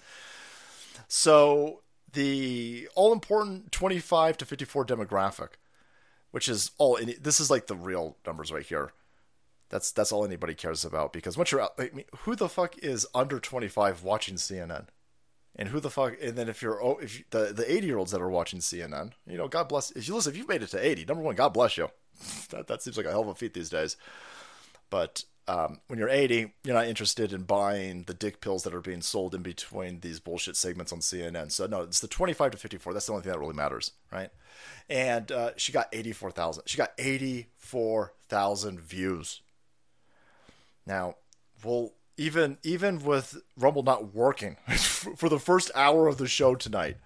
[1.08, 1.82] So
[2.14, 5.50] the all important 25 to 54 demographic,
[6.32, 7.00] which is all.
[7.20, 8.92] This is like the real numbers right here.
[9.72, 12.78] That's that's all anybody cares about because once you're out, I mean, who the fuck
[12.80, 14.88] is under 25 watching CNN?
[15.56, 16.18] And who the fuck?
[16.22, 18.60] And then if you're oh, if you, the the 80 year olds that are watching
[18.60, 19.92] CNN, you know, God bless.
[19.92, 21.90] If you listen, if you've made it to 80, number one, God bless you.
[22.50, 23.96] that that seems like a hell of a feat these days.
[24.90, 28.82] But um, when you're 80, you're not interested in buying the dick pills that are
[28.82, 31.50] being sold in between these bullshit segments on CNN.
[31.50, 32.94] So no, it's the 25 to 54.
[32.94, 34.32] That's the only thing that really matters, right?
[34.90, 36.64] And uh, she got 84,000.
[36.66, 39.42] She got 84,000 views
[40.86, 41.16] now,
[41.64, 44.58] well, even even with Rumble not working
[45.16, 46.98] for the first hour of the show tonight,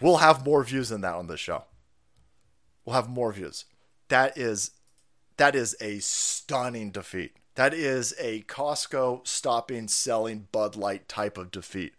[0.00, 1.64] we'll have more views than that on the show.
[2.84, 3.64] We'll have more views.
[4.08, 4.72] That is
[5.36, 7.32] that is a stunning defeat.
[7.56, 11.94] That is a Costco stopping selling Bud Light type of defeat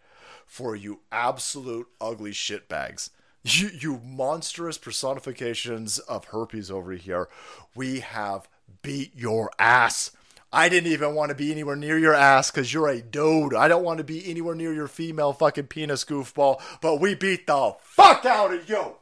[0.46, 3.10] for you absolute ugly shitbags.
[3.42, 7.28] You, you monstrous personifications of herpes over here.
[7.74, 8.48] We have
[8.82, 10.10] beat your ass.
[10.56, 13.54] I didn't even want to be anywhere near your ass because you're a dude.
[13.54, 17.46] I don't want to be anywhere near your female fucking penis goofball, but we beat
[17.46, 18.94] the fuck out of you.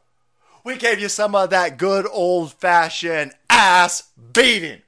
[0.65, 4.83] We gave you some of that good old fashioned ass beating.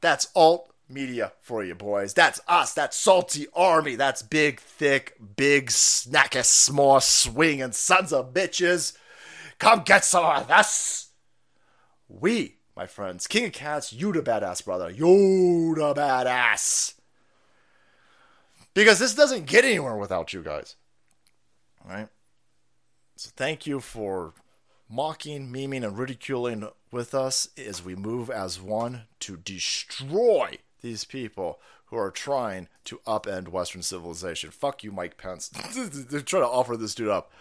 [0.00, 2.14] That's alt media for you boys.
[2.14, 2.72] That's us.
[2.72, 3.94] That's salty army.
[3.94, 8.96] That's big, thick, big, snacky, small, swinging sons of bitches.
[9.58, 11.10] Come get some of this.
[12.08, 13.26] We my friends.
[13.26, 14.88] King of Cats, you the badass, brother.
[14.88, 16.94] You the badass.
[18.72, 20.76] Because this doesn't get anywhere without you guys.
[21.84, 22.08] All right?
[23.16, 24.32] So thank you for
[24.88, 31.58] mocking, memeing, and ridiculing with us as we move as one to destroy these people
[31.86, 34.52] who are trying to upend Western civilization.
[34.52, 35.48] Fuck you, Mike Pence.
[35.74, 37.32] They're trying to offer this dude up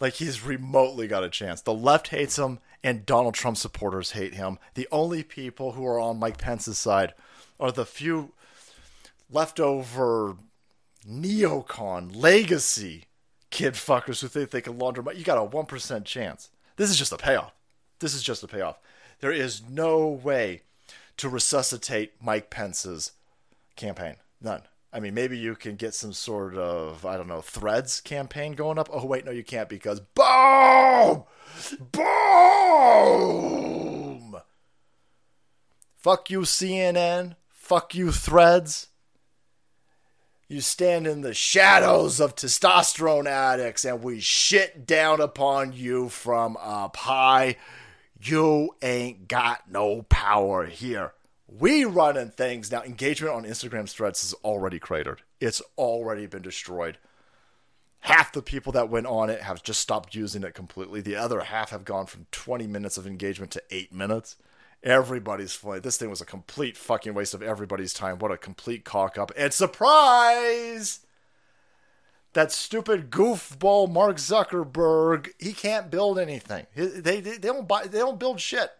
[0.00, 1.60] like he's remotely got a chance.
[1.60, 4.58] The left hates him, and Donald Trump supporters hate him.
[4.74, 7.14] The only people who are on Mike Pence's side
[7.58, 8.32] are the few
[9.30, 10.36] leftover
[11.08, 13.06] neocon legacy
[13.50, 15.18] kid fuckers who think they can launder money.
[15.18, 16.50] You got a 1% chance.
[16.76, 17.54] This is just a payoff.
[18.00, 18.78] This is just a payoff.
[19.20, 20.60] There is no way
[21.16, 23.12] to resuscitate Mike Pence's
[23.76, 24.16] campaign.
[24.42, 24.62] None.
[24.94, 28.78] I mean, maybe you can get some sort of, I don't know, threads campaign going
[28.78, 28.88] up.
[28.92, 31.24] Oh, wait, no, you can't because boom!
[31.90, 32.04] Boom!
[35.96, 37.34] Fuck you, CNN.
[37.48, 38.86] Fuck you, threads.
[40.46, 46.56] You stand in the shadows of testosterone addicts and we shit down upon you from
[46.60, 47.56] up high.
[48.22, 51.14] You ain't got no power here
[51.46, 52.82] we running things now.
[52.82, 55.22] Engagement on Instagram's threads is already cratered.
[55.40, 56.98] It's already been destroyed.
[58.00, 61.00] Half the people that went on it have just stopped using it completely.
[61.00, 64.36] The other half have gone from 20 minutes of engagement to eight minutes.
[64.82, 65.80] Everybody's funny.
[65.80, 68.18] This thing was a complete fucking waste of everybody's time.
[68.18, 69.32] What a complete cock up.
[69.36, 71.00] And surprise!
[72.34, 76.66] That stupid goofball Mark Zuckerberg, he can't build anything.
[76.74, 78.70] They, they, they don't buy, they don't build shit.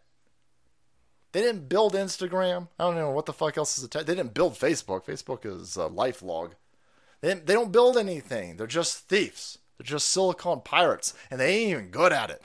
[1.35, 2.69] They didn't build Instagram.
[2.79, 4.07] I don't know what the fuck else is attached.
[4.07, 5.05] They didn't build Facebook.
[5.05, 6.55] Facebook is a life log.
[7.23, 8.57] They, they don't build anything.
[8.57, 9.59] They're just thieves.
[9.77, 12.41] They're just silicon pirates, and they ain't even good at it.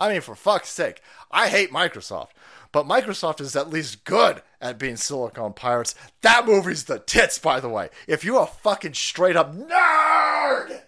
[0.00, 2.30] I mean, for fuck's sake, I hate Microsoft,
[2.72, 5.94] but Microsoft is at least good at being silicon pirates.
[6.22, 7.90] That movie's the tits, by the way.
[8.08, 10.80] If you're a fucking straight up nerd,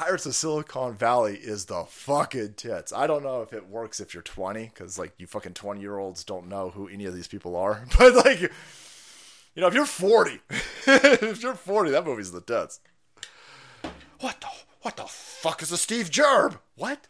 [0.00, 2.90] Pirates of Silicon Valley is the fucking tits.
[2.90, 5.98] I don't know if it works if you're 20, because like you fucking 20 year
[5.98, 7.84] olds don't know who any of these people are.
[7.98, 8.48] But like, you
[9.56, 10.40] know, if you're 40,
[10.86, 12.80] if you're 40, that movie's the tits.
[14.20, 14.46] What the
[14.80, 16.58] what the fuck is a Steve Gerb?
[16.76, 17.06] What?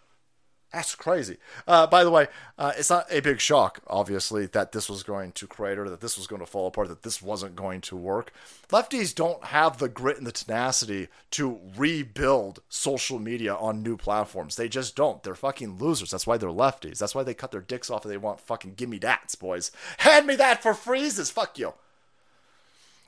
[0.73, 1.39] That's crazy.
[1.67, 5.33] Uh, by the way, uh, it's not a big shock, obviously, that this was going
[5.33, 8.33] to crater, that this was going to fall apart, that this wasn't going to work.
[8.69, 14.55] Lefties don't have the grit and the tenacity to rebuild social media on new platforms.
[14.55, 15.21] They just don't.
[15.25, 16.13] They're fucking losers.
[16.13, 16.99] That's why they're lefties.
[16.99, 19.73] That's why they cut their dicks off and they want fucking gimme that's, boys.
[19.99, 21.31] Hand me that for freezes.
[21.31, 21.75] Fuck you.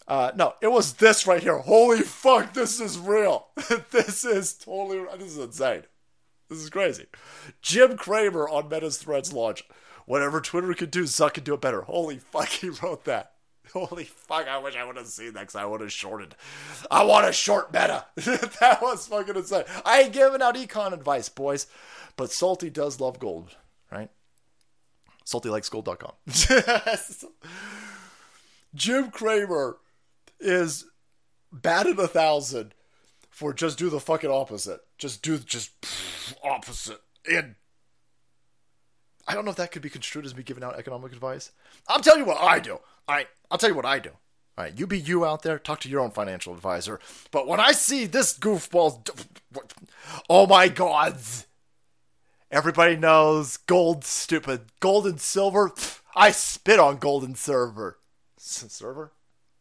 [0.09, 1.59] Uh, no, it was this right here.
[1.59, 3.47] Holy fuck, this is real.
[3.93, 5.85] this is totally, this is insane.
[6.53, 7.07] This is crazy.
[7.63, 9.65] Jim Cramer on Meta's Threads launch.
[10.05, 11.83] Whatever Twitter could do, Zuck could do it better.
[11.83, 13.33] Holy fuck, he wrote that.
[13.73, 16.35] Holy fuck, I wish I would have seen that because I would have shorted.
[16.91, 18.05] I want a short meta.
[18.17, 19.65] that was fucking insane.
[19.87, 21.69] I ain't giving out econ advice, boys.
[22.17, 23.57] But Salty does love gold,
[23.91, 24.11] right?
[25.25, 27.31] Salty likes SaltyLikesGold.com.
[28.75, 29.79] Jim Cramer
[30.39, 30.85] is
[31.51, 32.75] batted a thousand
[33.33, 34.81] for just do the fucking opposite.
[34.99, 35.71] Just do just
[36.45, 37.01] opposite.
[37.29, 37.57] And
[39.27, 41.51] I don't know if that could be construed as me giving out economic advice.
[41.89, 42.79] I'll tell you what I do.
[43.09, 44.11] Right, I'll tell you what I do.
[44.57, 45.59] All right, you be you out there.
[45.59, 47.01] Talk to your own financial advisor.
[47.31, 49.09] But when I see this goofball,
[50.29, 51.17] oh my god!
[52.51, 55.73] Everybody knows gold, stupid gold and silver.
[56.15, 57.99] I spit on gold and silver.
[58.37, 59.13] Server,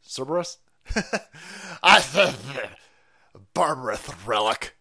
[0.06, 0.58] Cerberus.
[1.84, 2.02] I
[3.54, 4.76] Barbarous relic.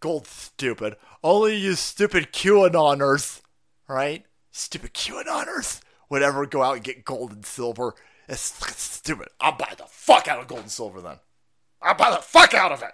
[0.00, 0.96] Gold stupid.
[1.24, 3.40] Only you stupid QAnoners,
[3.88, 4.24] right?
[4.52, 7.94] Stupid QAnoners would ever go out and get gold and silver.
[8.28, 8.42] It's
[8.76, 9.28] stupid.
[9.40, 11.16] I'll buy the fuck out of gold and silver then.
[11.82, 12.92] I'll buy the fuck out of it.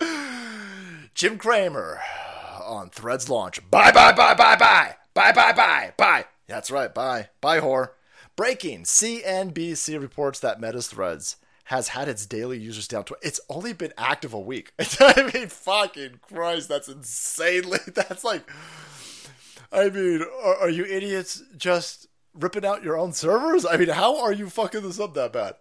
[1.14, 2.00] Jim Cramer
[2.64, 3.60] on Threads launch.
[3.70, 4.96] Bye, bye, bye, bye, bye.
[5.14, 6.24] Bye, bye, bye, bye.
[6.48, 7.28] That's right, bye.
[7.40, 7.90] Bye, whore.
[8.34, 13.72] Breaking CNBC reports that Meta's Threads has had its daily users down to it's only
[13.72, 14.72] been active a week.
[15.00, 17.78] I mean, fucking Christ, that's insanely.
[17.94, 18.50] That's like,
[19.70, 23.64] I mean, are, are, you idiots just ripping out your own servers?
[23.64, 25.54] I mean, how are you fucking this up that bad?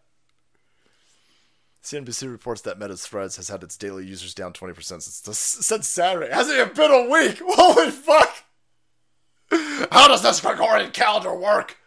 [1.84, 6.32] CNBC reports that Meta's Threads has had its daily users down 20% since, since Saturday.
[6.32, 7.42] Hasn't even been a week.
[7.46, 8.44] Holy fuck!
[9.92, 11.78] How does this Gregorian calendar work?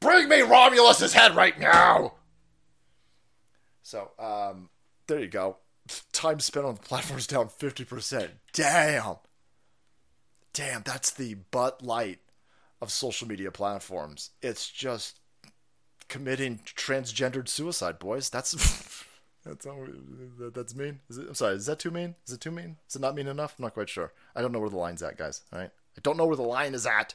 [0.00, 2.14] Bring me Romulus's head right now.
[3.82, 4.70] So, um,
[5.06, 5.56] there you go.
[6.12, 8.30] Time spent on the platform's down 50%.
[8.52, 9.16] Damn.
[10.52, 12.20] Damn, that's the Bud Light
[12.80, 14.30] of social media platforms.
[14.42, 15.20] It's just
[16.08, 18.30] committing transgendered suicide, boys.
[18.30, 18.52] That's
[19.44, 19.66] that's
[20.54, 21.00] that's mean.
[21.08, 21.56] It, I'm sorry.
[21.56, 22.14] Is that too mean?
[22.26, 22.76] Is it too mean?
[22.88, 23.54] Is it not mean enough?
[23.58, 24.12] I'm not quite sure.
[24.34, 25.42] I don't know where the line's at, guys.
[25.52, 25.70] All right.
[25.96, 27.14] I don't know where the line is at.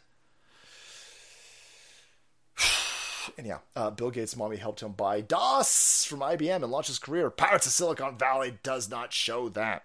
[3.38, 7.30] Anyhow, uh, Bill Gates' mommy helped him buy DOS from IBM and launch his career.
[7.30, 9.84] Pirates of Silicon Valley does not show that.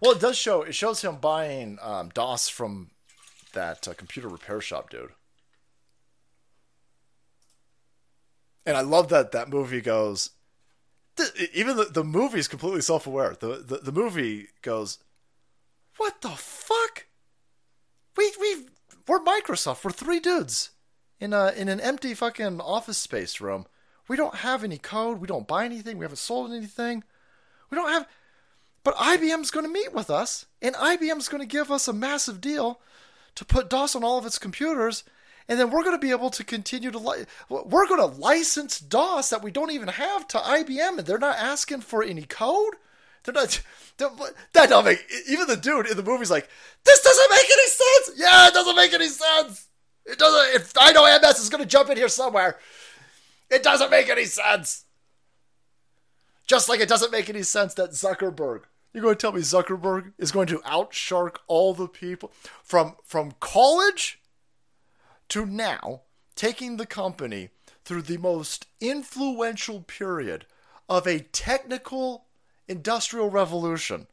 [0.00, 0.62] Well, it does show.
[0.62, 2.90] It shows him buying um, DOS from
[3.52, 5.10] that uh, computer repair shop dude.
[8.66, 10.30] And I love that that movie goes.
[11.54, 13.36] even the, the movie is completely self aware.
[13.38, 14.98] The, the the movie goes,
[15.96, 17.06] "What the fuck?
[18.16, 18.66] We we
[19.06, 19.84] we're Microsoft.
[19.84, 20.70] We're three dudes
[21.22, 23.66] in a in an empty fucking office space room.
[24.08, 25.18] We don't have any code.
[25.18, 25.96] We don't buy anything.
[25.96, 27.04] We haven't sold anything.
[27.70, 28.08] We don't have.
[28.82, 32.40] But IBM's going to meet with us, and IBM's going to give us a massive
[32.40, 32.80] deal
[33.36, 35.04] to put DOS on all of its computers,
[35.48, 38.80] and then we're going to be able to continue to li- we're going to license
[38.80, 42.74] DOS that we don't even have to IBM, and they're not asking for any code.
[43.22, 43.62] They're not.
[43.98, 44.10] They're,
[44.54, 46.48] that don't make even the dude in the movie's like,
[46.84, 48.18] this doesn't make any sense.
[48.18, 49.68] Yeah, it doesn't make any sense.
[50.04, 50.60] It doesn't.
[50.60, 52.58] If I know MS is going to jump in here somewhere,
[53.50, 54.84] it doesn't make any sense.
[56.46, 58.62] Just like it doesn't make any sense that Zuckerberg.
[58.92, 63.34] You're going to tell me Zuckerberg is going to outshark all the people from from
[63.40, 64.20] college
[65.28, 66.02] to now,
[66.34, 67.50] taking the company
[67.84, 70.46] through the most influential period
[70.88, 72.26] of a technical
[72.68, 74.06] industrial revolution,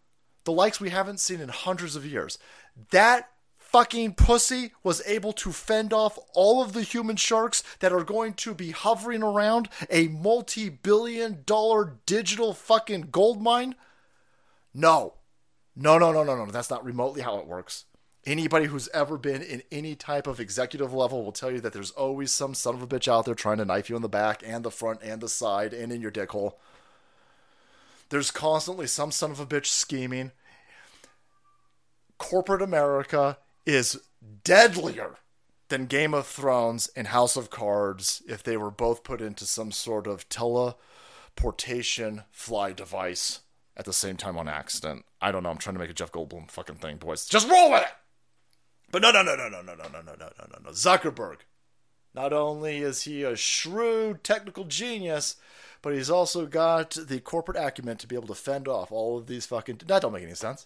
[0.43, 2.37] the likes we haven't seen in hundreds of years.
[2.91, 3.29] That
[3.71, 8.33] fucking pussy was able to fend off all of the human sharks that are going
[8.33, 13.75] to be hovering around a multi billion dollar digital fucking gold mine?
[14.73, 15.13] No.
[15.75, 16.45] No, no, no, no, no.
[16.47, 17.85] That's not remotely how it works.
[18.25, 21.91] Anybody who's ever been in any type of executive level will tell you that there's
[21.91, 24.43] always some son of a bitch out there trying to knife you in the back
[24.45, 26.59] and the front and the side and in your dick hole.
[28.09, 30.31] There's constantly some son of a bitch scheming.
[32.17, 34.01] Corporate America is
[34.43, 35.17] deadlier
[35.69, 39.71] than Game of Thrones and House of Cards if they were both put into some
[39.71, 43.41] sort of teleportation fly device
[43.77, 45.05] at the same time on accident.
[45.21, 45.49] I don't know.
[45.49, 47.25] I'm trying to make a Jeff Goldblum fucking thing, boys.
[47.25, 47.93] Just roll with it.
[48.91, 50.69] But no, no, no, no, no, no, no, no, no, no, no, no.
[50.71, 51.37] Zuckerberg.
[52.15, 55.35] Not only is he a shrewd technical genius,
[55.83, 59.27] but he's also got the corporate acumen to be able to fend off all of
[59.27, 59.81] these fucking.
[59.85, 60.65] That don't make any sense.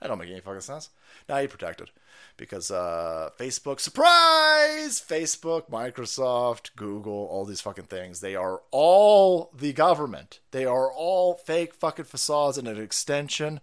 [0.00, 0.90] That don't make any fucking sense.
[1.28, 1.90] Now you're protected
[2.36, 5.00] because uh, Facebook, surprise!
[5.00, 8.20] Facebook, Microsoft, Google, all these fucking things.
[8.20, 10.40] They are all the government.
[10.50, 13.60] They are all fake fucking facades and an extension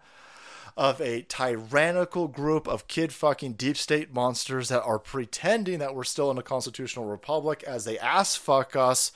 [0.78, 6.06] of a tyrannical group of kid fucking deep state monsters that are pretending that we're
[6.06, 9.12] still in a constitutional republic as they ass fuck us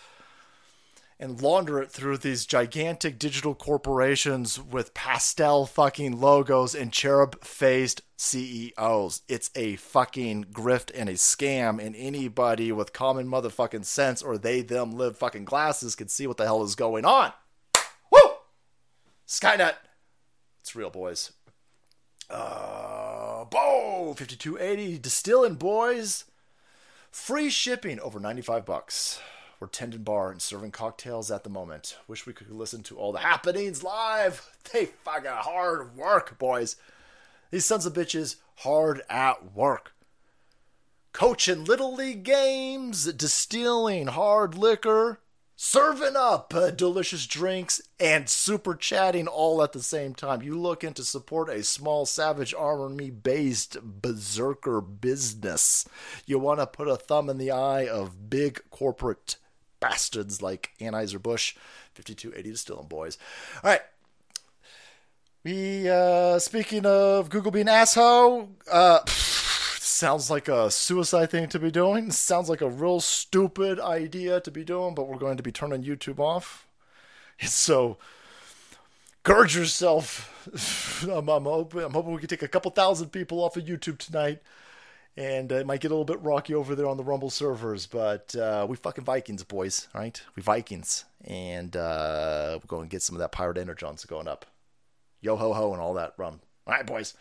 [1.24, 8.02] and launder it through these gigantic digital corporations with pastel fucking logos and cherub faced
[8.18, 9.22] CEOs.
[9.30, 14.62] It's a fucking grift and a scam, and anybody with common motherfucking sense or they
[14.62, 17.32] them live fucking glasses can see what the hell is going on.
[18.12, 18.20] Woo!
[19.26, 19.76] Skynet.
[20.60, 21.32] It's real, boys.
[22.30, 26.26] Uh, Bo 5280 distilling, boys.
[27.12, 29.22] Free shipping over 95 bucks.
[29.68, 31.98] Tending bar and serving cocktails at the moment.
[32.08, 34.50] Wish we could listen to all the happenings live.
[34.72, 36.78] They fucking hard work, boys.
[37.52, 39.94] These sons of bitches hard at work.
[41.12, 45.20] Coaching little league games, distilling hard liquor,
[45.56, 50.42] serving up uh, delicious drinks, and super chatting all at the same time.
[50.42, 55.88] You looking to support a small Savage Army based berserker business.
[56.26, 59.36] You want to put a thumb in the eye of big corporate
[59.84, 61.56] bastards like Anheuser-Busch,
[61.94, 63.18] 5280 to Distilling Boys.
[63.64, 63.82] All right.
[65.44, 71.70] We, uh, speaking of Google being asshole, uh, sounds like a suicide thing to be
[71.70, 72.12] doing.
[72.30, 75.84] Sounds like a real stupid idea to be doing, but we're going to be turning
[75.84, 76.68] YouTube off.
[77.46, 77.98] So,
[79.24, 80.30] gird yourself.
[81.12, 83.98] I'm, I'm, hoping, I'm hoping we can take a couple thousand people off of YouTube
[83.98, 84.40] tonight.
[85.16, 88.36] And it might get a little bit rocky over there on the Rumble servers, but
[88.36, 90.20] uh, we fucking Vikings, boys, right?
[90.36, 91.06] We Vikings.
[91.24, 94.48] And uh, we're going to get some of that Pirate Energons going up.
[95.22, 96.42] Yo ho ho and all that rum.
[96.66, 97.14] All right, boys.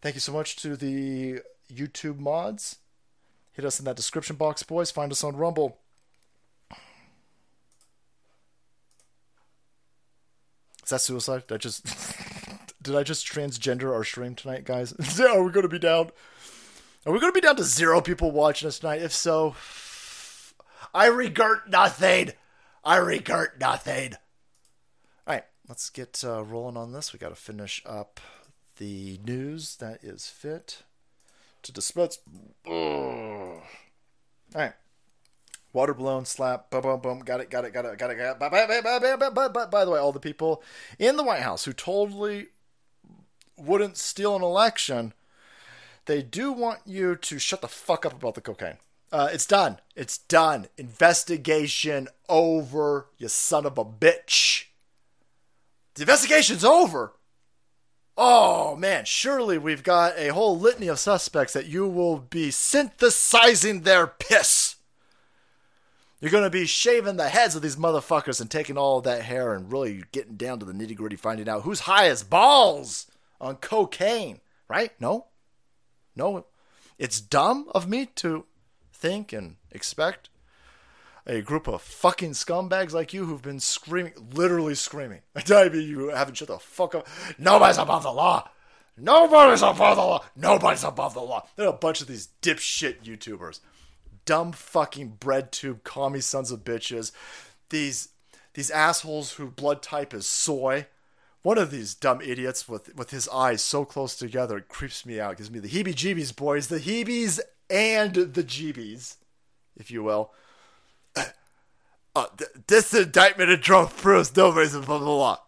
[0.00, 1.40] Thank you so much to the
[1.72, 2.78] YouTube mods.
[3.52, 4.90] Hit us in that description box, boys.
[4.90, 5.78] Find us on Rumble.
[10.84, 11.46] Is that suicide?
[11.46, 11.84] Did I just
[12.82, 14.92] did I just transgender our stream tonight, guys?
[15.20, 16.10] Are we gonna be down?
[17.06, 19.02] Are we gonna be down to zero people watching us tonight?
[19.02, 19.54] If so,
[20.94, 22.32] I regret nothing.
[22.84, 24.14] I regret nothing.
[25.26, 27.12] All right, let's get uh, rolling on this.
[27.12, 28.20] We got to finish up
[28.78, 30.82] the news that is fit
[31.62, 32.18] to dispense.
[32.66, 33.62] All
[34.54, 34.72] right.
[35.72, 36.70] Water balloon slap.
[36.70, 37.18] Boom, boom, boom.
[37.20, 38.38] Got it, got it, got it, got it, got it.
[38.38, 38.48] By,
[39.28, 40.62] by, by, by the way, all the people
[40.98, 42.46] in the White House who totally
[43.56, 45.12] wouldn't steal an election,
[46.08, 48.78] they do want you to shut the fuck up about the cocaine.
[49.12, 49.78] Uh, it's done.
[49.94, 50.66] It's done.
[50.76, 54.64] Investigation over, you son of a bitch.
[55.94, 57.12] The investigation's over.
[58.16, 63.82] Oh man, surely we've got a whole litany of suspects that you will be synthesizing
[63.82, 64.74] their piss.
[66.20, 69.22] You're going to be shaving the heads of these motherfuckers and taking all of that
[69.22, 73.06] hair and really getting down to the nitty gritty, finding out who's high as balls
[73.40, 74.90] on cocaine, right?
[75.00, 75.27] No?
[76.18, 76.46] No.
[76.98, 78.44] It's dumb of me to
[78.92, 80.28] think and expect
[81.26, 85.20] a group of fucking scumbags like you who've been screaming, literally screaming.
[85.36, 87.06] I tell you, you haven't shut the fuck up.
[87.38, 88.50] Nobody's above the law.
[88.96, 90.24] Nobody's above the law.
[90.34, 91.46] Nobody's above the law.
[91.54, 93.60] There are a bunch of these dipshit YouTubers,
[94.24, 97.12] dumb fucking bread tube commie sons of bitches.
[97.70, 98.08] These
[98.54, 100.86] these assholes whose blood type is soy.
[101.48, 105.38] One of these dumb idiots with with his eyes so close together creeps me out.
[105.38, 106.66] Gives me the heebie-jeebies, boys.
[106.66, 109.16] The heebies and the jeebies,
[109.74, 110.34] if you will.
[112.14, 115.40] Uh, th- this indictment of Trump proves nobody's above the law.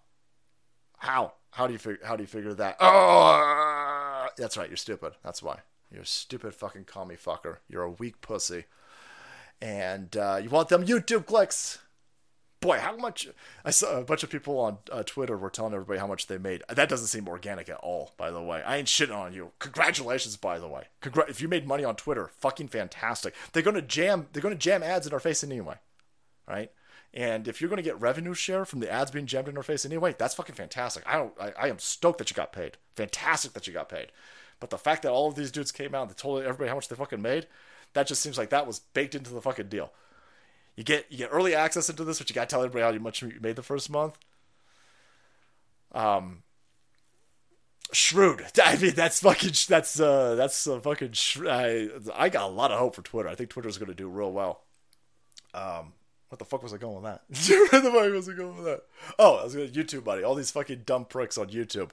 [0.98, 1.32] How?
[1.50, 1.98] How do you figure?
[2.04, 2.76] How do you figure that?
[2.80, 4.70] Oh, that's right.
[4.70, 5.14] You're stupid.
[5.22, 5.58] That's why.
[5.92, 7.56] You're a stupid fucking commie fucker.
[7.68, 8.64] You're a weak pussy,
[9.60, 11.78] and uh, you want them YouTube clicks.
[12.60, 13.28] Boy, how much?
[13.64, 16.38] I saw a bunch of people on uh, Twitter were telling everybody how much they
[16.38, 16.62] made.
[16.68, 18.62] That doesn't seem organic at all, by the way.
[18.62, 19.52] I ain't shitting on you.
[19.58, 20.84] Congratulations, by the way.
[21.02, 23.34] Congra- if you made money on Twitter, fucking fantastic.
[23.52, 24.28] They're gonna jam.
[24.32, 25.76] They're gonna jam ads in our face anyway,
[26.46, 26.70] right?
[27.12, 29.84] And if you're to get revenue share from the ads being jammed in our face
[29.84, 31.02] anyway, that's fucking fantastic.
[31.06, 31.32] I don't.
[31.40, 32.76] I, I am stoked that you got paid.
[32.94, 34.12] Fantastic that you got paid.
[34.60, 36.88] But the fact that all of these dudes came out and told everybody how much
[36.88, 37.46] they fucking made,
[37.94, 39.92] that just seems like that was baked into the fucking deal.
[40.76, 43.22] You get you get early access into this, but you gotta tell everybody how much
[43.22, 44.18] you made the first month.
[45.92, 46.42] Um,
[47.92, 48.44] shrewd.
[48.64, 49.52] I mean, that's fucking.
[49.68, 51.12] That's uh, that's uh, fucking.
[51.12, 53.28] Sh- I I got a lot of hope for Twitter.
[53.28, 54.62] I think Twitter's gonna do real well.
[55.52, 55.92] Um,
[56.30, 57.22] what the fuck was I going with that?
[57.72, 58.82] Where the fuck was I going with that?
[59.18, 60.22] Oh, I was going to YouTube, buddy.
[60.22, 61.90] All these fucking dumb pricks on YouTube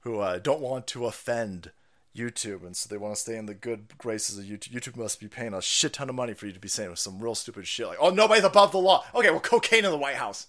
[0.00, 1.70] who uh, don't want to offend
[2.16, 4.72] YouTube, and so they want to stay in the good graces of YouTube.
[4.72, 7.18] YouTube must be paying a shit ton of money for you to be saying some
[7.18, 10.16] real stupid shit like, "Oh, nobody's above the law." Okay, well, cocaine in the White
[10.16, 10.48] House.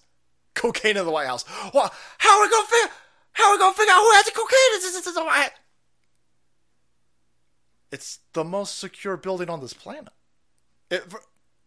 [0.54, 1.44] Cocaine in the White House.
[1.72, 2.94] Well, how are we gonna figure?
[3.32, 5.52] How are we gonna figure out who has the cocaine in the White?
[7.90, 10.12] It's the most secure building on this planet.
[10.90, 11.04] It,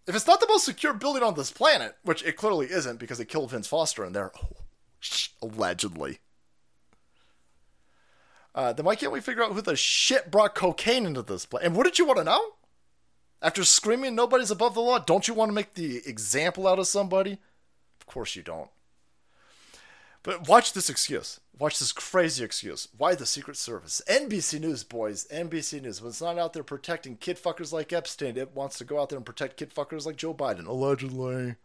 [0.08, 3.18] if it's not the most secure building on this planet, which it clearly isn't because
[3.18, 4.58] they killed Vince Foster in there, oh,
[5.42, 6.20] allegedly,
[8.54, 11.66] uh, then why can't we figure out who the shit brought cocaine into this place?
[11.66, 12.42] And did you want to know?
[13.42, 16.88] After screaming nobody's above the law, don't you want to make the example out of
[16.88, 17.40] somebody?
[18.00, 18.70] Of course you don't.
[20.24, 21.40] But watch this excuse.
[21.58, 22.88] Watch this crazy excuse.
[22.96, 24.02] Why the Secret Service?
[24.08, 25.26] NBC News, boys.
[25.32, 26.02] NBC News.
[26.02, 29.10] When it's not out there protecting kid fuckers like Epstein, it wants to go out
[29.10, 31.56] there and protect kid fuckers like Joe Biden, allegedly.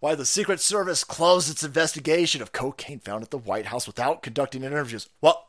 [0.00, 4.22] Why the Secret Service closed its investigation of cocaine found at the White House without
[4.22, 5.08] conducting interviews.
[5.20, 5.48] Well,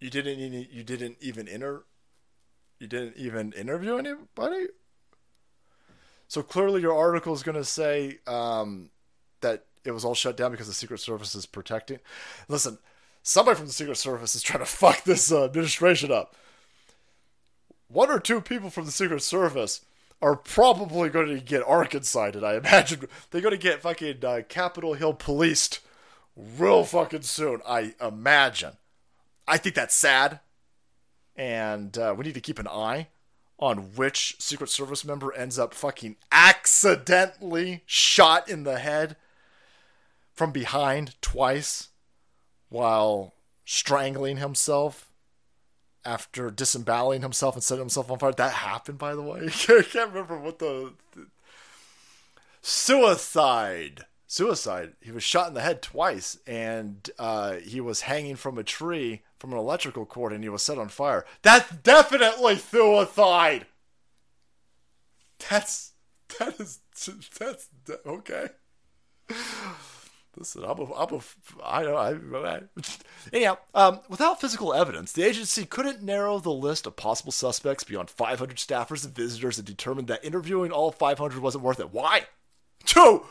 [0.00, 1.84] you didn't even, you didn't even inter
[2.78, 4.68] you didn't even interview anybody.
[6.28, 8.90] So clearly, your article is going to say um,
[9.40, 11.98] that it was all shut down because the Secret Service is protecting.
[12.48, 12.78] Listen,
[13.22, 16.36] somebody from the Secret Service is trying to fuck this uh, administration up.
[17.88, 19.80] One or two people from the Secret Service
[20.20, 23.06] are probably going to get Arkansas, I imagine.
[23.30, 25.80] They're going to get fucking uh, Capitol Hill policed
[26.36, 28.72] real fucking soon, I imagine.
[29.48, 30.40] I think that's sad.
[31.34, 33.08] And uh, we need to keep an eye
[33.58, 39.16] on which Secret Service member ends up fucking accidentally shot in the head
[40.32, 41.88] from behind twice
[42.68, 43.34] while
[43.64, 45.10] strangling himself
[46.04, 48.32] after disemboweling himself and setting himself on fire.
[48.32, 49.40] That happened, by the way.
[49.68, 50.92] I can't remember what the,
[52.62, 54.06] suicide.
[54.26, 54.92] Suicide.
[55.00, 59.22] He was shot in the head twice, and uh, he was hanging from a tree
[59.38, 61.24] from an electrical cord, and he was set on fire.
[61.42, 63.66] That's definitely suicide.
[65.48, 65.92] That's
[66.38, 66.80] that is
[67.38, 67.68] that's
[68.06, 68.48] okay.
[70.36, 71.20] Listen, I'm a, I'm a,
[71.64, 72.60] I know, I, I,
[73.32, 78.08] anyhow, um, without physical evidence, the agency couldn't narrow the list of possible suspects beyond
[78.08, 81.92] 500 staffers and visitors and determined that interviewing all 500 wasn't worth it.
[81.92, 82.26] Why?
[82.84, 83.24] Two,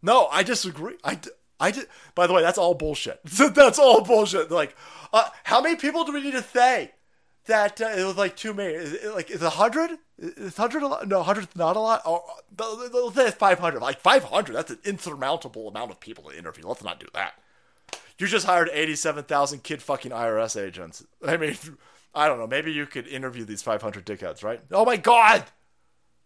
[0.00, 0.94] no, I disagree.
[1.04, 1.18] I,
[1.58, 3.20] I did, by the way, that's all bullshit.
[3.24, 4.50] that's all bullshit.
[4.50, 4.76] Like,
[5.12, 6.92] uh, how many people do we need to say
[7.46, 8.74] that uh, it was like too many?
[8.74, 9.98] Is it, like, is a hundred?
[10.18, 11.08] Is hundred a lot?
[11.08, 12.02] No, hundred's not a lot.
[12.04, 12.24] Oh,
[12.58, 13.80] let's say it's five hundred.
[13.80, 16.66] Like five hundred, that's an insurmountable amount of people to interview.
[16.66, 17.34] Let's not do that.
[18.18, 21.04] You just hired eighty-seven thousand kid fucking IRS agents.
[21.26, 21.56] I mean,
[22.14, 22.46] I don't know.
[22.46, 24.60] Maybe you could interview these five hundred dickheads, right?
[24.70, 25.44] Oh my god,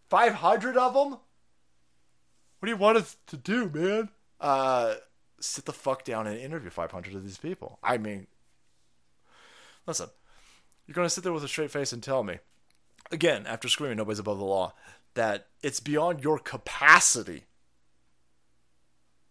[0.09, 1.11] five hundred of them.
[1.11, 4.09] What do you want us to do, man?
[4.39, 4.95] Uh,
[5.43, 7.79] sit the fuck down and interview 500 of these people.
[7.83, 8.27] I mean,
[9.85, 10.09] listen,
[10.87, 12.39] you're going to sit there with a straight face and tell me,
[13.11, 14.73] again, after screaming nobody's above the law,
[15.13, 17.45] that it's beyond your capacity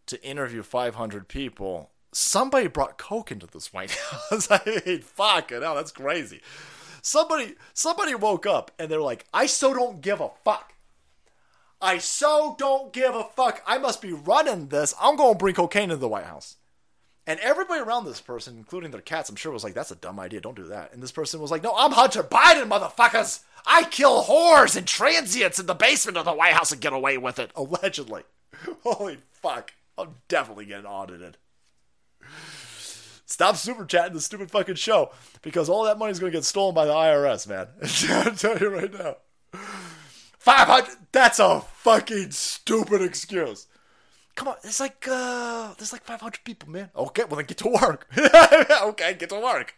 [0.07, 1.91] to interview 500 people.
[2.13, 3.91] Somebody brought coke into this White
[4.31, 4.49] House.
[4.51, 6.41] I mean, fuck it, hell, that's crazy.
[7.03, 10.75] Somebody, somebody woke up and they're like, I so don't give a fuck.
[11.81, 13.63] I so don't give a fuck.
[13.67, 14.95] I must be running this.
[15.01, 16.57] I'm going to bring cocaine into the White House.
[17.27, 20.19] And everybody around this person, including their cats, I'm sure was like, that's a dumb
[20.19, 20.41] idea.
[20.41, 20.93] Don't do that.
[20.93, 23.41] And this person was like, no, I'm Hunter Biden, motherfuckers.
[23.65, 27.19] I kill whores and transients in the basement of the White House and get away
[27.19, 27.51] with it.
[27.57, 28.23] Allegedly.
[28.83, 29.73] Holy fuck.
[29.97, 31.37] I'm definitely getting audited.
[33.27, 35.13] Stop super chatting the stupid fucking show
[35.43, 37.69] because all that money's going to get stolen by the IRS, man.
[38.27, 39.17] I'm telling you right now.
[40.41, 43.67] 500 that's a fucking stupid excuse
[44.35, 47.69] come on it's like uh there's like 500 people man okay well then get to
[47.69, 48.07] work
[48.83, 49.75] okay get to work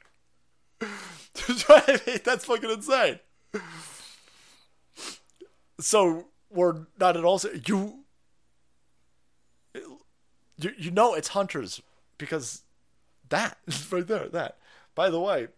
[2.25, 3.19] that's fucking insane
[5.81, 7.41] so we're not at all.
[7.67, 8.05] You,
[9.75, 11.83] you, you know it's hunters
[12.19, 12.63] because
[13.29, 13.59] that
[13.91, 14.29] right there.
[14.29, 14.59] That.
[14.95, 15.49] By the way,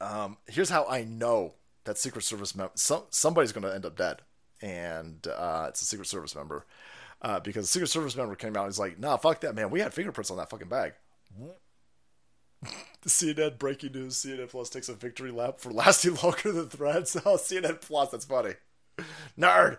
[0.00, 1.54] um, here's how I know
[1.86, 2.72] that Secret Service member.
[2.74, 4.22] Some, somebody's going to end up dead,
[4.60, 6.66] and uh, it's a Secret Service member.
[7.22, 9.70] Uh, because the Secret Service member came out and he's like, nah, fuck that, man.
[9.70, 10.92] We had fingerprints on that fucking bag.
[12.62, 17.16] the CNN breaking news CNN Plus takes a victory lap for lasting longer than threads.
[17.24, 18.54] Oh, CNN Plus, that's funny.
[19.38, 19.78] Nerd.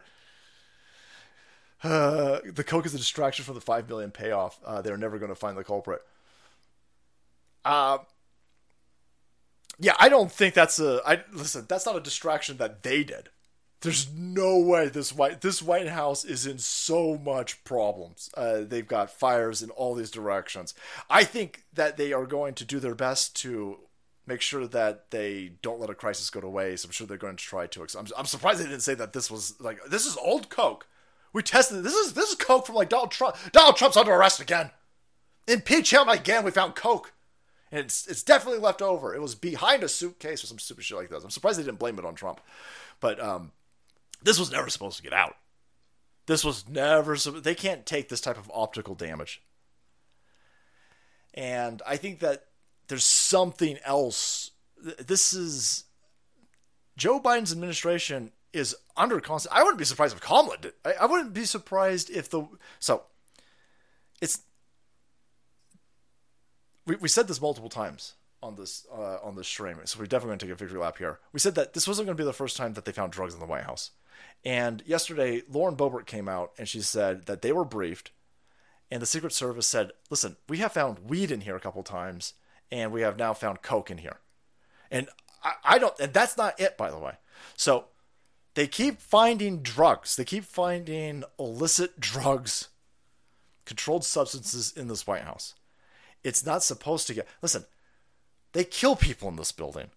[1.84, 4.59] Uh, the coke is a distraction from the five million payoff.
[4.65, 6.01] Uh, they're never going to find the culprit.
[7.63, 7.99] Uh,
[9.79, 11.01] yeah, I don't think that's a.
[11.05, 11.65] I listen.
[11.67, 13.29] That's not a distraction that they did.
[13.81, 18.29] There's no way this white this White House is in so much problems.
[18.35, 20.73] Uh, they've got fires in all these directions.
[21.09, 23.77] I think that they are going to do their best to
[24.25, 26.85] make sure that they don't let a crisis go to waste.
[26.85, 27.81] I'm sure they're going to try to.
[27.97, 30.87] I'm, I'm surprised they didn't say that this was like this is old Coke.
[31.33, 33.35] We tested this is this is Coke from like Donald Trump.
[33.51, 34.71] Donald Trump's under arrest again.
[35.47, 36.43] Impeach him again.
[36.43, 37.13] We found Coke.
[37.72, 39.14] And it's it's definitely left over.
[39.14, 41.23] It was behind a suitcase or some stupid shit like this.
[41.23, 42.39] I'm surprised they didn't blame it on Trump.
[42.99, 43.52] But um,
[44.23, 45.35] this was never supposed to get out.
[46.26, 47.15] This was never.
[47.18, 49.41] They can't take this type of optical damage.
[51.34, 52.45] And I think that
[52.88, 54.52] there's something else.
[54.99, 55.85] This is
[56.98, 59.56] Joe Biden's administration is under constant.
[59.56, 60.73] I wouldn't be surprised if Kamala did.
[60.84, 62.48] I, I wouldn't be surprised if the
[62.80, 63.03] so.
[64.19, 64.39] It's
[66.88, 70.30] we, we said this multiple times on this uh, on this stream, so we're definitely
[70.30, 71.19] going to take a victory lap here.
[71.34, 73.34] We said that this wasn't going to be the first time that they found drugs
[73.34, 73.91] in the White House,
[74.45, 78.11] and yesterday Lauren Boebert came out and she said that they were briefed,
[78.89, 82.34] and the Secret Service said, "Listen, we have found weed in here a couple times,
[82.72, 84.18] and we have now found coke in here,"
[84.89, 85.09] and
[85.43, 87.14] I, I don't, and that's not it, by the way.
[87.55, 87.85] So
[88.53, 90.15] they keep finding drugs.
[90.15, 92.69] They keep finding illicit drugs,
[93.65, 95.55] controlled substances in this White House.
[96.27, 97.25] It's not supposed to get.
[97.41, 97.63] Listen,
[98.51, 99.91] they kill people in this building.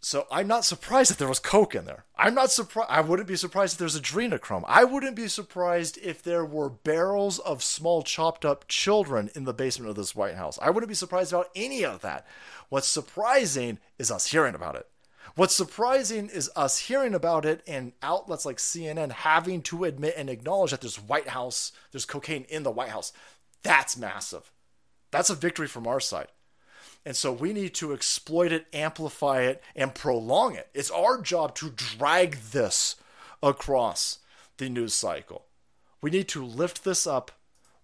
[0.00, 2.04] So I'm not surprised that there was coke in there.
[2.16, 2.88] I'm not surprised.
[2.88, 4.62] I wouldn't be surprised if there's adrenochrome.
[4.68, 9.52] I wouldn't be surprised if there were barrels of small chopped up children in the
[9.52, 10.60] basement of this White House.
[10.62, 12.24] I wouldn't be surprised about any of that.
[12.68, 14.86] What's surprising is us hearing about it.
[15.34, 20.30] What's surprising is us hearing about it and outlets like CNN having to admit and
[20.30, 23.12] acknowledge that there's White House, there's cocaine in the White House.
[23.64, 24.52] That's massive.
[25.10, 26.28] That's a victory from our side.
[27.04, 30.68] And so we need to exploit it, amplify it, and prolong it.
[30.74, 32.96] It's our job to drag this
[33.42, 34.18] across
[34.58, 35.46] the news cycle.
[36.00, 37.32] We need to lift this up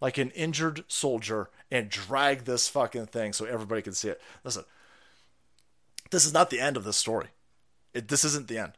[0.01, 4.21] like an injured soldier and drag this fucking thing so everybody can see it.
[4.43, 4.65] Listen,
[6.11, 7.29] this is not the end of this story.
[7.95, 8.73] It, this isn't the end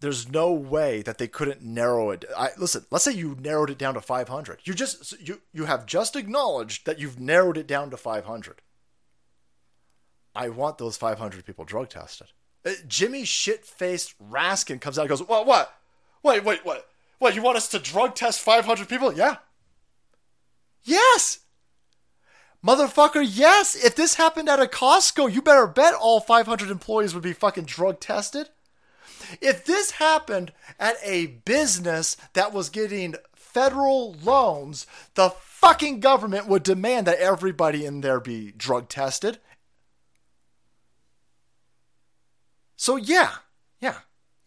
[0.00, 2.24] there's no way that they couldn't narrow it.
[2.36, 2.84] I listen.
[2.90, 4.60] Let's say you narrowed it down to 500.
[4.64, 8.60] You just you you have just acknowledged that you've narrowed it down to 500.
[10.34, 12.28] I want those 500 people drug tested.
[12.64, 15.46] Uh, Jimmy shit-faced Raskin comes out and goes, "What?
[15.46, 15.74] What?
[16.22, 16.88] Wait, wait, what?
[17.18, 17.34] What?
[17.34, 19.12] You want us to drug test 500 people?
[19.12, 19.36] Yeah.
[20.82, 21.40] Yes."
[22.64, 23.76] Motherfucker, yes!
[23.76, 27.64] If this happened at a Costco, you better bet all 500 employees would be fucking
[27.64, 28.48] drug tested.
[29.40, 36.62] If this happened at a business that was getting federal loans, the fucking government would
[36.62, 39.38] demand that everybody in there be drug tested.
[42.76, 43.30] So yeah,
[43.80, 43.98] yeah.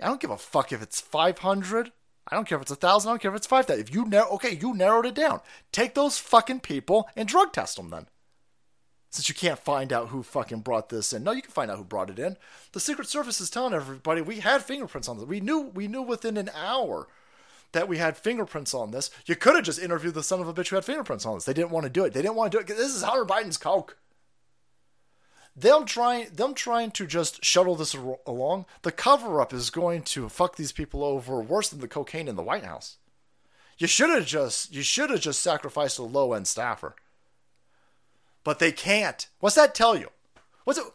[0.02, 1.92] I don't give a fuck if it's 500.
[2.32, 3.10] I don't care if it's a thousand.
[3.10, 3.82] I don't care if it's five thousand.
[3.82, 5.42] If you narrow, okay, you narrowed it down.
[5.72, 8.06] Take those fucking people and drug test them then
[9.10, 11.24] since you can't find out who fucking brought this in.
[11.24, 12.38] No, you can find out who brought it in.
[12.74, 15.28] The Secret Service is telling everybody we had fingerprints on this.
[15.28, 17.08] We knew we knew within an hour
[17.72, 19.10] that we had fingerprints on this.
[19.26, 21.46] You could have just interviewed the son of a bitch who had fingerprints on this.
[21.46, 22.14] They didn't want to do it.
[22.14, 22.68] They didn't want to do it.
[22.68, 23.98] Because this is Hunter Biden's coke.
[25.56, 27.96] Them trying them trying to just shuttle this
[28.26, 28.66] along.
[28.84, 32.36] The cover up is going to fuck these people over worse than the cocaine in
[32.36, 32.98] the White House.
[33.78, 36.96] You should have just you should have just sacrificed a low end staffer
[38.50, 39.28] but they can't.
[39.42, 40.10] What's that tell you?
[40.64, 40.86] What's it?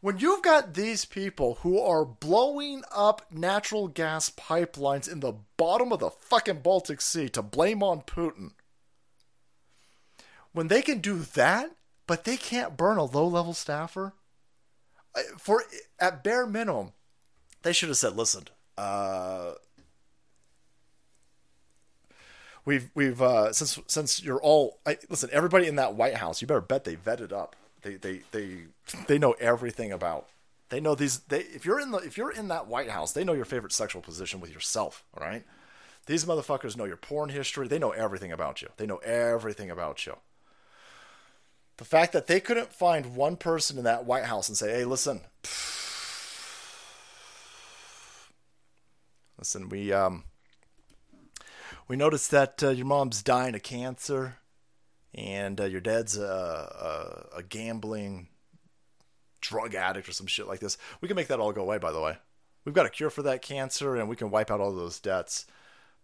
[0.00, 5.92] When you've got these people who are blowing up natural gas pipelines in the bottom
[5.92, 8.52] of the fucking Baltic Sea to blame on Putin,
[10.52, 11.72] when they can do that,
[12.06, 14.12] but they can't burn a low level staffer,
[15.36, 15.64] for
[15.98, 16.92] at bare minimum,
[17.64, 18.44] they should have said, listen,
[18.76, 19.54] uh,
[22.68, 26.46] we've we've uh, since since you're all I, listen everybody in that White House you
[26.46, 28.66] better bet they vetted up they they they
[29.06, 30.28] they know everything about
[30.68, 31.20] They know these.
[31.20, 33.72] They if you're in the if you're in that White House, they know your favorite
[33.72, 35.04] sexual position with yourself.
[35.16, 35.44] All right.
[36.06, 37.68] These motherfuckers know your porn history.
[37.68, 38.68] They know everything about you.
[38.76, 40.16] They know everything about you.
[41.76, 44.84] The fact that they couldn't find one person in that White House and say, "Hey,
[44.84, 45.20] listen,
[49.38, 50.24] listen, we um,
[51.88, 54.36] we noticed that uh, your mom's dying of cancer,
[55.14, 56.22] and uh, your dad's a,
[57.34, 58.28] a, a gambling
[59.40, 60.76] drug addict or some shit like this.
[61.00, 61.78] We can make that all go away.
[61.78, 62.16] By the way,
[62.64, 65.46] we've got a cure for that cancer, and we can wipe out all those debts.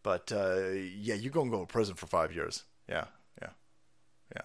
[0.03, 2.65] But uh, yeah, you're gonna go to prison for five years.
[2.89, 3.05] Yeah,
[3.41, 3.51] yeah,
[4.35, 4.43] yeah,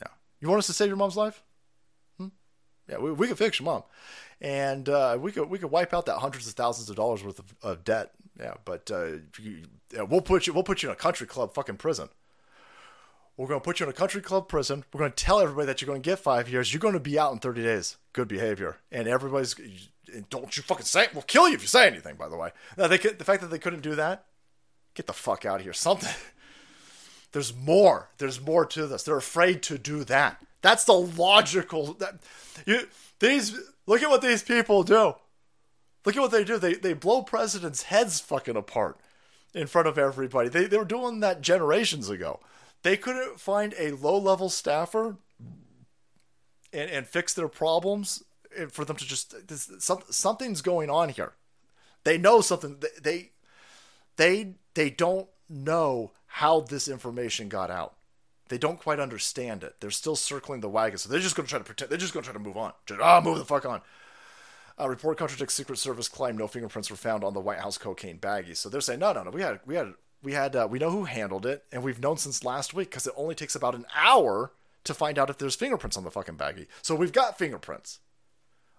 [0.00, 0.08] yeah.
[0.40, 1.42] You want us to save your mom's life?
[2.18, 2.28] Hmm?
[2.88, 3.84] Yeah, we, we can fix your mom,
[4.40, 7.38] and uh, we could we could wipe out that hundreds of thousands of dollars worth
[7.38, 8.12] of, of debt.
[8.38, 9.06] Yeah, but uh,
[9.38, 12.08] you, yeah, we'll put you we'll put you in a country club fucking prison.
[13.36, 14.84] We're to put you in a country club prison.
[14.92, 16.72] We're to tell everybody that you're to get five years.
[16.72, 17.96] You're to be out in 30 days.
[18.12, 18.76] Good behavior.
[18.90, 19.56] And everybody's,
[20.28, 21.06] don't you fucking say.
[21.14, 22.50] We'll kill you if you say anything, by the way.
[22.76, 24.26] Now, they could, the fact that they couldn't do that,
[24.94, 25.72] get the fuck out of here.
[25.72, 26.12] Something.
[27.32, 28.10] There's more.
[28.18, 29.02] There's more to this.
[29.02, 30.44] They're afraid to do that.
[30.60, 31.94] That's the logical.
[31.94, 32.20] That
[32.66, 32.86] you
[33.18, 35.14] these look at what these people do.
[36.04, 36.58] Look at what they do.
[36.58, 38.98] They they blow presidents' heads fucking apart
[39.54, 40.48] in front of everybody.
[40.48, 42.40] They they were doing that generations ago.
[42.82, 45.16] They couldn't find a low level staffer
[46.72, 48.24] and, and fix their problems
[48.70, 51.32] for them to just this, some, something's going on here.
[52.04, 52.82] They know something.
[53.00, 53.30] They
[54.16, 57.94] they they don't know how this information got out.
[58.48, 59.76] They don't quite understand it.
[59.80, 61.90] They're still circling the wagon, so they're just going to try to pretend.
[61.90, 62.72] They're just going to try to move on.
[62.86, 63.80] Just, ah, move the fuck on.
[64.82, 68.18] A report contradicts Secret Service claim no fingerprints were found on the White House cocaine
[68.18, 68.56] baggie.
[68.56, 69.30] So they're saying, no, no, no.
[69.30, 69.94] We had we had
[70.24, 73.06] we had uh, we know who handled it, and we've known since last week because
[73.06, 74.50] it only takes about an hour
[74.82, 76.66] to find out if there's fingerprints on the fucking baggie.
[76.82, 78.00] So we've got fingerprints.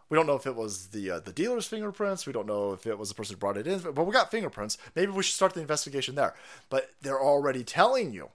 [0.09, 2.27] We don't know if it was the uh, the dealer's fingerprints.
[2.27, 4.29] We don't know if it was the person who brought it in, but we got
[4.29, 4.77] fingerprints.
[4.97, 6.35] Maybe we should start the investigation there.
[6.69, 8.31] But they're already telling you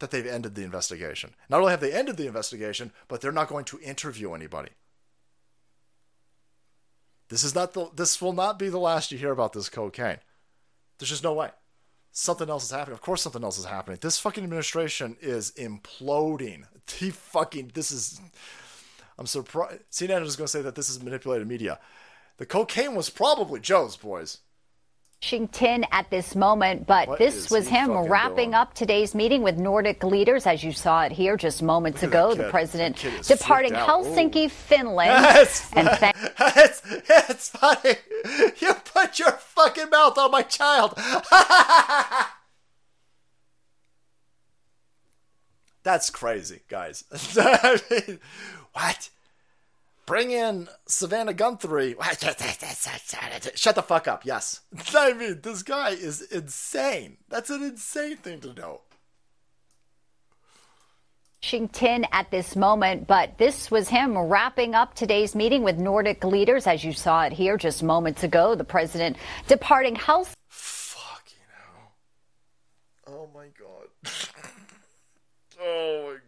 [0.00, 1.34] that they've ended the investigation.
[1.48, 4.70] Not only have they ended the investigation, but they're not going to interview anybody.
[7.28, 10.18] This is not the this will not be the last you hear about this cocaine.
[10.98, 11.50] There's just no way
[12.16, 12.94] something else is happening.
[12.94, 13.98] Of course, something else is happening.
[14.00, 16.64] This fucking administration is imploding.
[16.88, 18.20] He fucking, this is,
[19.18, 19.80] I'm surprised.
[19.90, 21.80] CNN is going to say that this is manipulated media.
[22.36, 24.38] The cocaine was probably Joe's, boys.
[25.22, 28.54] Washington at this moment, but what this was him wrapping doing?
[28.54, 32.34] up today's meeting with Nordic leaders, as you saw it here just moments ago.
[32.34, 34.50] The president departing Helsinki.
[34.50, 35.10] Finland.
[35.10, 37.94] Yes, and th- it's, it's funny.
[38.60, 40.94] You put your fucking mouth on my child.
[45.82, 47.04] That's crazy, guys.
[48.72, 49.10] what?
[50.06, 51.96] Bring in Savannah Guthrie.
[53.54, 54.24] Shut the fuck up.
[54.24, 54.60] Yes.
[54.94, 57.16] I mean, this guy is insane.
[57.28, 58.82] That's an insane thing to know.
[61.42, 66.66] Washington at this moment, but this was him wrapping up today's meeting with Nordic leaders,
[66.66, 68.56] as you saw it here just moments ago.
[68.56, 69.16] The president
[69.46, 70.34] departing health.
[70.48, 71.92] Fucking hell.
[73.06, 73.86] Oh my God.
[75.62, 76.25] oh my God.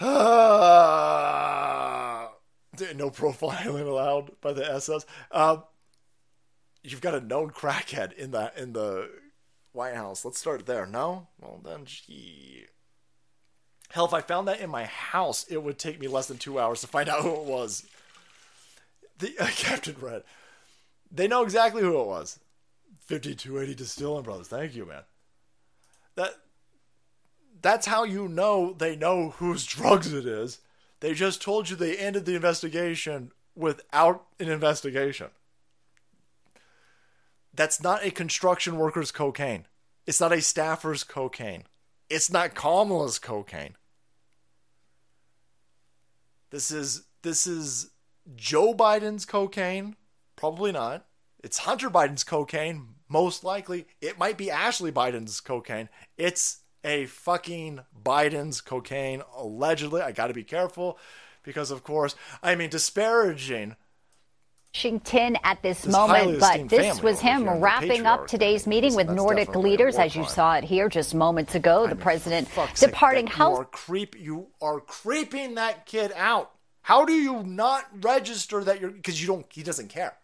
[0.00, 0.08] No
[3.10, 5.04] profiling allowed by the SS.
[5.30, 5.64] Um,
[6.82, 9.10] you've got a known crackhead in the in the
[9.72, 10.24] White House.
[10.24, 10.86] Let's start there.
[10.86, 12.66] No, well then, gee.
[13.90, 16.60] Hell, if I found that in my house, it would take me less than two
[16.60, 17.84] hours to find out who it was.
[19.18, 20.22] The uh, Captain Red.
[21.10, 22.38] They know exactly who it was.
[23.06, 24.46] 5280 Distilling Brothers.
[24.46, 25.02] Thank you, man.
[26.14, 26.34] That
[27.62, 30.58] that's how you know they know whose drugs it is.
[31.00, 35.28] They just told you they ended the investigation without an investigation.
[37.54, 39.66] That's not a construction worker's cocaine.
[40.06, 41.64] It's not a staffer's cocaine.
[42.08, 43.76] It's not Kamala's cocaine.
[46.50, 47.90] This is this is
[48.34, 49.96] Joe Biden's cocaine.
[50.36, 51.06] Probably not.
[51.42, 52.94] It's Hunter Biden's cocaine.
[53.08, 55.88] Most likely, it might be Ashley Biden's cocaine.
[56.16, 60.02] It's a fucking Biden's cocaine, allegedly.
[60.02, 60.98] I got to be careful
[61.42, 63.76] because, of course, I mean, disparaging.
[64.72, 69.56] Washington at this, this moment, but this was him wrapping up today's meeting with Nordic
[69.56, 71.84] leaders, as you saw it here just moments ago.
[71.84, 73.56] I the mean, president departing health.
[73.56, 74.16] You are creep.
[74.18, 76.52] You are creeping that kid out.
[76.82, 79.46] How do you not register that you're because you don't?
[79.50, 80.14] He doesn't care.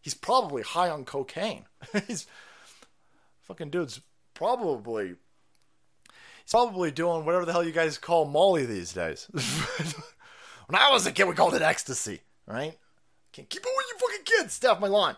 [0.00, 1.66] He's probably high on cocaine.
[2.06, 2.26] He's
[3.42, 4.00] fucking dude's
[4.34, 5.16] probably
[6.46, 9.26] He's probably doing whatever the hell you guys call Molly these days.
[10.66, 12.78] when I was a kid, we called it ecstasy, right?
[13.32, 14.54] Can't keep it with you fucking kids.
[14.54, 15.16] Stay off my lawn.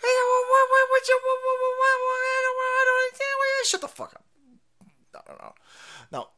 [0.00, 2.66] Hey, what, what, what, what, what, what, what?
[2.66, 3.66] I don't understand.
[3.66, 4.24] Shut the fuck up.
[5.14, 5.54] I don't know.
[6.10, 6.28] Now,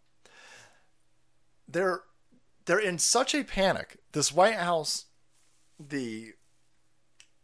[1.68, 2.00] they're
[2.64, 3.98] they're in such a panic.
[4.12, 5.04] This White House,
[5.78, 6.32] the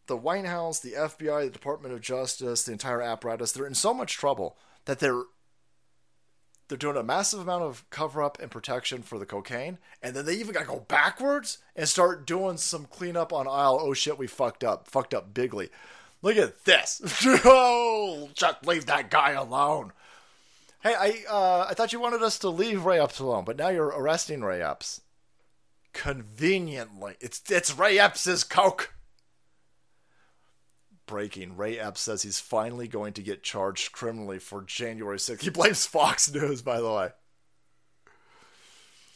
[0.07, 3.95] the White House, the FBI, the Department of Justice, the entire apparatus, they're in so
[3.95, 4.57] much trouble
[4.87, 5.23] that they're
[6.75, 10.27] they're doing a massive amount of cover up and protection for the cocaine, and then
[10.27, 13.79] they even gotta go backwards and start doing some cleanup on aisle.
[13.81, 15.71] Oh shit, we fucked up, fucked up bigly.
[16.21, 17.01] Look at this.
[17.45, 19.93] oh, Chuck, leave that guy alone.
[20.83, 23.69] Hey, I uh, I thought you wanted us to leave Ray Epps alone, but now
[23.69, 25.01] you're arresting Ray Epps.
[25.93, 28.95] Conveniently, it's it's Ray Epps' coke
[31.07, 31.57] breaking.
[31.57, 35.43] Ray Epps says he's finally going to get charged criminally for January 6th.
[35.43, 37.11] He blames Fox News, by the way.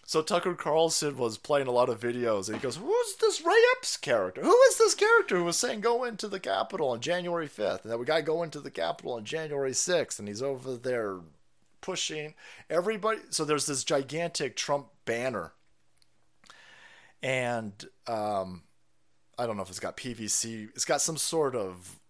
[0.09, 3.61] So Tucker Carlson was playing a lot of videos, and he goes, "Who's this Ray
[3.77, 4.41] Epps character?
[4.41, 7.93] Who is this character who was saying go into the Capitol on January 5th, and
[7.93, 11.19] that we got to go into the Capitol on January 6th, and he's over there
[11.83, 12.33] pushing
[12.71, 15.53] everybody." So there's this gigantic Trump banner,
[17.23, 17.75] and
[18.07, 18.63] um,
[19.39, 20.69] I don't know if it's got PVC.
[20.75, 22.01] It's got some sort of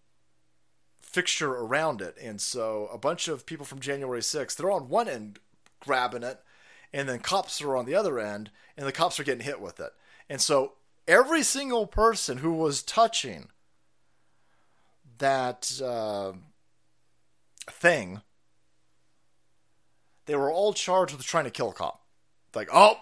[0.99, 5.07] fixture around it, and so a bunch of people from January 6th, they're on one
[5.07, 5.39] end
[5.79, 6.39] grabbing it,
[6.91, 9.79] and then cops are on the other end, and the cops are getting hit with
[9.79, 9.91] it.
[10.29, 10.73] And so
[11.07, 13.49] every single person who was touching
[15.17, 16.33] that uh,
[17.67, 18.21] thing,
[20.25, 22.03] they were all charged with trying to kill a cop.
[22.55, 22.99] Like, oh,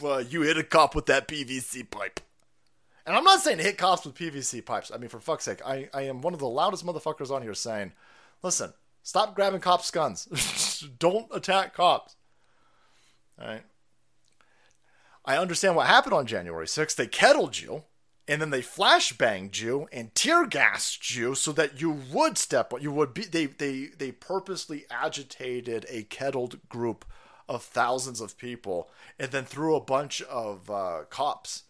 [0.00, 2.20] well, you hit a cop with that PVC pipe.
[3.06, 4.90] And I'm not saying hit cops with PVC pipes.
[4.94, 7.54] I mean, for fuck's sake, I, I am one of the loudest motherfuckers on here
[7.54, 7.92] saying,
[8.42, 8.72] listen,
[9.02, 10.86] stop grabbing cops' guns.
[10.98, 12.16] Don't attack cops.
[13.40, 13.62] All right.
[15.24, 16.96] I understand what happened on January 6th.
[16.96, 17.84] They kettled you,
[18.30, 22.92] and then they flashbanged you and tear gassed you so that you would step you
[22.92, 27.04] would be they they they purposely agitated a kettled group
[27.48, 31.64] of thousands of people and then threw a bunch of uh, cops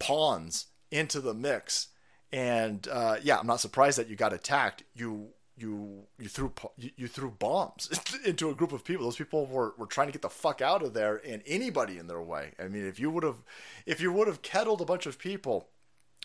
[0.00, 1.88] pawns into the mix.
[2.32, 4.82] And uh, yeah, I'm not surprised that you got attacked.
[4.94, 7.90] You you you threw you, threw bombs
[8.24, 9.04] into a group of people.
[9.04, 12.06] Those people were, were trying to get the fuck out of there, and anybody in
[12.06, 12.52] their way.
[12.58, 13.42] I mean, if you would have
[13.86, 15.68] if you would have kettled a bunch of people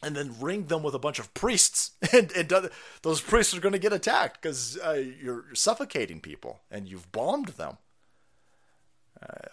[0.03, 2.69] and then ringed them with a bunch of priests, and, and
[3.01, 7.49] those priests are going to get attacked because uh, you're, suffocating people and you've bombed
[7.49, 7.77] them.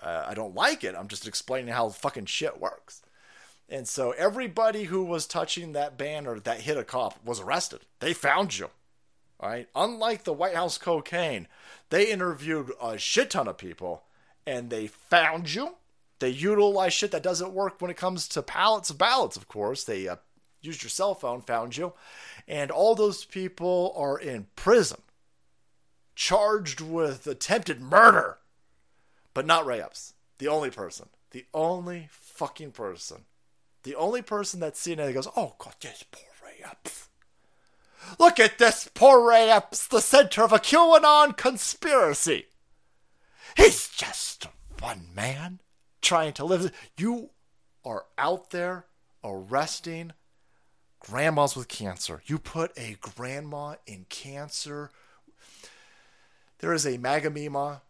[0.04, 0.96] I don't like it.
[0.98, 3.02] I'm just explaining how fucking shit works.
[3.72, 7.80] And so everybody who was touching that banner that hit a cop was arrested.
[8.00, 8.68] They found you.
[9.40, 9.66] All right.
[9.74, 11.48] Unlike the White House cocaine,
[11.88, 14.02] they interviewed a shit ton of people
[14.46, 15.76] and they found you.
[16.18, 19.84] They utilized shit that doesn't work when it comes to pallets of ballots, of course.
[19.84, 20.16] They uh,
[20.60, 21.94] used your cell phone, found you.
[22.46, 25.00] And all those people are in prison,
[26.14, 28.36] charged with attempted murder.
[29.32, 29.82] But not Ray.
[30.36, 31.08] The only person.
[31.30, 33.24] The only fucking person
[33.82, 37.09] the only person that's seen it goes, oh god, yes, poor Ray Epps.
[38.18, 42.46] Look at this poor Ray Epps, the center of a QAnon conspiracy.
[43.56, 44.46] He's just
[44.80, 45.60] one man
[46.00, 46.72] trying to live.
[46.96, 47.30] You
[47.84, 48.86] are out there
[49.24, 50.12] arresting
[51.00, 52.22] grandmas with cancer.
[52.26, 54.90] You put a grandma in cancer.
[56.59, 57.80] There is a Magamima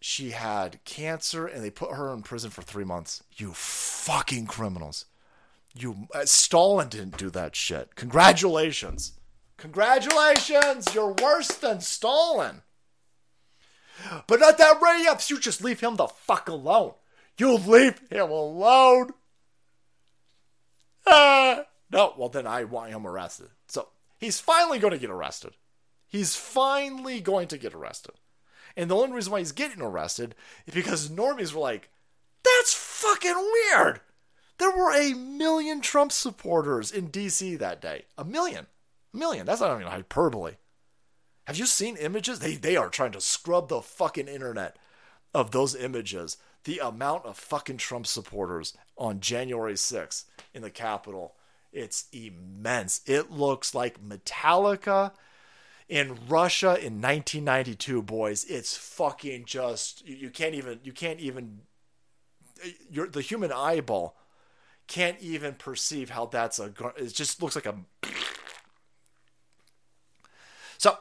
[0.00, 3.22] she had cancer and they put her in prison for three months.
[3.36, 5.04] You fucking criminals.
[5.74, 7.94] You uh, Stalin didn't do that shit.
[7.94, 9.12] Congratulations.
[9.58, 10.94] Congratulations.
[10.94, 12.62] You're worse than Stalin.
[14.26, 15.28] But not that Ray Epps.
[15.28, 16.94] You just leave him the fuck alone.
[17.36, 19.10] You leave him alone.
[21.06, 21.64] Ah.
[21.90, 23.48] No, well then I want him arrested.
[23.68, 25.52] So he's finally going to get arrested.
[26.06, 28.14] He's finally going to get arrested.
[28.76, 30.34] And the only reason why he's getting arrested
[30.66, 31.90] is because normies were like,
[32.44, 34.00] that's fucking weird.
[34.58, 38.04] There were a million Trump supporters in DC that day.
[38.18, 38.66] A million.
[39.14, 39.46] A million.
[39.46, 40.56] That's not even hyperbole.
[41.44, 42.38] Have you seen images?
[42.38, 44.76] They they are trying to scrub the fucking internet
[45.34, 46.36] of those images.
[46.64, 51.34] The amount of fucking Trump supporters on January 6th in the Capitol.
[51.72, 53.00] It's immense.
[53.06, 55.12] It looks like Metallica
[55.90, 61.60] in Russia in 1992, boys, it's fucking just you, you can't even you can't even
[62.90, 64.16] your the human eyeball
[64.86, 67.74] can't even perceive how that's a it just looks like a
[70.78, 70.96] so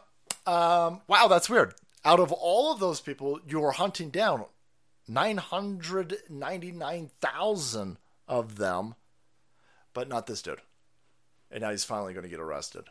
[0.45, 1.73] um, wow that's weird
[2.05, 4.45] out of all of those people you were hunting down
[5.09, 7.97] 999,000
[8.27, 8.95] of them,
[9.93, 10.61] but not this dude.
[11.49, 12.83] And now he's finally going to get arrested.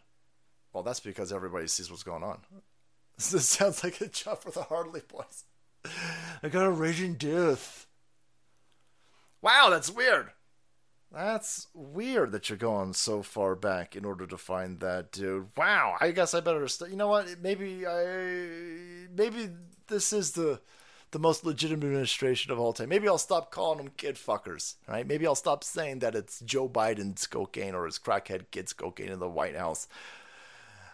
[0.78, 2.38] Well, that's because everybody sees what's going on.
[3.16, 5.42] This sounds like a job for the Hardly Boys.
[6.40, 7.88] I got a raging death.
[9.42, 10.30] Wow, that's weird.
[11.10, 15.48] That's weird that you're going so far back in order to find that dude.
[15.56, 16.68] Wow, I guess I better.
[16.68, 17.40] St- you know what?
[17.42, 19.08] Maybe I.
[19.12, 19.50] Maybe
[19.88, 20.60] this is the
[21.10, 22.88] the most legitimate administration of all time.
[22.88, 25.04] Maybe I'll stop calling them kid fuckers, right?
[25.08, 29.18] Maybe I'll stop saying that it's Joe Biden's cocaine or his crackhead kids' cocaine in
[29.18, 29.88] the White House.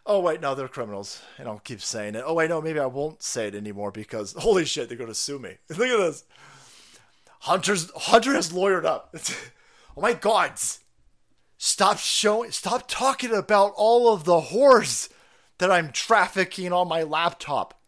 [0.06, 2.24] Oh wait, no, they're criminals, and I'll keep saying it.
[2.26, 5.38] Oh wait, no, maybe I won't say it anymore because holy shit, they're gonna sue
[5.38, 5.56] me.
[5.70, 6.24] Look at this.
[7.40, 9.14] Hunter's Hunter has lawyered up.
[9.96, 10.52] oh my god!
[11.56, 12.50] Stop showing.
[12.50, 15.08] Stop talking about all of the whores
[15.58, 17.80] that I'm trafficking on my laptop.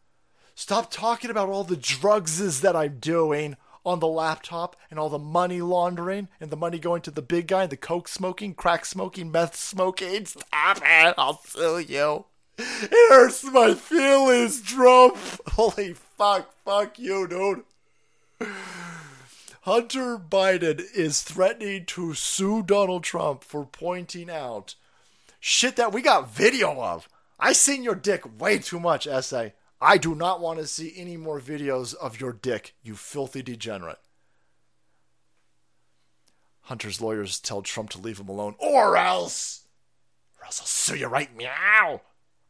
[0.54, 3.56] Stop talking about all the drugs that I'm doing
[3.86, 7.46] on the laptop and all the money laundering and the money going to the big
[7.46, 10.26] guy, the coke smoking, crack smoking, meth smoking.
[10.26, 11.14] Stop it.
[11.16, 12.24] I'll sue you.
[12.58, 15.16] It hurts my feelings, Trump.
[15.48, 16.52] Holy fuck.
[16.64, 18.48] Fuck you, dude.
[19.62, 24.74] Hunter Biden is threatening to sue Donald Trump for pointing out
[25.40, 27.08] shit that we got video of.
[27.38, 29.54] I seen your dick way too much, essay.
[29.80, 33.98] I do not want to see any more videos of your dick, you filthy degenerate.
[36.62, 39.68] Hunter's lawyers tell Trump to leave him alone, or else,
[40.38, 42.00] or else I'll sue you right meow.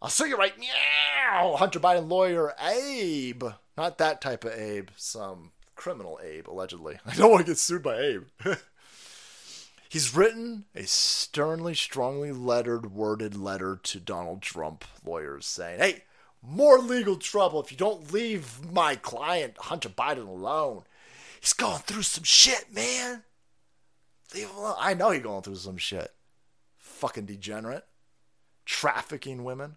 [0.01, 1.57] I'll sue you right meow.
[1.57, 3.45] Hunter Biden lawyer Abe,
[3.77, 6.99] not that type of Abe, some criminal Abe allegedly.
[7.07, 8.25] I don't want to get sued by Abe.
[9.89, 16.05] He's written a sternly, strongly lettered, worded letter to Donald Trump lawyers saying, "Hey."
[16.49, 20.85] More legal trouble if you don't leave my client, Hunter Biden, alone.
[21.41, 23.25] He's going through some shit, man.
[24.35, 24.77] Leave him alone.
[24.79, 26.13] I know he's going through some shit.
[26.79, 27.85] Fucking degenerate.
[28.65, 29.77] Trafficking women.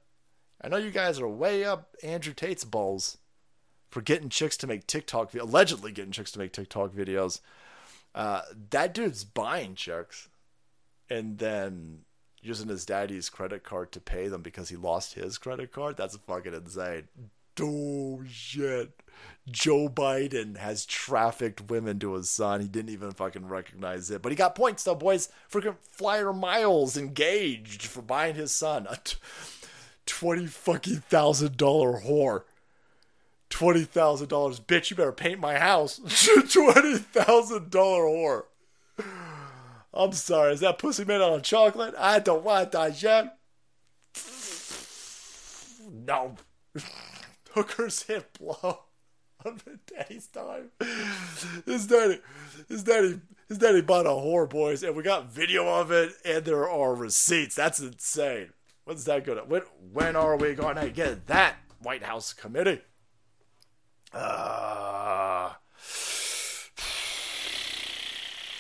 [0.62, 3.18] I know you guys are way up Andrew Tate's balls
[3.90, 7.40] for getting chicks to make TikTok, allegedly getting chicks to make TikTok videos.
[8.14, 8.42] Uh,
[8.72, 10.30] that dude's buying chicks
[11.10, 12.00] and then
[12.42, 15.98] using his daddy's credit card to pay them because he lost his credit card.
[15.98, 17.08] That's fucking insane.
[17.62, 18.92] Oh shit.
[19.50, 22.62] Joe Biden has trafficked women to his son.
[22.62, 24.22] He didn't even fucking recognize it.
[24.22, 25.30] But he got points though, boys.
[25.52, 28.88] Freaking flyer miles engaged for buying his son.
[28.90, 29.18] A t-
[30.06, 32.44] twenty fucking thousand dollar whore.
[33.50, 34.60] Twenty thousand dollars.
[34.60, 36.00] Bitch, you better paint my house.
[36.52, 38.44] Twenty thousand dollar whore.
[39.94, 41.96] I'm sorry, is that pussy made out of chocolate?
[41.98, 43.38] I don't want that yet.
[45.92, 46.36] No.
[47.52, 48.84] Hookers hit blow
[49.46, 50.70] on the daddy's time.
[51.66, 52.20] His daddy,
[52.68, 56.46] his daddy, his daddy bought a whore, boys, and we got video of it, and
[56.46, 57.56] there are receipts.
[57.56, 58.50] That's insane.
[58.84, 59.42] When's that gonna?
[59.42, 62.82] When, when are we gonna get that White House committee?
[64.14, 65.54] Uh,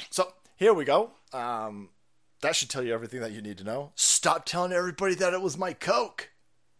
[0.09, 1.11] so here we go.
[1.33, 1.89] Um,
[2.41, 3.91] that should tell you everything that you need to know.
[3.95, 6.31] Stop telling everybody that it was my Coke.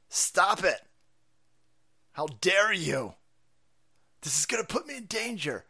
[0.09, 0.81] Stop it.
[2.13, 3.13] How dare you?
[4.21, 5.65] This is going to put me in danger.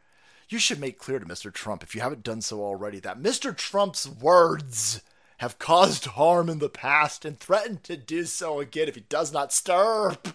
[0.48, 1.54] You should make clear to Mr.
[1.54, 3.56] Trump, if you haven't done so already, that Mr.
[3.56, 5.02] Trump's words
[5.38, 9.32] have caused harm in the past and threatened to do so again if he does
[9.32, 10.30] not stop.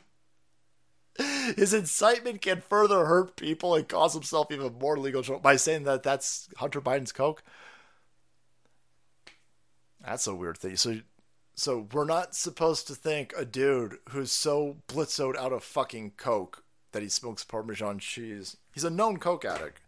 [1.16, 5.84] His incitement can further hurt people and cause himself even more legal trouble by saying
[5.84, 7.42] that that's Hunter Biden's Coke.
[10.04, 10.76] That's a weird thing.
[10.76, 11.00] So,
[11.54, 16.64] so we're not supposed to think a dude who's so blitzoed out of fucking coke
[16.92, 18.56] that he smokes Parmesan cheese.
[18.72, 19.80] He's a known coke addict.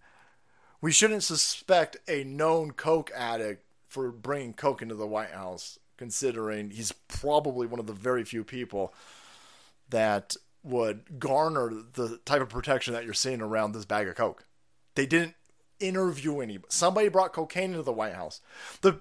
[0.80, 6.70] We shouldn't suspect a known coke addict for bringing coke into the White House, considering
[6.70, 8.92] he's probably one of the very few people
[9.88, 14.44] that would garner the type of protection that you're seeing around this bag of coke.
[14.96, 15.34] They didn't
[15.78, 16.66] interview anybody.
[16.70, 18.40] Somebody brought cocaine into the White House.
[18.80, 19.00] The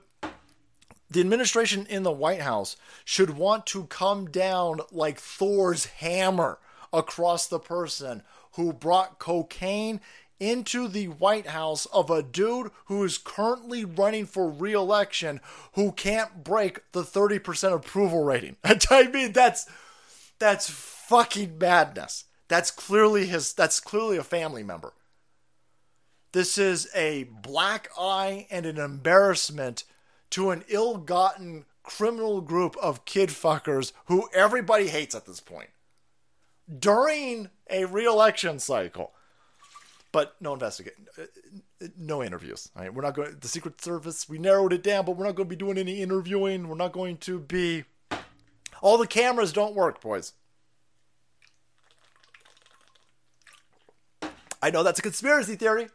[1.15, 2.75] the administration in the White House
[3.05, 6.59] should want to come down like Thor's hammer
[6.91, 8.21] across the person
[8.55, 10.01] who brought cocaine
[10.41, 15.39] into the White House of a dude who is currently running for re-election
[15.75, 18.57] who can't break the 30% approval rating.
[18.91, 19.67] I mean that's
[20.37, 22.25] that's fucking madness.
[22.49, 24.91] That's clearly his that's clearly a family member.
[26.33, 29.85] This is a black eye and an embarrassment
[30.31, 35.69] to an ill gotten criminal group of kid fuckers who everybody hates at this point.
[36.79, 39.13] During a re election cycle,
[40.11, 42.71] But no investigation, uh, no interviews.
[42.75, 43.35] All right, we're not going.
[43.39, 46.01] The Secret Service, we narrowed it down, but we're not going to be doing any
[46.01, 46.69] interviewing.
[46.69, 47.83] We're not going to be.
[48.81, 50.33] All the cameras don't work, boys.
[54.61, 55.89] I know that's a conspiracy theory.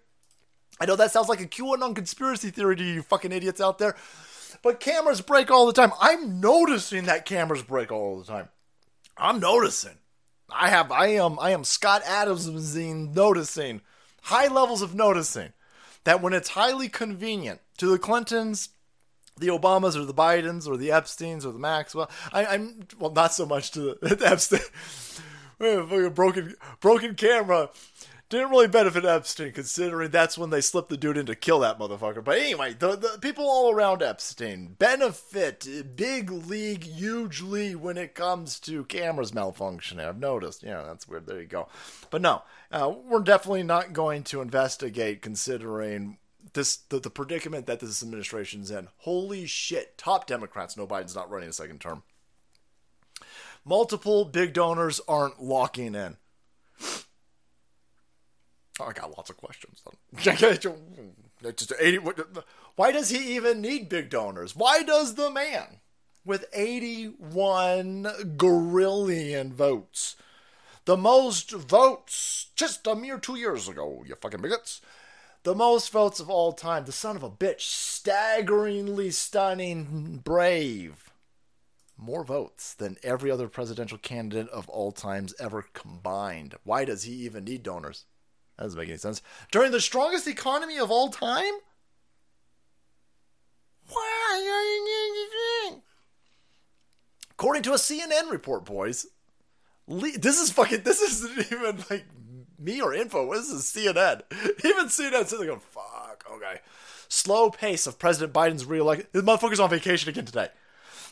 [0.81, 3.97] I know that sounds like a QAnon conspiracy theory to you fucking idiots out there.
[4.63, 5.93] But cameras break all the time.
[6.01, 8.49] I'm noticing that cameras break all the time.
[9.17, 9.99] I'm noticing.
[10.53, 13.83] I have I am I am Scott Adams noticing
[14.23, 15.53] high levels of noticing
[16.05, 18.71] that when it's highly convenient to the Clintons,
[19.39, 23.33] the Obamas or the Bidens or the Epstein's or the Maxwell, I, am well not
[23.33, 24.61] so much to the, the Epstein
[26.15, 27.71] broken broken camera
[28.31, 31.81] didn't really benefit Epstein, considering that's when they slipped the dude in to kill that
[31.81, 32.23] motherfucker.
[32.23, 35.67] But anyway, the, the people all around Epstein benefit
[35.97, 40.09] big league, hugely when it comes to cameras malfunctioning.
[40.09, 40.63] I've noticed.
[40.63, 41.27] Yeah, that's weird.
[41.27, 41.69] There you go.
[42.11, 46.19] But no, uh, we're definitely not going to investigate, considering
[46.53, 48.89] this the, the predicament that this administration's in.
[48.99, 49.99] Holy shit!
[49.99, 52.05] Top Democrats know Biden's not running a second term.
[53.65, 56.17] Multiple big donors aren't locking in.
[58.81, 59.83] I got lots of questions.
[60.17, 61.99] Just 80,
[62.77, 64.55] why does he even need big donors?
[64.55, 65.81] Why does the man
[66.25, 70.17] with 81 gorillion votes,
[70.85, 74.81] the most votes just a mere two years ago, you fucking bigots,
[75.43, 81.11] the most votes of all time, the son of a bitch, staggeringly stunning, brave,
[81.97, 86.55] more votes than every other presidential candidate of all times ever combined.
[86.65, 88.05] Why does he even need donors?
[88.61, 89.23] That doesn't make any sense.
[89.51, 91.55] During the strongest economy of all time?
[97.31, 99.07] According to a CNN report, boys,
[99.89, 100.83] this is fucking.
[100.83, 102.05] This isn't even like
[102.59, 103.33] me or info.
[103.33, 104.21] This is CNN.
[104.65, 106.61] Even CNN says they oh, go, "Fuck." Okay.
[107.09, 109.07] Slow pace of President Biden's reelection.
[109.13, 110.49] This motherfucker's on vacation again today.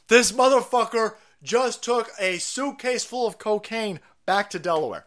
[0.09, 5.07] This motherfucker just took a suitcase full of cocaine back to Delaware.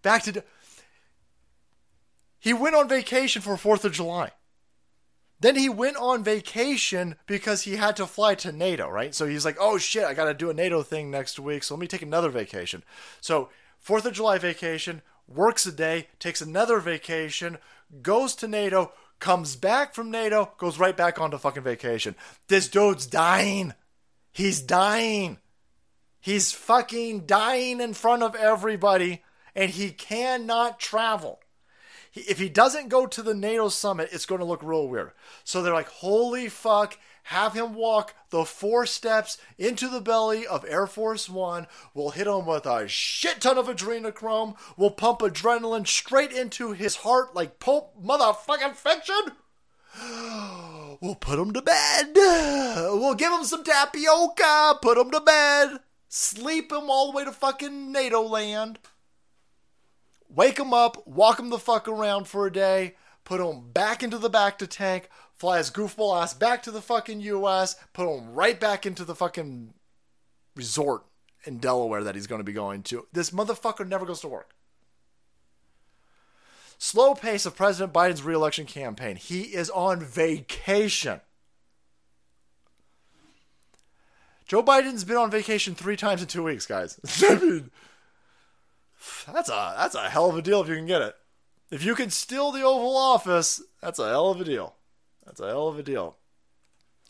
[0.00, 0.42] Back to.
[2.44, 4.30] He went on vacation for 4th of July.
[5.40, 9.14] Then he went on vacation because he had to fly to NATO, right?
[9.14, 11.64] So he's like, oh shit, I got to do a NATO thing next week.
[11.64, 12.84] So let me take another vacation.
[13.22, 13.48] So,
[13.82, 17.56] 4th of July vacation, works a day, takes another vacation,
[18.02, 22.14] goes to NATO, comes back from NATO, goes right back onto fucking vacation.
[22.48, 23.72] This dude's dying.
[24.32, 25.38] He's dying.
[26.20, 29.22] He's fucking dying in front of everybody,
[29.54, 31.40] and he cannot travel
[32.14, 35.12] if he doesn't go to the NATO summit, it's going to look real weird.
[35.42, 40.64] So they're like, holy fuck, have him walk the four steps into the belly of
[40.68, 41.66] Air Force One.
[41.92, 44.56] We'll hit him with a shit ton of adrenochrome.
[44.76, 49.32] We'll pump adrenaline straight into his heart like Pulp motherfucking fiction.
[51.00, 52.12] We'll put him to bed.
[52.14, 54.78] We'll give him some tapioca.
[54.80, 55.80] Put him to bed.
[56.08, 58.78] Sleep him all the way to fucking NATO land
[60.28, 62.94] wake him up, walk him the fuck around for a day,
[63.24, 66.82] put him back into the back to tank, fly his goofball ass back to the
[66.82, 69.74] fucking US, put him right back into the fucking
[70.54, 71.04] resort
[71.44, 73.06] in Delaware that he's going to be going to.
[73.12, 74.54] This motherfucker never goes to work.
[76.78, 79.16] Slow pace of President Biden's reelection campaign.
[79.16, 81.20] He is on vacation.
[84.46, 87.00] Joe Biden's been on vacation three times in two weeks, guys.
[87.22, 87.70] I mean,
[89.32, 91.14] that's a that's a hell of a deal if you can get it.
[91.70, 94.76] If you can steal the Oval Office, that's a hell of a deal.
[95.24, 96.16] That's a hell of a deal.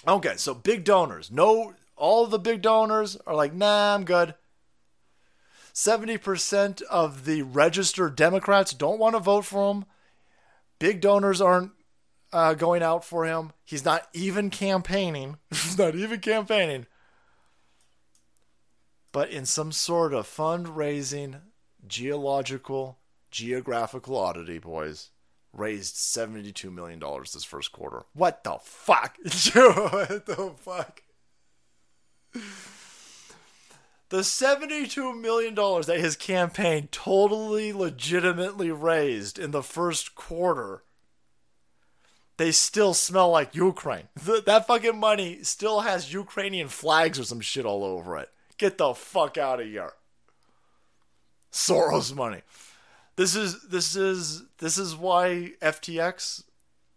[0.06, 1.30] Okay, so big donors.
[1.30, 4.34] No, all the big donors are like, nah, I'm good.
[5.74, 9.84] 70% of the registered Democrats don't want to vote for him.
[10.78, 11.72] Big donors aren't
[12.32, 13.52] uh, going out for him.
[13.64, 15.38] He's not even campaigning.
[15.50, 16.86] He's not even campaigning.
[19.10, 21.40] But in some sort of fundraising
[21.86, 22.98] geological,
[23.31, 25.11] geographical oddity, boys,
[25.52, 27.01] raised $72 million
[27.32, 28.05] this first quarter.
[28.12, 29.16] What the fuck?
[29.23, 31.02] what the fuck?
[34.11, 40.82] The $72 million that his campaign totally legitimately raised in the first quarter,
[42.36, 44.09] they still smell like Ukraine.
[44.47, 48.28] that fucking money still has Ukrainian flags or some shit all over it.
[48.59, 49.94] Get the fuck out of here.
[51.55, 52.43] Soros money.
[53.14, 56.43] This is this is this is why FTX,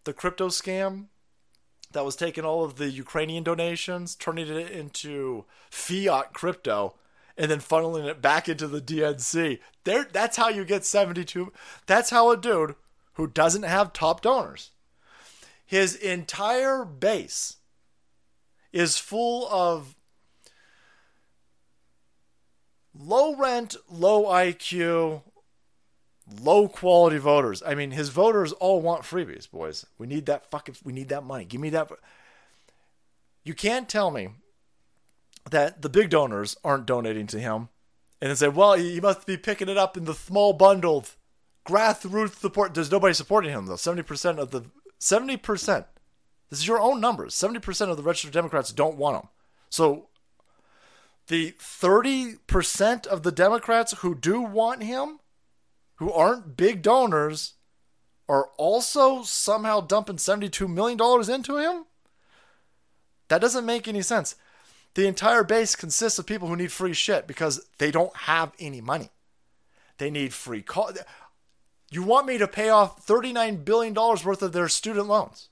[0.03, 1.05] the crypto scam,
[1.91, 6.95] that was taking all of the Ukrainian donations, turning it into fiat crypto,
[7.37, 9.59] and then funneling it back into the DNC.
[9.83, 11.53] There, that's how you get seventy-two.
[11.85, 12.73] That's how a dude
[13.13, 14.71] who doesn't have top donors.
[15.67, 17.57] His entire base
[18.73, 19.96] is full of
[22.97, 25.21] low rent, low IQ,
[26.41, 27.63] low quality voters.
[27.65, 29.85] I mean, his voters all want freebies, boys.
[29.97, 31.45] We need that fucking we need that money.
[31.45, 31.89] Give me that
[33.43, 34.29] You can't tell me
[35.49, 37.69] that the big donors aren't donating to him
[38.21, 41.11] and then say, "Well, he must be picking it up in the small bundled
[41.65, 43.75] grassroots support." There's nobody supporting him though.
[43.75, 44.65] 70% of the
[44.99, 45.85] 70%
[46.49, 47.35] this is your own numbers.
[47.35, 49.29] 70% of the registered Democrats don't want him.
[49.69, 50.07] So
[51.27, 55.19] the 30% of the Democrats who do want him,
[55.95, 57.53] who aren't big donors,
[58.29, 60.99] are also somehow dumping $72 million
[61.29, 61.85] into him?
[63.29, 64.35] That doesn't make any sense.
[64.95, 68.81] The entire base consists of people who need free shit because they don't have any
[68.81, 69.09] money.
[69.97, 70.91] They need free call.
[71.89, 75.49] You want me to pay off $39 billion worth of their student loans?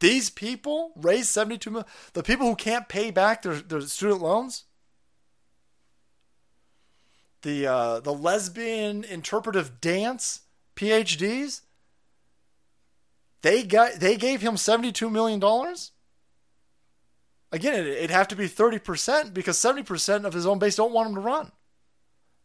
[0.00, 1.88] These people raise 72 million.
[2.12, 4.64] The people who can't pay back their, their student loans,
[7.46, 10.40] the uh, the lesbian interpretive dance
[10.74, 11.62] PhDs,
[13.42, 15.92] they got they gave him 72 million dollars.
[17.52, 21.14] Again, it'd have to be 30% because 70% of his own base don't want him
[21.14, 21.52] to run.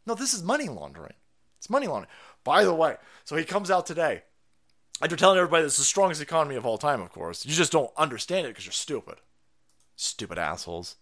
[0.06, 1.16] No, this is money laundering.
[1.58, 2.12] It's money laundering.
[2.44, 4.22] By the way, so he comes out today
[5.02, 7.46] after telling everybody this is the strongest economy of all time, of course.
[7.46, 9.16] You just don't understand it because you're stupid.
[9.96, 10.98] Stupid assholes.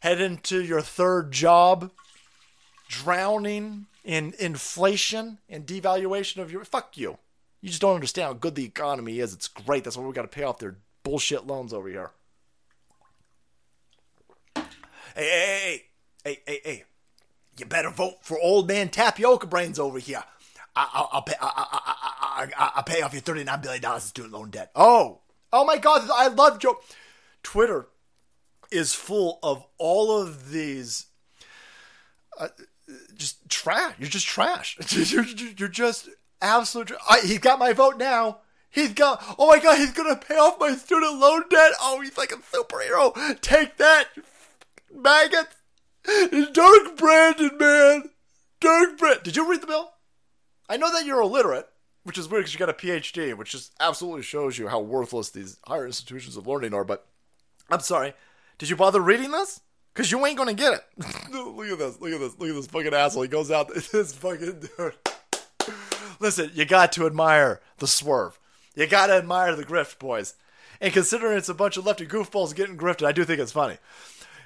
[0.00, 1.90] Head into your third job,
[2.92, 6.64] drowning in inflation and devaluation of your.
[6.64, 7.18] Fuck you.
[7.60, 9.32] You just don't understand how good the economy is.
[9.32, 9.84] It's great.
[9.84, 12.10] That's why we got to pay off their bullshit loans over here.
[14.54, 14.62] Hey,
[15.14, 15.82] hey,
[16.24, 16.84] hey, hey, hey.
[17.58, 20.22] You better vote for old man tapioca brains over here.
[20.74, 21.34] I, will pay.
[21.40, 24.70] I, I, will pay off your thirty nine billion dollars student loan debt.
[24.74, 25.20] Oh,
[25.52, 26.08] oh my God!
[26.12, 26.78] I love Joe.
[27.42, 27.88] Twitter
[28.70, 31.06] is full of all of these.
[32.38, 32.48] Uh,
[33.16, 33.94] just trash.
[33.98, 34.76] You're just trash.
[35.12, 36.08] you're, you're just
[36.40, 36.92] absolute.
[37.08, 38.38] I, he got my vote now.
[38.70, 39.22] He's got.
[39.38, 39.78] Oh my God!
[39.78, 41.72] He's gonna pay off my student loan debt.
[41.80, 43.40] Oh, he's like a superhero.
[43.42, 44.08] Take that,
[44.90, 45.48] maggot.
[46.52, 48.10] Dark Brandon, man.
[48.60, 49.22] Dark Brandon.
[49.24, 49.90] Did you read the bill?
[50.68, 51.68] I know that you're illiterate,
[52.04, 55.28] which is weird because you got a PhD, which just absolutely shows you how worthless
[55.28, 56.84] these higher institutions of learning are.
[56.84, 57.06] But
[57.70, 58.14] I'm sorry,
[58.56, 59.60] did you bother reading this?
[59.92, 60.84] Because you ain't gonna get it.
[61.32, 62.00] look at this.
[62.00, 62.38] Look at this.
[62.38, 63.22] Look at this fucking asshole.
[63.22, 63.70] He goes out.
[63.92, 64.94] This fucking dude.
[66.20, 68.38] Listen, you got to admire the swerve.
[68.74, 70.34] You got to admire the grift, boys.
[70.80, 73.76] And considering it's a bunch of lefty goofballs getting grifted, I do think it's funny.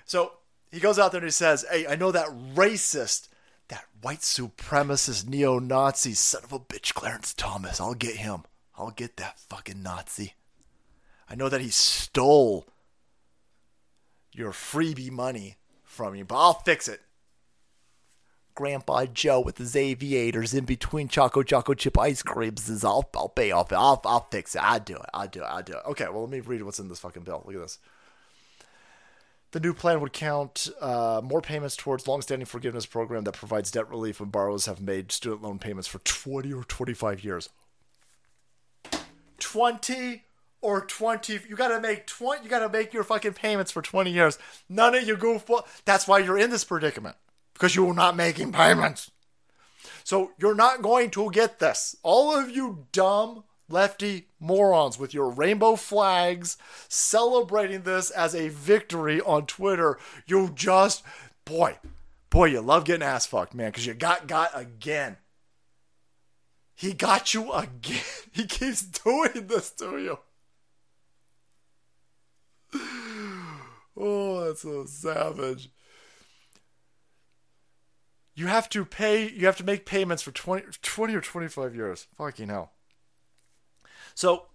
[0.04, 0.32] So
[0.70, 3.28] he goes out there and he says, Hey, I know that racist
[3.68, 7.80] that white supremacist neo Nazi son of a bitch, Clarence Thomas.
[7.80, 8.42] I'll get him.
[8.78, 10.34] I'll get that fucking Nazi.
[11.28, 12.66] I know that he stole
[14.36, 17.00] your freebie money from you, but I'll fix it.
[18.54, 23.28] Grandpa Joe with his aviators in between Choco Choco Chip ice creams is I'll, I'll
[23.28, 23.70] pay off.
[23.72, 24.62] I'll, I'll fix it.
[24.62, 25.06] I'll do it.
[25.12, 25.46] I'll do it.
[25.46, 25.82] I'll do it.
[25.90, 27.42] Okay, well, let me read what's in this fucking bill.
[27.46, 27.78] Look at this.
[29.52, 33.88] The new plan would count uh, more payments towards long-standing forgiveness program that provides debt
[33.88, 37.48] relief when borrowers have made student loan payments for 20 or 25 years.
[39.38, 40.24] 20
[40.66, 43.82] or 20 you got to make 20 you got to make your fucking payments for
[43.82, 44.36] 20 years.
[44.68, 45.64] None of you goofball.
[45.84, 47.14] That's why you're in this predicament
[47.54, 49.12] because you're not making payments.
[50.02, 51.94] So you're not going to get this.
[52.02, 56.56] All of you dumb lefty morons with your rainbow flags
[56.88, 59.98] celebrating this as a victory on Twitter.
[60.26, 61.04] You just,
[61.44, 61.78] boy,
[62.28, 65.16] boy, you love getting ass fucked, man, because you got got again.
[66.74, 68.00] He got you again.
[68.32, 70.18] He keeps doing this to you.
[73.98, 75.70] Oh, that's so savage.
[78.34, 82.06] You have to pay, you have to make payments for 20, 20 or 25 years.
[82.18, 82.72] Fucking hell.
[84.14, 84.48] So,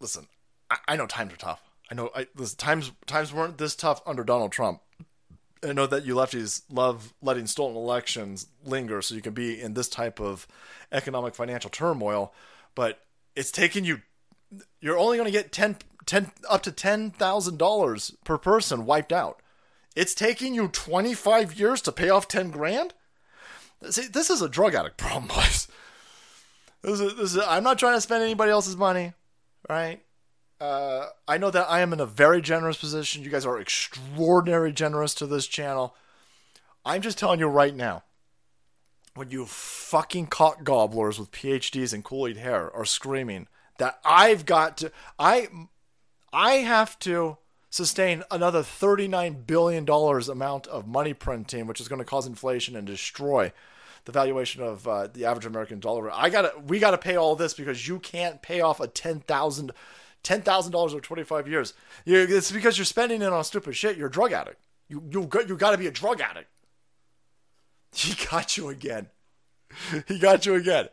[0.00, 0.26] listen,
[0.70, 1.60] I, I know times are tough.
[1.90, 4.80] I know I, listen, times times weren't this tough under Donald Trump.
[5.62, 9.74] I know that you lefties love letting stolen elections linger so you can be in
[9.74, 10.46] this type of
[10.92, 12.32] economic financial turmoil,
[12.74, 13.00] but
[13.36, 14.00] it's taking you
[14.80, 15.76] you're only going to get 10,
[16.10, 19.40] 10 up to $10,000 per person wiped out.
[19.94, 22.94] It's taking you 25 years to pay off 10 grand?
[23.88, 25.68] See, this is a drug addict problem, boys.
[26.82, 29.12] This is, this is, I'm not trying to spend anybody else's money,
[29.68, 30.02] right?
[30.60, 33.22] Uh, I know that I am in a very generous position.
[33.22, 35.94] You guys are extraordinarily generous to this channel.
[36.84, 38.02] I'm just telling you right now,
[39.14, 43.46] when you fucking cock gobblers with PhDs and Kool Aid hair are screaming
[43.78, 45.48] that I've got to, I,
[46.32, 47.38] I have to
[47.70, 52.86] sustain another $39 billion amount of money printing, which is going to cause inflation and
[52.86, 53.52] destroy
[54.04, 56.10] the valuation of uh, the average American dollar.
[56.12, 59.72] I got we got to pay all this because you can't pay off a 10,000
[60.22, 61.72] $10,000 over 25 years.
[62.04, 63.96] You, it's because you're spending it on stupid shit.
[63.96, 64.60] You're a drug addict.
[64.88, 66.48] You, you, got you got to be a drug addict.
[67.92, 69.08] He got you again.
[70.08, 70.88] He got you again.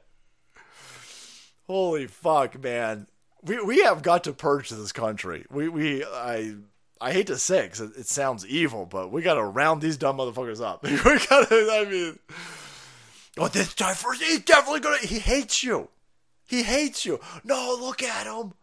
[1.68, 3.08] Holy fuck, man.
[3.48, 5.46] We we have got to purge this country.
[5.50, 6.56] We we I
[7.00, 9.98] I hate to say it, it, it sounds evil, but we got to round these
[9.98, 10.84] dumb motherfuckers up.
[10.84, 11.70] we got to.
[11.72, 12.20] I mean,
[13.38, 14.22] oh, this guy first.
[14.22, 14.98] He's definitely gonna.
[14.98, 15.90] He hates you.
[16.46, 17.20] He hates you.
[17.44, 18.54] No, look at him.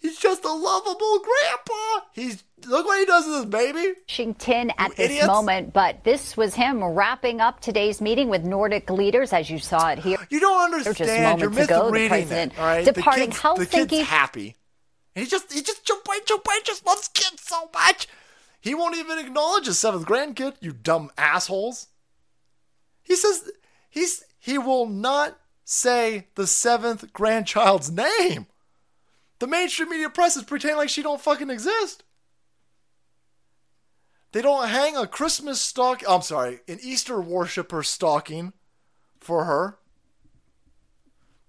[0.00, 2.06] He's just a lovable grandpa.
[2.12, 3.94] He's look what he does to this baby.
[4.08, 5.26] Washington at you this idiots.
[5.26, 9.88] moment, but this was him wrapping up today's meeting with Nordic leaders, as you saw
[9.90, 10.18] it here.
[10.30, 11.40] You don't understand.
[11.40, 12.84] You're ago, the president it, all right?
[12.84, 13.70] departing the kids, Helsinki.
[13.70, 14.56] The kid's happy.
[15.16, 18.06] And he just he just Joe Biden, Joe Biden just loves kids so much.
[18.60, 20.54] He won't even acknowledge his seventh grandkid.
[20.60, 21.88] You dumb assholes.
[23.02, 23.50] He says
[23.90, 28.46] he's he will not say the seventh grandchild's name.
[29.38, 32.04] The mainstream media press is pretending like she don't fucking exist.
[34.32, 36.02] They don't hang a Christmas stock.
[36.08, 38.52] I'm sorry, an Easter worshiper stocking
[39.20, 39.78] for her.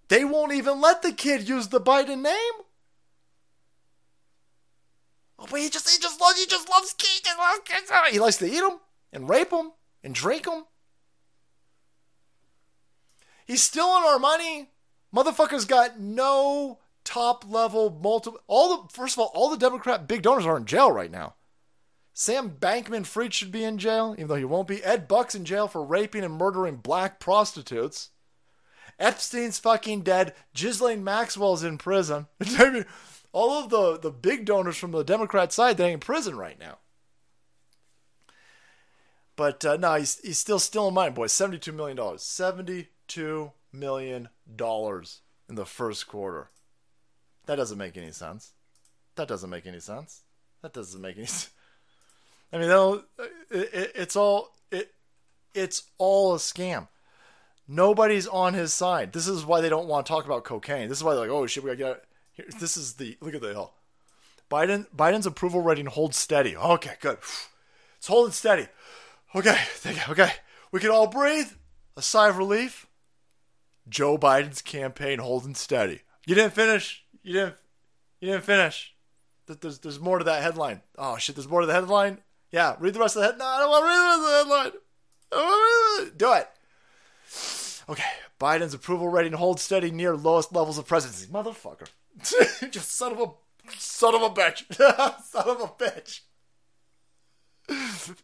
[0.08, 2.66] They won't even let the kid use the Biden name.
[5.38, 7.22] Oh, but he just he just loves he just loves kids.
[7.24, 7.92] He, loves kids.
[8.12, 8.80] he likes to eat them
[9.14, 9.72] and rape them
[10.04, 10.66] and drink them.
[13.46, 14.70] He's stealing our money.
[15.14, 16.80] Motherfucker's got no
[17.10, 20.66] top level multiple all the first of all all the democrat big donors are in
[20.66, 21.34] jail right now.
[22.14, 24.84] Sam bankman fried should be in jail even though he won't be.
[24.84, 28.12] Ed buck's in jail for raping and murdering black prostitutes.
[29.00, 30.36] Epstein's fucking dead.
[30.54, 32.28] Ghislaine maxwell's in prison.
[33.32, 36.78] All of the the big donors from the democrat side they in prison right now.
[39.36, 41.34] But uh, no he's, he's still still in mind, boys.
[41.34, 42.22] 72 million dollars.
[42.22, 46.52] 72 million dollars in the first quarter
[47.50, 48.54] that doesn't make any sense.
[49.16, 50.22] That doesn't make any sense.
[50.62, 51.50] That doesn't make any sense.
[52.54, 52.70] I mean,
[53.50, 54.94] it, it, it's all it,
[55.56, 56.90] it's all a scam.
[57.68, 59.14] Nobody's on his side.
[59.14, 60.90] This is why they don't want to talk about cocaine.
[60.90, 61.88] This is why they're like, oh shit, we gotta get.
[61.88, 62.02] out.
[62.34, 62.46] Here.
[62.60, 63.74] This is the look at the hill.
[64.52, 66.56] Biden Biden's approval rating holds steady.
[66.56, 67.18] Okay, good.
[67.98, 68.68] It's holding steady.
[69.36, 69.58] Okay,
[70.08, 70.34] okay,
[70.72, 71.50] we can all breathe.
[71.98, 72.86] A sigh of relief.
[73.90, 76.02] Joe Biden's campaign holding steady.
[76.28, 77.04] You didn't finish.
[77.24, 77.56] You didn't.
[78.20, 78.94] You didn't finish.
[79.48, 80.82] There's there's more to that headline.
[80.98, 81.36] Oh shit!
[81.36, 82.20] There's more to the headline.
[82.52, 83.38] Yeah, read the rest of the head.
[83.38, 84.38] No, I don't want to read the rest of the
[86.04, 86.18] headline.
[86.18, 86.50] Do it.
[87.90, 88.12] Okay.
[88.40, 91.28] Biden's approval rating holds steady near lowest levels of presidency.
[91.28, 91.88] Motherfucker.
[92.72, 93.28] Just son of a
[93.78, 94.74] son of a bitch.
[95.26, 96.22] son of a bitch.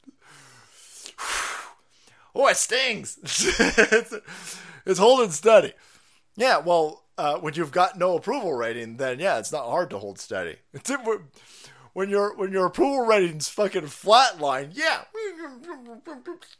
[2.35, 3.17] oh, it stings.
[3.23, 4.15] it's,
[4.85, 5.73] it's holding steady.
[6.37, 9.99] Yeah, well, uh, when you've got no approval rating, then yeah, it's not hard to
[9.99, 10.57] hold steady.
[11.93, 15.03] When your when your approval rating's fucking flatline, yeah,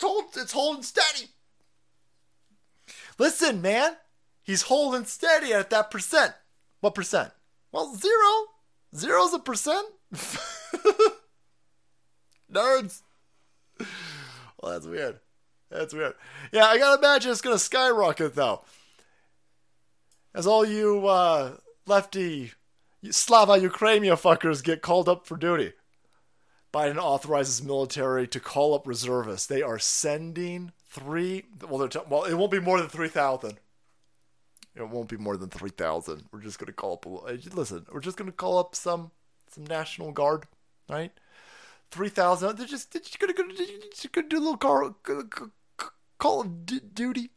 [0.02, 1.28] hold, it's holding steady.
[3.20, 3.98] Listen, man,
[4.44, 6.36] he's holding steady at that percent.
[6.80, 7.34] What percent?
[7.74, 8.46] Well, zero.
[8.96, 9.86] Zero's a percent.
[12.50, 13.02] Nerds.
[14.62, 15.20] Well, that's weird.
[15.70, 16.14] That's weird.
[16.54, 18.62] Yeah, I gotta imagine it's gonna skyrocket though
[20.36, 21.56] as all you uh,
[21.88, 22.52] lefty
[23.10, 25.74] Slava Ukrainia fuckers get called up for duty.
[26.74, 29.48] Biden authorizes military to call up reservists.
[29.48, 31.46] They are sending three.
[31.68, 33.60] Well, they're t- well, it won't be more than three thousand.
[34.76, 36.26] It won't be more than three thousand.
[36.32, 37.06] We're just gonna call up.
[37.06, 39.12] A, listen, we're just gonna call up some
[39.50, 40.48] some National Guard,
[40.90, 41.14] right?
[41.92, 42.58] Three thousand.
[42.58, 44.96] They're just they're just gonna, do a little call
[46.18, 47.32] call of duty.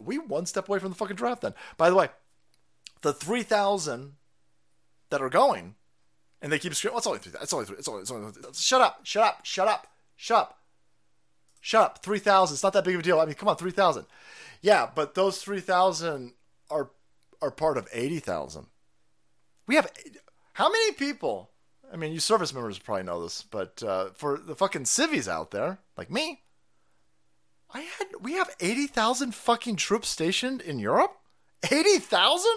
[0.00, 1.54] We one step away from the fucking draft then.
[1.76, 2.08] By the way,
[3.02, 4.14] the 3,000
[5.10, 5.74] that are going,
[6.42, 7.42] and they keep screaming, it's only 3,000.
[7.42, 9.86] It's only 3, it's only, it's only, shut up, shut up, shut up,
[10.16, 10.56] shut up.
[11.60, 12.02] Shut up.
[12.02, 12.54] 3,000.
[12.54, 13.20] It's not that big of a deal.
[13.20, 14.06] I mean, come on, 3,000.
[14.62, 16.32] Yeah, but those 3,000
[16.70, 16.90] are
[17.42, 18.66] are part of 80,000.
[19.66, 19.90] We have
[20.54, 21.50] how many people?
[21.92, 25.50] I mean, you service members probably know this, but uh, for the fucking civvies out
[25.50, 26.42] there, like me,
[27.72, 31.16] I had we have 80,000 fucking troops stationed in Europe?
[31.70, 32.50] 80,000?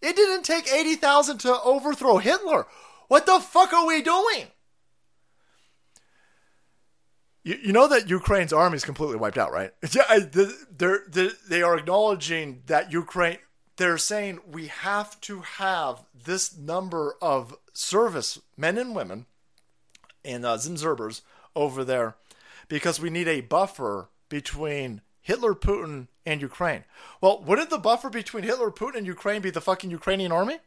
[0.00, 2.66] It didn't take 80,000 to overthrow Hitler.
[3.08, 4.48] What the fuck are we doing?
[7.42, 9.72] You, you know that Ukraine's army is completely wiped out, right?
[9.94, 10.20] Yeah,
[10.70, 13.38] they're, they're, they are acknowledging that Ukraine.
[13.76, 19.26] They're saying we have to have this number of service men and women
[20.24, 21.22] and uh, Zimzerbers
[21.56, 22.16] over there
[22.68, 26.84] because we need a buffer between Hitler, Putin, and Ukraine.
[27.20, 30.58] Well, wouldn't the buffer between Hitler, Putin, and Ukraine be the fucking Ukrainian army?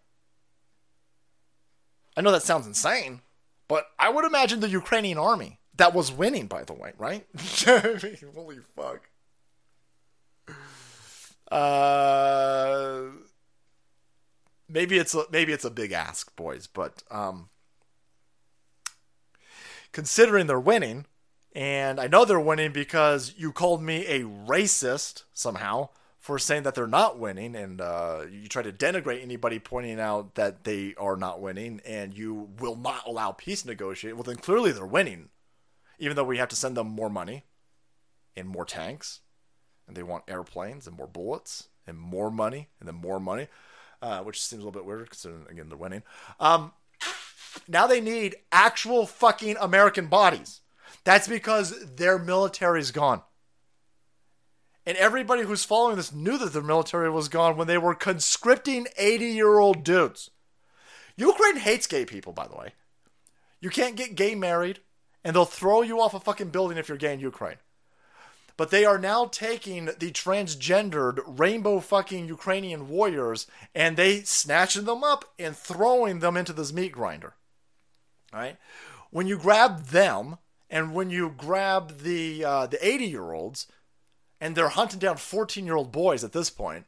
[2.15, 3.21] I know that sounds insane,
[3.67, 7.27] but I would imagine the Ukrainian army that was winning, by the way, right?
[8.35, 9.09] Holy fuck.
[11.51, 13.03] Uh,
[14.67, 17.49] maybe it's a, maybe it's a big ask, boys, but um,
[19.91, 21.05] considering they're winning,
[21.57, 25.89] and I know they're winning because you called me a racist somehow
[26.19, 30.35] for saying that they're not winning, and uh, you try to denigrate anybody pointing out
[30.35, 34.13] that they are not winning, and you will not allow peace negotiate.
[34.13, 35.29] Well, then clearly they're winning,
[35.97, 37.45] even though we have to send them more money
[38.35, 39.21] and more tanks,
[39.87, 43.47] and they want airplanes and more bullets and more money and then more money,
[44.03, 46.03] uh, which seems a little bit weird considering again they're winning.
[46.39, 46.73] Um,
[47.67, 50.61] now they need actual fucking American bodies.
[51.03, 53.21] That's because their military is gone.
[54.85, 58.87] And everybody who's following this knew that their military was gone when they were conscripting
[58.97, 60.29] 80 year old dudes.
[61.17, 62.73] Ukraine hates gay people, by the way.
[63.59, 64.79] You can't get gay married,
[65.23, 67.57] and they'll throw you off a fucking building if you're gay in Ukraine.
[68.55, 73.45] But they are now taking the transgendered rainbow fucking Ukrainian warriors
[73.75, 77.35] and they snatching them up and throwing them into this meat grinder.
[78.33, 78.57] Right?
[79.11, 80.37] When you grab them
[80.69, 83.67] and when you grab the uh, the 80 year olds
[84.39, 86.85] and they're hunting down 14 year old boys at this point,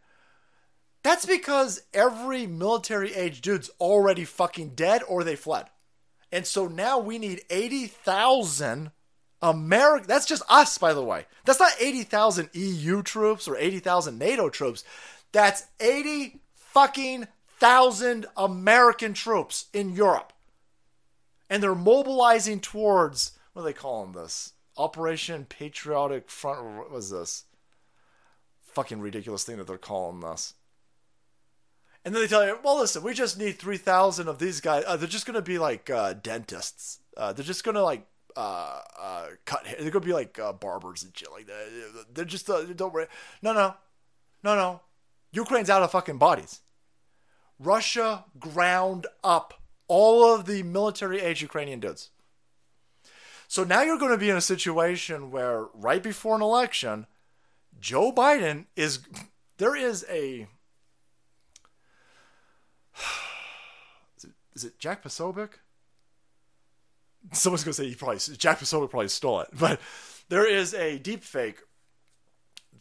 [1.03, 5.65] that's because every military age dude's already fucking dead or they fled.
[6.31, 8.91] And so now we need 80,000
[9.41, 10.05] America.
[10.07, 11.25] That's just us, by the way.
[11.45, 14.83] That's not 80,000 EU troops or 80,000 NATO troops.
[15.31, 17.27] That's 80 fucking
[17.59, 20.33] thousand American troops in Europe
[21.49, 24.53] and they're mobilizing towards what are they calling this?
[24.77, 26.77] Operation Patriotic Front.
[26.77, 27.43] What was this?
[28.67, 30.53] Fucking ridiculous thing that they're calling this.
[32.05, 34.85] And then they tell you, well, listen, we just need 3,000 of these guys.
[34.87, 36.99] Uh, they're just going to be like uh, dentists.
[37.17, 38.07] Uh, they're just going to like
[38.37, 39.75] uh, uh, cut hair.
[39.77, 42.05] They're going to be like uh, barbers and shit like that.
[42.13, 43.07] They're just, don't worry.
[43.41, 43.73] No, no.
[44.41, 44.79] No, no.
[45.33, 46.61] Ukraine's out of fucking bodies.
[47.59, 49.55] Russia ground up
[49.89, 52.11] all of the military age Ukrainian dudes.
[53.49, 57.07] So now you're going to be in a situation where right before an election,
[57.79, 58.99] Joe Biden is
[59.57, 60.47] there is a
[64.15, 65.53] is it, is it Jack Posobiec?
[67.33, 69.81] Someone's going to say he probably Jack Posobiec probably stole it, but
[70.29, 71.57] there is a deep fake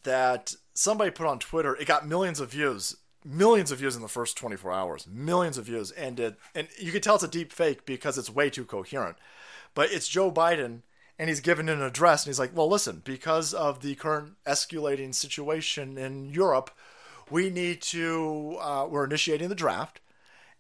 [0.03, 1.77] that somebody put on Twitter.
[1.77, 5.67] It got millions of views millions of views in the first 24 hours, millions of
[5.67, 8.65] views, and it, and you can tell it's a deep fake because it's way too
[8.65, 9.17] coherent.
[9.79, 10.83] But it's Joe Biden,
[11.21, 15.15] and he's given an address, and he's like, "Well, listen, because of the current escalating
[15.15, 16.73] situation in Europe,
[17.31, 20.01] we need to uh, we're initiating the draft,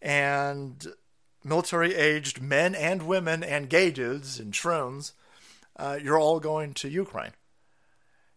[0.01, 0.86] and
[1.43, 5.15] military-aged men and women and gay dudes and troons,
[5.74, 7.32] uh, you're all going to Ukraine."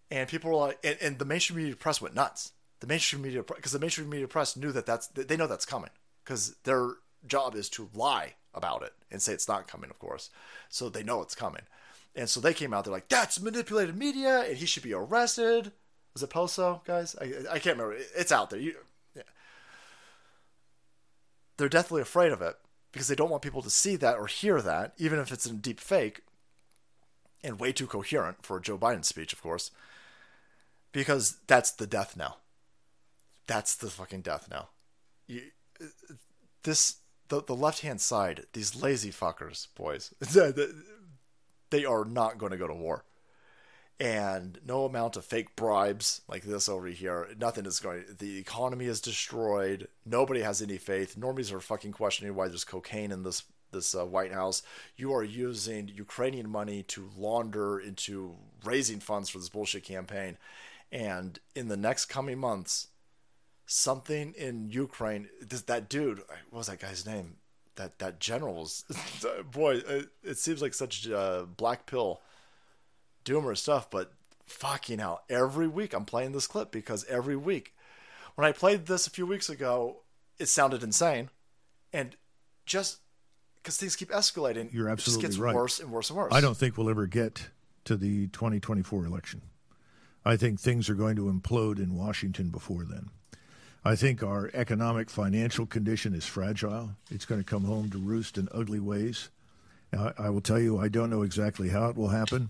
[0.09, 3.43] And people were like, and, and the mainstream media press went nuts the mainstream media
[3.43, 5.91] because the mainstream media press knew that that's they know that's coming
[6.23, 6.95] because their
[7.27, 10.29] job is to lie about it and say it's not coming, of course.
[10.69, 11.63] So they know it's coming,
[12.15, 12.85] and so they came out.
[12.85, 15.71] They're like, "That's manipulated media, and he should be arrested."
[16.13, 17.15] Was it Poso, guys?
[17.19, 17.97] I I can't remember.
[18.15, 18.59] It's out there.
[18.59, 18.75] You,
[19.15, 19.23] yeah.
[21.57, 22.57] They're deathly afraid of it
[22.91, 25.57] because they don't want people to see that or hear that, even if it's in
[25.57, 26.21] deep fake
[27.43, 29.71] and way too coherent for Joe Biden's speech, of course,
[30.91, 32.41] because that's the death knell
[33.51, 34.69] that's the fucking death now.
[35.27, 35.41] You,
[36.63, 36.95] this
[37.31, 40.13] the the left hand side, these lazy fuckers, boys.
[41.69, 43.05] they are not going to go to war.
[43.99, 48.03] And no amount of fake bribes like this over here, nothing is going.
[48.17, 49.87] The economy is destroyed.
[50.05, 51.15] Nobody has any faith.
[51.17, 54.63] Normies are fucking questioning why there's cocaine in this this uh, White House.
[54.97, 58.35] You are using Ukrainian money to launder into
[58.65, 60.37] raising funds for this bullshit campaign.
[60.91, 62.87] And in the next coming months,
[63.71, 65.29] something in Ukraine.
[65.41, 66.19] This, that dude,
[66.49, 67.37] what was that guy's name?
[67.75, 68.83] That that general was,
[69.51, 69.75] boy.
[69.75, 72.21] It, it, seems like such a uh, black pill,
[73.23, 73.89] doomer stuff.
[73.89, 74.11] But
[74.45, 77.73] fucking hell, every week I'm playing this clip because every week,
[78.35, 80.01] when I played this a few weeks ago,
[80.37, 81.29] it sounded insane,
[81.93, 82.17] and
[82.65, 82.99] just
[83.57, 85.55] because things keep escalating, you're absolutely it just gets right.
[85.55, 86.33] worse and worse and worse.
[86.33, 87.47] I don't think we'll ever get
[87.85, 89.43] to the 2024 election.
[90.25, 93.09] I think things are going to implode in Washington before then.
[93.83, 96.91] I think our economic financial condition is fragile.
[97.09, 99.29] It's going to come home to roost in ugly ways.
[99.91, 102.49] Now, I will tell you, I don't know exactly how it will happen.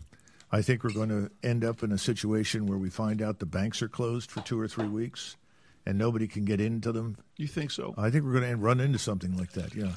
[0.52, 3.46] I think we're going to end up in a situation where we find out the
[3.46, 5.38] banks are closed for two or three weeks
[5.86, 7.18] and nobody can get into them.
[7.38, 7.96] You think so?
[7.98, 9.94] I think we're going to run into something like that, yeah.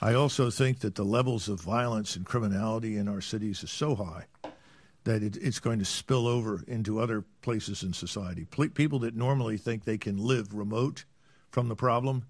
[0.00, 3.96] I also think that the levels of violence and criminality in our cities is so
[3.96, 4.26] high
[5.06, 8.44] that it, it's going to spill over into other places in society.
[8.74, 11.04] people that normally think they can live remote
[11.50, 12.26] from the problem.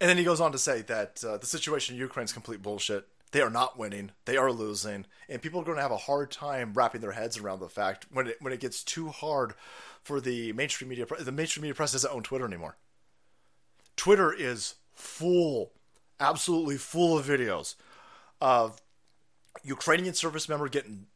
[0.00, 2.62] And then he goes on to say that uh, the situation in Ukraine is complete
[2.62, 3.06] bullshit.
[3.32, 4.10] They are not winning.
[4.24, 7.38] They are losing, and people are going to have a hard time wrapping their heads
[7.38, 9.54] around the fact when it when it gets too hard
[10.02, 11.06] for the mainstream media.
[11.06, 12.76] The mainstream media press doesn't own Twitter anymore.
[13.94, 15.70] Twitter is full,
[16.18, 17.76] absolutely full of videos
[18.40, 18.80] of
[19.62, 21.06] Ukrainian service member getting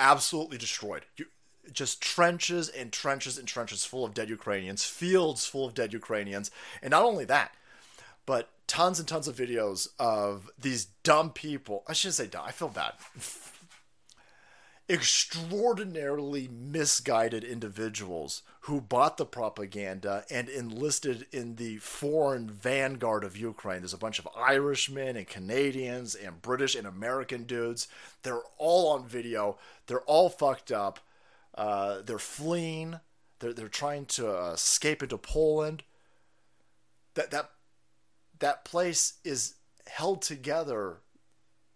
[0.00, 1.04] absolutely destroyed.
[1.16, 1.26] You,
[1.72, 6.50] just trenches and trenches and trenches full of dead Ukrainians, fields full of dead Ukrainians,
[6.82, 7.52] and not only that,
[8.26, 11.84] but tons and tons of videos of these dumb people.
[11.86, 12.44] I shouldn't say dumb.
[12.46, 12.94] I feel bad
[14.90, 23.80] extraordinarily misguided individuals who bought the propaganda and enlisted in the foreign vanguard of Ukraine.
[23.80, 27.86] There's a bunch of Irishmen and Canadians and British and American dudes.
[28.24, 29.58] They're all on video.
[29.86, 30.98] They're all fucked up.
[31.54, 32.98] Uh, they're fleeing.
[33.38, 35.84] They're, they're trying to uh, escape into Poland.
[37.14, 37.50] That that
[38.40, 39.54] that place is
[39.86, 40.98] held together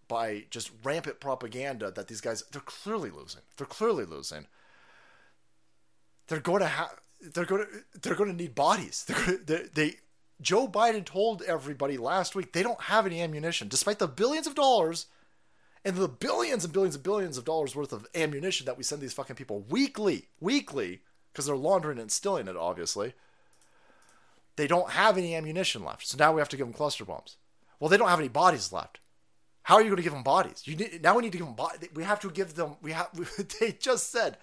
[0.08, 3.42] by just rampant propaganda that these guys they're clearly losing.
[3.56, 4.46] They're clearly losing.
[6.28, 9.04] They're going to have they're going to they're going to need bodies.
[9.06, 9.94] They're, they, they
[10.40, 14.54] Joe Biden told everybody last week they don't have any ammunition despite the billions of
[14.54, 15.06] dollars
[15.84, 19.02] and the billions and billions and billions of dollars worth of ammunition that we send
[19.02, 21.02] these fucking people weekly, weekly
[21.32, 23.14] because they're laundering and stealing it obviously.
[24.56, 26.06] They don't have any ammunition left.
[26.06, 27.36] So now we have to give them cluster bombs.
[27.80, 29.00] Well, they don't have any bodies left.
[29.64, 30.62] How are you going to give them bodies?
[30.66, 31.88] You need, now we need to give them bodies.
[31.94, 32.76] We have to give them.
[32.82, 33.08] We have.
[33.60, 34.36] They just said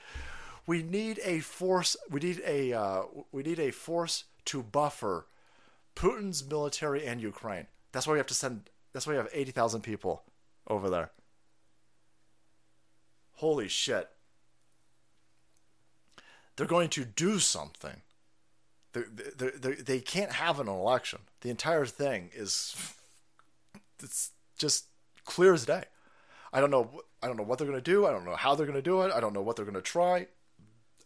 [0.65, 1.95] we need a force.
[2.10, 2.73] We need a.
[2.73, 5.27] Uh, we need a force to buffer
[5.95, 7.68] Putin's military and Ukraine.
[7.91, 8.72] That's why we have to send.
[8.93, 10.23] That's why we have eighty thousand people
[10.68, 11.11] over there.
[13.34, 14.10] Holy shit!
[16.56, 18.02] They're going to do something.
[18.93, 19.02] They
[19.38, 21.19] they they can't have an election.
[21.41, 22.76] The entire thing is.
[24.03, 24.85] It's just
[25.31, 25.83] clear as day.
[26.51, 27.01] I don't know.
[27.23, 28.05] I don't know what they're going to do.
[28.05, 29.13] I don't know how they're going to do it.
[29.13, 30.27] I don't know what they're going to try.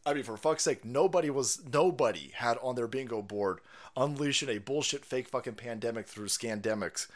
[0.06, 3.60] I mean, for fuck's sake, nobody was nobody had on their bingo board
[3.96, 7.08] unleashing a bullshit fake fucking pandemic through scandemics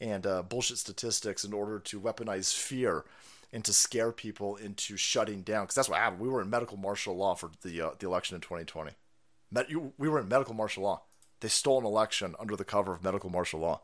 [0.00, 3.04] and uh, bullshit statistics in order to weaponize fear
[3.52, 5.64] and to scare people into shutting down.
[5.64, 6.20] Because that's what happened.
[6.20, 8.92] We were in medical martial law for the uh, the election in 2020.
[9.50, 11.02] Met, you, we were in medical martial law.
[11.40, 13.80] They stole an election under the cover of medical martial law.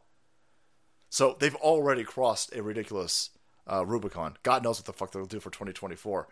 [1.15, 3.31] So they've already crossed a ridiculous
[3.71, 4.37] uh, Rubicon.
[4.43, 6.27] God knows what the fuck they'll do for 2024.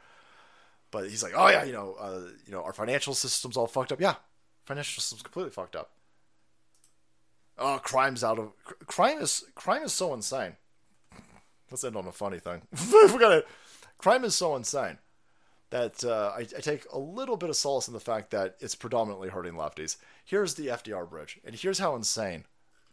[0.91, 3.93] But he's like, oh yeah, you know, uh, you know, our financial system's all fucked
[3.93, 4.01] up.
[4.01, 4.17] Yeah,
[4.65, 5.93] financial system's completely fucked up.
[7.59, 8.55] Oh, crime's out of
[8.89, 10.57] crime is crime is so insane.
[11.71, 12.63] Let's end on a funny thing.
[12.93, 13.45] we got
[13.99, 14.99] Crime is so insane
[15.71, 18.75] that uh, I, I, take a little bit of solace in the fact that it's
[18.75, 19.97] predominantly hurting lefties.
[20.25, 22.47] Here's the FDR bridge, and here's how insane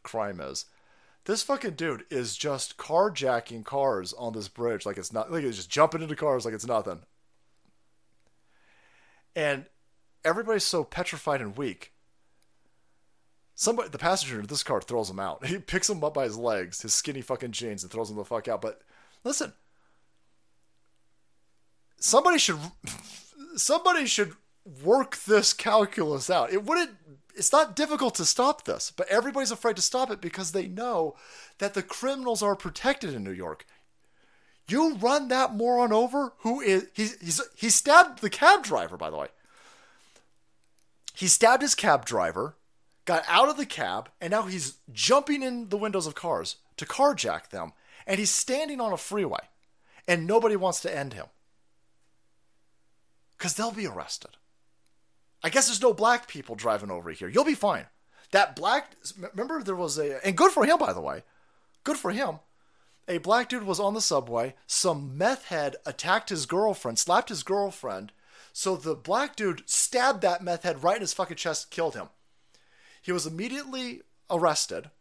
[0.04, 0.66] crime is.
[1.26, 5.58] This fucking dude is just carjacking cars on this bridge like it's not like he's
[5.58, 7.02] just jumping into cars like it's nothing.
[9.36, 9.66] And
[10.26, 11.94] everybody's so petrified and weak.
[13.54, 15.46] Somebody, the passenger in this car throws him out.
[15.46, 18.24] He picks him up by his legs, his skinny fucking jeans, and throws him the
[18.26, 18.62] fuck out.
[18.62, 18.82] But
[19.24, 19.54] listen,
[21.98, 22.60] somebody should,
[23.56, 24.34] somebody should
[24.84, 26.54] work this calculus out.
[26.54, 26.92] It wouldn't
[27.40, 31.16] it's not difficult to stop this, but everybody's afraid to stop it because they know
[31.58, 33.66] that the criminals are protected in New York.
[34.68, 39.10] You run that moron over who is he's he's he stabbed the cab driver by
[39.10, 39.28] the way.
[41.16, 42.56] He stabbed his cab driver,
[43.06, 46.86] got out of the cab, and now he's jumping in the windows of cars to
[46.86, 47.72] carjack them,
[48.06, 49.48] and he's standing on a freeway,
[50.08, 51.26] and nobody wants to end him.
[53.38, 54.36] Cuz they'll be arrested.
[55.44, 57.30] I guess there's no black people driving over here.
[57.30, 57.86] You'll be fine.
[58.32, 61.24] That black, remember there was a, and good for him, by the way.
[61.84, 62.40] Good for him.
[63.08, 64.54] A black dude was on the subway.
[64.68, 68.12] Some meth head attacked his girlfriend, slapped his girlfriend.
[68.54, 72.10] So the black dude stabbed that meth head right in his fucking chest, killed him.
[73.02, 74.92] He was immediately arrested,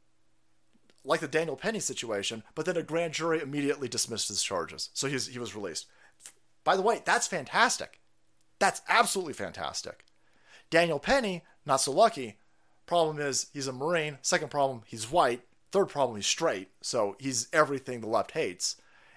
[1.04, 4.88] like the Daniel Penny situation, but then a grand jury immediately dismissed his charges.
[4.94, 5.86] So he he was released.
[6.64, 8.00] By the way, that's fantastic.
[8.58, 10.04] That's absolutely fantastic.
[10.70, 12.36] Daniel Penny, not so lucky.
[12.86, 14.18] Problem is, he's a Marine.
[14.22, 15.42] Second problem, he's white.
[15.70, 16.68] Third problem, he's straight.
[16.80, 18.76] So he's everything the left hates.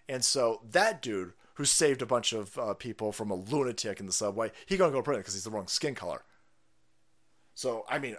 [0.10, 4.06] And so that dude who saved a bunch of uh, people from a lunatic in
[4.06, 6.24] the subway, he gonna go to prison because he's the wrong skin color.
[7.54, 8.18] So I mean,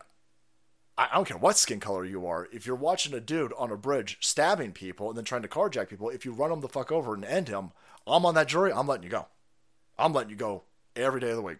[0.96, 2.48] I don't care what skin color you are.
[2.52, 5.88] If you're watching a dude on a bridge stabbing people and then trying to carjack
[5.88, 7.72] people, if you run him the fuck over and end him,
[8.06, 8.72] I'm on that jury.
[8.72, 9.26] I'm letting you go.
[9.98, 10.64] I'm letting you go
[10.94, 11.59] every day of the week.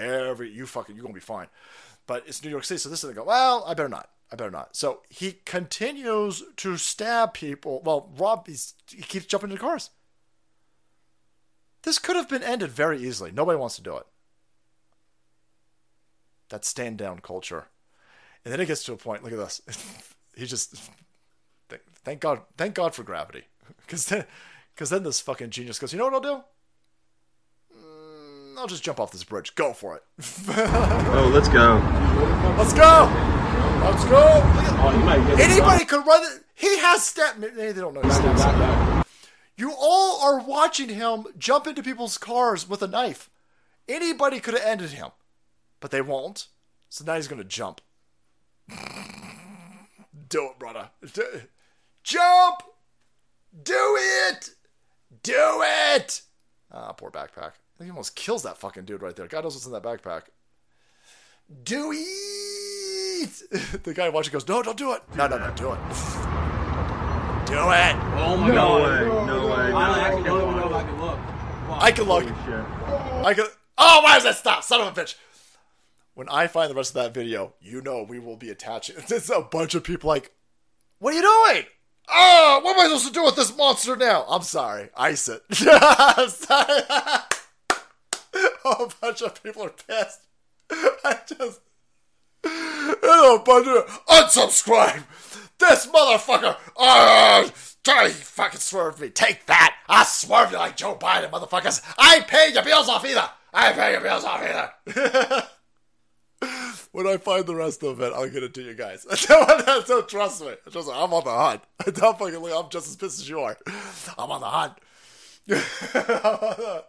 [0.00, 1.48] Every you fucking you're gonna be fine.
[2.06, 3.24] But it's New York City, so this is they go.
[3.24, 4.10] Well, I better not.
[4.32, 4.76] I better not.
[4.76, 7.82] So he continues to stab people.
[7.84, 9.90] Well, Rob, he's, he keeps jumping into cars.
[11.82, 13.32] This could have been ended very easily.
[13.32, 14.06] Nobody wants to do it.
[16.50, 17.66] That stand down culture.
[18.44, 19.22] And then it gets to a point.
[19.22, 19.60] Look at this.
[20.36, 20.90] he just
[22.04, 23.44] thank, God, thank God for gravity,
[23.86, 24.24] because then,
[24.74, 25.92] because then this fucking genius goes.
[25.92, 26.44] You know what I'll do?
[28.58, 29.54] I'll just jump off this bridge.
[29.54, 30.02] Go for it.
[30.48, 31.76] oh, let's go.
[32.58, 33.08] Let's go.
[33.84, 34.42] Let's go.
[34.82, 36.44] Oh, Anybody could run it.
[36.54, 37.36] He has step.
[37.38, 38.08] They don't know.
[38.10, 39.06] Steps.
[39.56, 43.30] You all are watching him jump into people's cars with a knife.
[43.88, 45.10] Anybody could have ended him,
[45.80, 46.46] but they won't.
[46.88, 47.80] So now he's going to jump.
[50.28, 50.90] Do it, brother.
[52.02, 52.62] Jump!
[53.62, 54.50] Do it!
[55.22, 55.62] Do
[55.94, 56.22] it!
[56.70, 57.52] Ah, poor backpack.
[57.82, 59.26] He almost kills that fucking dude right there.
[59.26, 60.22] God knows what's in that backpack.
[61.62, 63.82] Do it!
[63.82, 65.02] the guy watching goes, No, don't do it.
[65.16, 65.78] No, no, no, do it.
[67.46, 67.96] Do it!
[68.16, 69.00] Oh my no god.
[69.02, 69.70] Way, no way.
[69.70, 71.18] No I actually don't know I can look.
[71.70, 72.24] I can look.
[73.26, 73.46] I can.
[73.78, 74.62] Oh, why does that stop?
[74.62, 75.16] Son of a bitch
[76.20, 78.96] when I find the rest of that video, you know we will be attaching.
[79.08, 80.32] It's a bunch of people like,
[80.98, 81.64] what are you doing?
[82.08, 84.26] Oh, what am I supposed to do with this monster now?
[84.28, 84.90] I'm sorry.
[84.98, 85.42] Ice it.
[88.40, 88.52] I'm sorry.
[88.64, 90.20] Oh, a bunch of people are pissed.
[90.70, 91.60] I just.
[92.44, 94.04] a bunch of.
[94.08, 95.04] Unsubscribe!
[95.58, 96.56] This motherfucker!
[96.76, 97.50] Oh,
[97.84, 99.10] try to fucking swerve me.
[99.10, 99.76] Take that!
[99.88, 101.82] I swerve you like Joe Biden, motherfuckers.
[101.98, 103.28] I pay your bills off either.
[103.52, 105.48] I pay your bills off either.
[106.92, 109.06] when I find the rest of it, I'll get it to you guys.
[109.18, 110.54] so trust me.
[110.70, 110.94] Trust me.
[110.94, 111.62] I'm on the hunt.
[111.86, 113.56] I don't fucking I'm just as pissed as you are.
[114.16, 114.74] I'm on the hunt.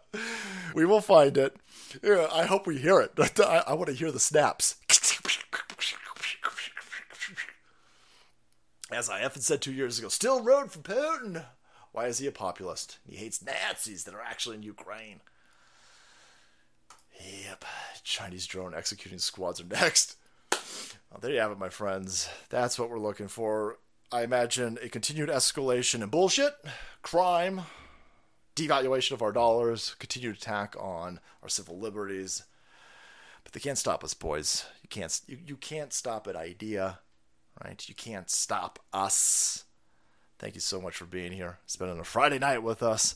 [0.74, 1.56] we will find it.
[2.02, 3.12] Yeah, I hope we hear it.
[3.40, 4.76] I, I want to hear the snaps.
[8.90, 11.46] As I often said two years ago, still road for Putin.
[11.92, 12.98] Why is he a populist?
[13.06, 15.20] He hates Nazis that are actually in Ukraine.
[17.44, 17.64] Yep,
[18.02, 20.16] Chinese drone executing squads are next.
[20.50, 22.28] Well, there you have it, my friends.
[22.48, 23.78] That's what we're looking for.
[24.10, 26.52] I imagine a continued escalation in bullshit,
[27.00, 27.62] crime,
[28.56, 32.44] devaluation of our dollars, continued attack on our civil liberties.
[33.44, 34.64] But they can't stop us, boys.
[34.82, 35.20] You can't.
[35.26, 36.98] You, you can't stop an idea,
[37.64, 37.88] right?
[37.88, 39.64] You can't stop us.
[40.38, 43.14] Thank you so much for being here, spending a Friday night with us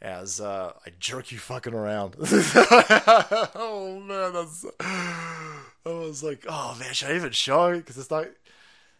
[0.00, 2.16] as uh, I jerk you fucking around.
[2.20, 4.64] oh man, that's.
[4.80, 7.78] I was like, oh man, should I even show it?
[7.78, 8.26] Because it's not.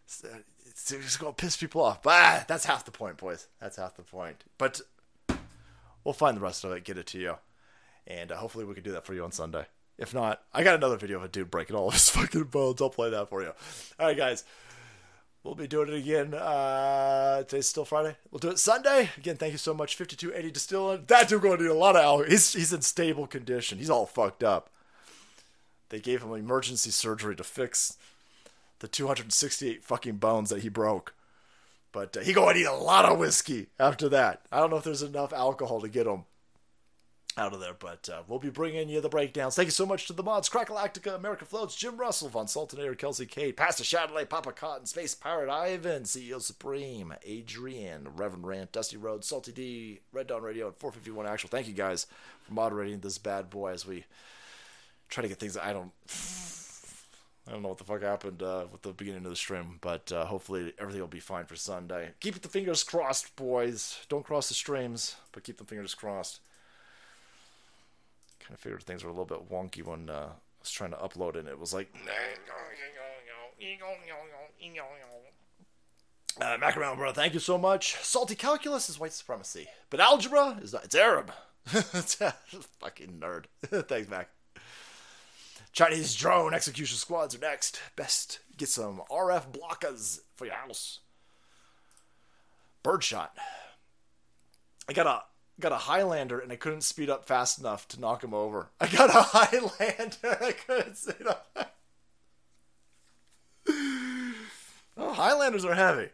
[0.04, 0.24] It's,
[0.66, 2.02] it's, it's gonna piss people off.
[2.02, 3.46] But ah, that's half the point, boys.
[3.60, 4.44] That's half the point.
[4.56, 4.80] But
[6.08, 7.34] we'll find the rest of it, get it to you,
[8.06, 9.66] and uh, hopefully we can do that for you on Sunday.
[9.98, 12.80] If not, I got another video of a dude breaking all of his fucking bones.
[12.80, 13.52] I'll play that for you.
[14.00, 14.42] All right, guys.
[15.44, 16.32] We'll be doing it again.
[16.32, 18.16] Uh, today's still Friday.
[18.30, 19.10] We'll do it Sunday.
[19.18, 19.96] Again, thank you so much.
[19.96, 21.04] 5280 Distilling.
[21.08, 22.30] That dude going to need a lot of alcohol.
[22.30, 23.76] He's, he's in stable condition.
[23.76, 24.70] He's all fucked up.
[25.90, 27.98] They gave him emergency surgery to fix
[28.78, 31.14] the 268 fucking bones that he broke.
[31.92, 34.42] But uh, he going to eat a lot of whiskey after that.
[34.52, 36.24] I don't know if there's enough alcohol to get him
[37.38, 37.74] out of there.
[37.78, 39.54] But uh, we'll be bringing you the breakdowns.
[39.54, 43.26] Thank you so much to the mods Crackalactica, America Floats, Jim Russell, Von Sultanator, Kelsey
[43.26, 49.24] Kate, Pastor Chatelet, Papa Cotton, Space Pirate Ivan, CEO Supreme, Adrian, Reverend Rant, Dusty Road,
[49.24, 51.48] Salty D, Red Dawn Radio, and 451 Actual.
[51.48, 52.06] Thank you guys
[52.42, 54.04] for moderating this bad boy as we
[55.08, 55.92] try to get things I don't.
[57.48, 60.12] I don't know what the fuck happened uh, with the beginning of the stream, but
[60.12, 62.10] uh, hopefully everything will be fine for Sunday.
[62.20, 64.04] Keep the fingers crossed, boys.
[64.10, 66.40] Don't cross the streams, but keep the fingers crossed
[68.48, 70.96] kind of figured things were a little bit wonky when uh, I was trying to
[70.96, 71.38] upload.
[71.38, 71.94] And it was like.
[76.40, 77.96] Uh, Macaron, bro, thank you so much.
[77.96, 80.84] Salty calculus is white supremacy, but algebra is not.
[80.84, 81.32] It's Arab.
[81.72, 82.32] It's a
[82.78, 83.46] fucking nerd.
[83.88, 84.28] Thanks, Mac.
[85.78, 87.80] Chinese drone execution squads are next.
[87.94, 90.98] Best get some RF blockers for your house.
[92.82, 93.28] Birdshot.
[94.88, 95.22] I got a
[95.60, 98.70] got a Highlander and I couldn't speed up fast enough to knock him over.
[98.80, 100.38] I got a Highlander.
[100.44, 101.76] I couldn't speed up.
[103.68, 106.08] oh, Highlanders are heavy.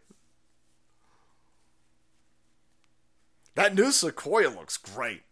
[3.55, 5.23] That new Sequoia looks great.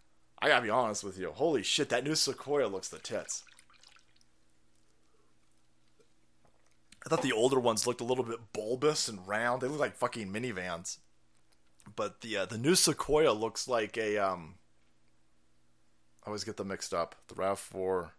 [0.40, 1.32] I gotta be honest with you.
[1.32, 3.44] Holy shit, that new Sequoia looks the tits.
[7.12, 9.60] Thought the older ones looked a little bit bulbous and round.
[9.60, 10.96] They look like fucking minivans.
[11.94, 14.54] But the uh, the new Sequoia looks like a um.
[16.24, 17.14] I always get them mixed up.
[17.28, 18.14] The Rav Four.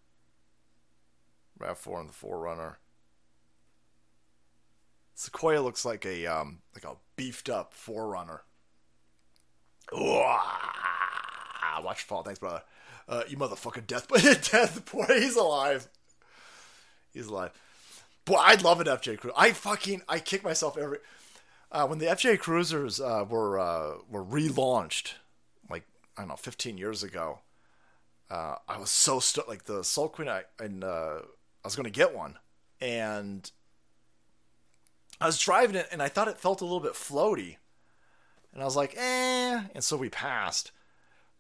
[1.58, 2.76] Rav Four and the 4Runner.
[5.16, 8.42] Sequoia looks like a um like a beefed up 4Runner.
[11.84, 12.22] Watch fall.
[12.22, 12.62] Thanks, brother.
[13.10, 14.08] Uh, you motherfucking death,
[14.52, 15.06] death boy.
[15.08, 15.90] He's alive.
[17.12, 17.54] He's alive.
[18.26, 19.36] Boy, I'd love an FJ Cruiser.
[19.38, 21.00] I fucking I kick myself every
[21.72, 25.14] uh, when the FJ Cruisers uh, were uh, were relaunched,
[25.70, 25.84] like
[26.16, 27.40] I don't know, 15 years ago.
[28.30, 29.50] Uh, I was so stoked.
[29.50, 32.38] Like the Soul Queen, I and uh, I was going to get one,
[32.80, 33.50] and
[35.20, 37.58] I was driving it, and I thought it felt a little bit floaty,
[38.54, 39.64] and I was like, eh.
[39.74, 40.72] And so we passed,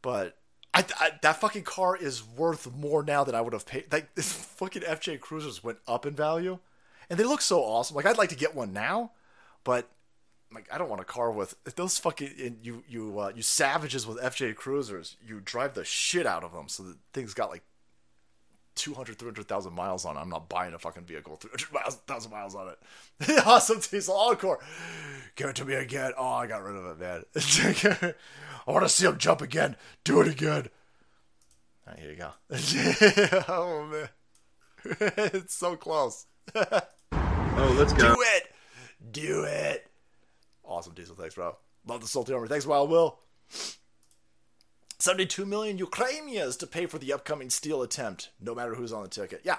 [0.01, 0.37] but
[0.73, 3.91] I, I, that fucking car is worth more now than I would have paid.
[3.91, 6.59] Like this fucking FJ Cruisers went up in value,
[7.09, 7.95] and they look so awesome.
[7.95, 9.11] Like I'd like to get one now,
[9.63, 9.89] but
[10.53, 14.19] like I don't want a car with those fucking you you uh, you savages with
[14.19, 15.17] FJ Cruisers.
[15.25, 17.63] You drive the shit out of them, so the thing's got like
[18.75, 20.19] 200, 300,000 miles on it.
[20.19, 23.45] I'm not buying a fucking vehicle, 300,000 miles on it.
[23.45, 24.59] awesome diesel encore.
[25.35, 26.13] Give it to me again.
[26.17, 28.13] Oh, I got rid of it, man.
[28.67, 29.75] I want to see him jump again.
[30.03, 30.69] Do it again.
[31.99, 32.31] Here you go.
[33.47, 34.09] oh, man.
[35.17, 36.25] it's so close.
[36.55, 38.15] oh, let's go.
[38.15, 38.55] Do it.
[39.11, 39.87] Do it.
[40.63, 41.15] Awesome diesel.
[41.15, 41.55] Thanks, bro.
[41.85, 42.47] Love the salty armor.
[42.47, 43.19] Thanks, Wild Will.
[44.99, 49.09] 72 million Ukrainians to pay for the upcoming steel attempt, no matter who's on the
[49.09, 49.41] ticket.
[49.43, 49.57] Yeah.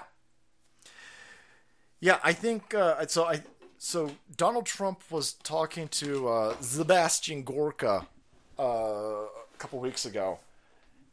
[1.99, 3.25] Yeah, I think uh, so.
[3.25, 3.43] I
[3.77, 8.07] so Donald Trump was talking to uh, Sebastian Gorka
[8.59, 10.39] uh, a couple weeks ago,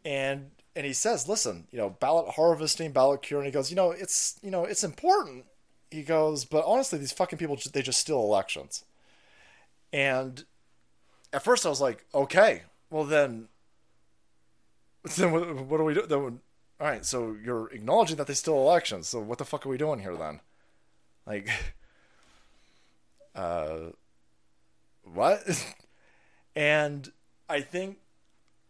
[0.04, 3.90] and and he says, "Listen, you know, ballot harvesting, ballot curing." He goes, "You know,
[3.90, 5.44] it's you know, it's important."
[5.92, 8.84] He goes, "But honestly, these fucking people they just steal elections."
[9.92, 10.44] And
[11.32, 13.48] at first, I was like, "Okay, well then."
[15.16, 16.06] Then what, what do we do?
[16.06, 16.40] Then,
[16.82, 19.08] all right, so you're acknowledging that they steal elections.
[19.08, 20.40] So what the fuck are we doing here then?
[21.26, 21.48] Like,
[23.34, 23.90] uh,
[25.02, 25.42] what?
[26.56, 27.12] and
[27.48, 27.98] I think,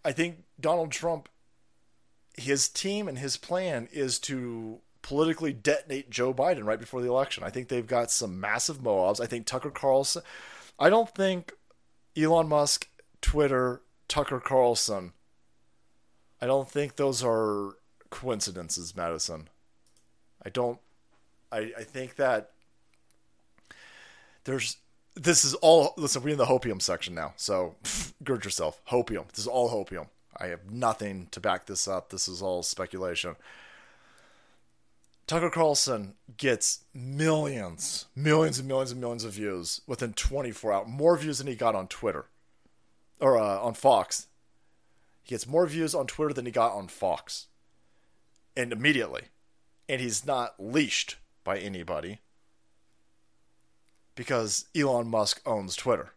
[0.04, 1.28] I think Donald Trump,
[2.36, 7.44] his team and his plan is to politically detonate Joe Biden right before the election.
[7.44, 9.20] I think they've got some massive Moabs.
[9.20, 10.22] I think Tucker Carlson.
[10.78, 11.52] I don't think
[12.16, 12.88] Elon Musk,
[13.20, 15.12] Twitter, Tucker Carlson
[16.42, 17.76] I don't think those are
[18.10, 19.48] coincidences, Madison.
[20.44, 20.80] I don't.
[21.52, 22.50] I, I think that
[24.42, 24.78] there's.
[25.14, 25.94] This is all.
[25.96, 27.76] Listen, we're in the hopium section now, so
[28.24, 28.82] gird yourself.
[28.90, 29.28] Hopium.
[29.28, 30.08] This is all hopium.
[30.36, 32.10] I have nothing to back this up.
[32.10, 33.36] This is all speculation.
[35.32, 40.86] Tucker Carlson gets millions, millions and millions and millions of views within 24 hours.
[40.86, 42.26] More views than he got on Twitter
[43.18, 44.26] or uh, on Fox
[45.22, 47.46] he gets more views on Twitter than he got on Fox.
[48.54, 49.22] And immediately.
[49.88, 52.18] And he's not leashed by anybody
[54.14, 56.12] because Elon Musk owns Twitter.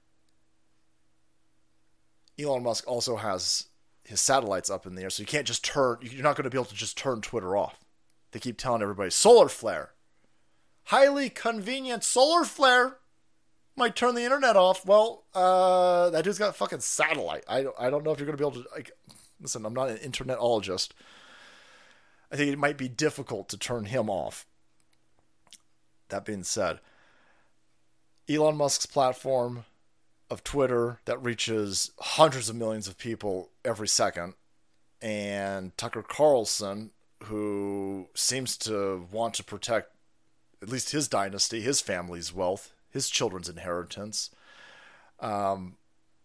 [2.37, 3.67] Elon Musk also has
[4.03, 6.49] his satellites up in the air, so you can't just turn, you're not going to
[6.49, 7.84] be able to just turn Twitter off.
[8.35, 9.93] They keep telling everybody solar flare.
[10.87, 12.97] Highly convenient solar flare
[13.77, 14.85] might turn the internet off.
[14.85, 17.45] Well, uh, that dude's got a fucking satellite.
[17.47, 18.69] I don't, I don't know if you're going to be able to.
[18.75, 18.91] Like,
[19.39, 20.89] listen, I'm not an internetologist.
[22.29, 24.45] I think it might be difficult to turn him off.
[26.09, 26.81] That being said,
[28.27, 29.63] Elon Musk's platform
[30.29, 34.33] of Twitter that reaches hundreds of millions of people every second,
[35.01, 36.91] and Tucker Carlson,
[37.23, 39.91] who seems to want to protect
[40.61, 44.29] at least his dynasty, his family's wealth, his children's inheritance.
[45.19, 45.77] Um,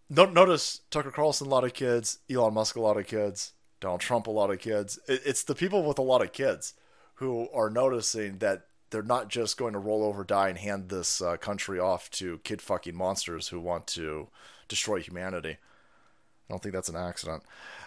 [0.08, 4.26] notice Tucker Carlson, a lot of kids, Elon Musk, a lot of kids, Donald Trump,
[4.26, 4.98] a lot of kids.
[5.06, 6.74] it's the people with a lot of kids
[7.14, 11.22] who are noticing that they're not just going to roll over, die, and hand this
[11.22, 14.28] uh, country off to kid fucking monsters who want to
[14.68, 15.50] destroy humanity.
[15.50, 17.44] I don't think that's an accident.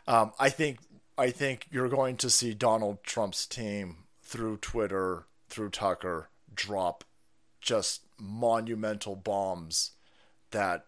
[0.07, 0.79] Um, I think
[1.17, 7.03] I think you're going to see Donald Trump's team through Twitter, through Tucker, drop
[7.61, 9.91] just monumental bombs
[10.51, 10.85] that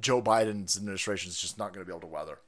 [0.00, 2.38] Joe Biden's administration is just not going to be able to weather.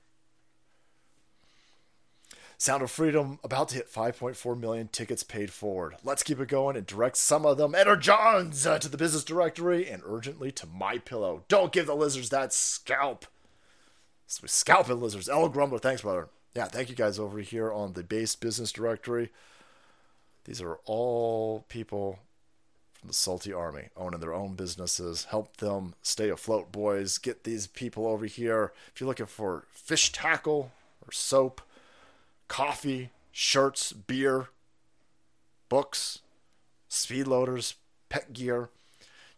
[2.57, 5.97] Sound of Freedom about to hit 5.4 million tickets paid forward.
[6.05, 9.25] Let's keep it going and direct some of them Enter Johns uh, to the business
[9.25, 11.45] directory and urgently to my pillow.
[11.49, 13.25] Don't give the lizards that scalp.
[14.31, 15.29] Scalping lizards.
[15.29, 16.29] El Grumbler, thanks, brother.
[16.55, 19.31] Yeah, thank you guys over here on the base business directory.
[20.45, 22.21] These are all people
[22.95, 25.25] from the Salty Army owning their own businesses.
[25.25, 27.19] Help them stay afloat, boys.
[27.19, 28.73] Get these people over here.
[28.95, 30.71] If you're looking for fish tackle
[31.05, 31.61] or soap,
[32.47, 34.49] coffee, shirts, beer,
[35.69, 36.21] books,
[36.89, 37.75] speed loaders,
[38.09, 38.71] pet gear.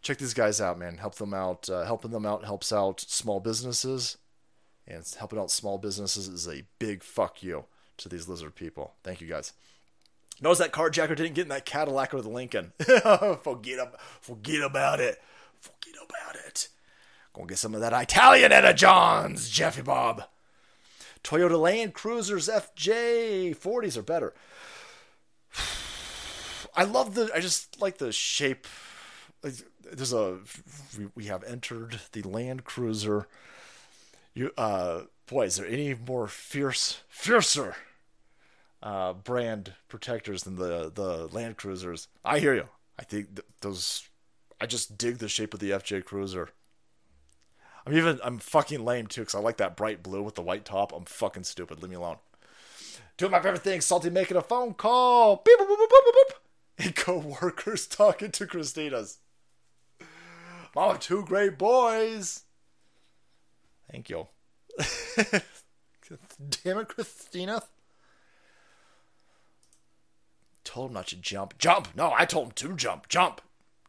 [0.03, 0.97] Check these guys out, man.
[0.97, 1.67] Help them out.
[1.69, 4.17] Uh, helping them out helps out small businesses,
[4.87, 7.65] and helping out small businesses is a big fuck you
[7.97, 8.93] to these lizard people.
[9.03, 9.53] Thank you guys.
[10.41, 12.73] Notice that carjacker didn't get in that Cadillac or the Lincoln.
[12.79, 15.21] forget, ab- forget about it.
[15.59, 16.67] Forget about it.
[17.33, 20.23] Gonna get some of that Italian Etta Johns, Jeffy Bob.
[21.23, 24.33] Toyota Land Cruisers FJ 40s are better.
[26.75, 27.31] I love the.
[27.33, 28.67] I just like the shape.
[29.41, 30.39] There's a.
[31.15, 33.27] We have entered the Land Cruiser.
[34.33, 37.75] You, uh, boy, is there any more fierce, fiercer
[38.81, 42.07] uh, brand protectors than the the Land Cruisers?
[42.25, 42.69] I hear you.
[42.97, 44.07] I think th- those.
[44.59, 46.49] I just dig the shape of the FJ Cruiser.
[47.85, 50.65] I'm even I'm fucking lame too because I like that bright blue with the white
[50.65, 50.93] top.
[50.93, 51.81] I'm fucking stupid.
[51.81, 52.17] Leave me alone.
[53.17, 55.41] Doing my favorite thing, salty making a phone call.
[55.45, 56.85] Beep, boop, boop, boop, boop, boop.
[56.85, 59.19] And co-workers talking to Christina's.
[60.75, 62.43] Mom of two great boys.
[63.91, 64.27] Thank you.
[66.63, 67.63] Damn it, Christina.
[70.63, 71.57] Told him not to jump.
[71.57, 71.89] Jump!
[71.95, 73.07] No, I told him to jump.
[73.09, 73.41] Jump.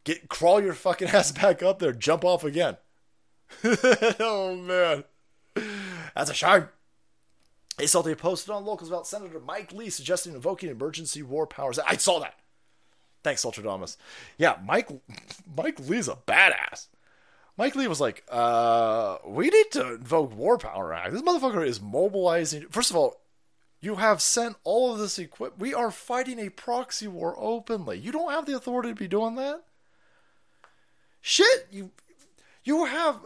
[0.05, 1.93] Get crawl your fucking ass back up there.
[1.93, 2.77] Jump off again.
[4.21, 5.05] oh man,
[6.15, 6.69] that's a shame.
[7.79, 11.79] A Salty posted on locals about Senator Mike Lee suggesting invoking emergency war powers.
[11.79, 12.35] I saw that.
[13.23, 13.97] Thanks, Ultra Ultradamus.
[14.39, 14.91] Yeah, Mike
[15.57, 16.89] Mike Lee's a badass.
[17.57, 21.13] Mike Lee was like, uh, we need to invoke War Power Act.
[21.13, 22.67] This motherfucker is mobilizing.
[22.69, 23.21] First of all,
[23.81, 25.61] you have sent all of this equipment.
[25.61, 27.99] We are fighting a proxy war openly.
[27.99, 29.63] You don't have the authority to be doing that.
[31.21, 31.91] Shit, you
[32.65, 33.21] you have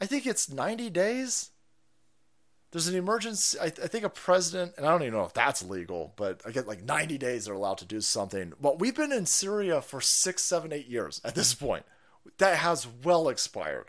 [0.00, 1.50] I think it's 90 days.
[2.70, 3.58] There's an emergency.
[3.58, 6.50] I, I, think a president, and I don't even know if that's legal, but I
[6.50, 8.52] get like 90 days they're allowed to do something.
[8.60, 11.84] But we've been in Syria for six, seven, eight years at this point.
[12.38, 13.86] That has well expired.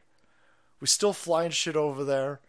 [0.79, 2.39] We still flying shit over there.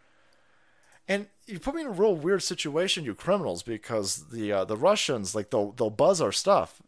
[1.07, 4.77] And you put me in a real weird situation, you criminals, because the uh, the
[4.77, 6.81] Russians like they'll they'll buzz our stuff,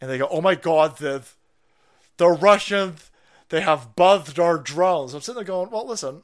[0.00, 1.24] and they go, "Oh my God, the
[2.16, 3.10] the Russians
[3.48, 5.14] they have buzzed our drones.
[5.14, 6.22] I'm sitting there going, well, listen,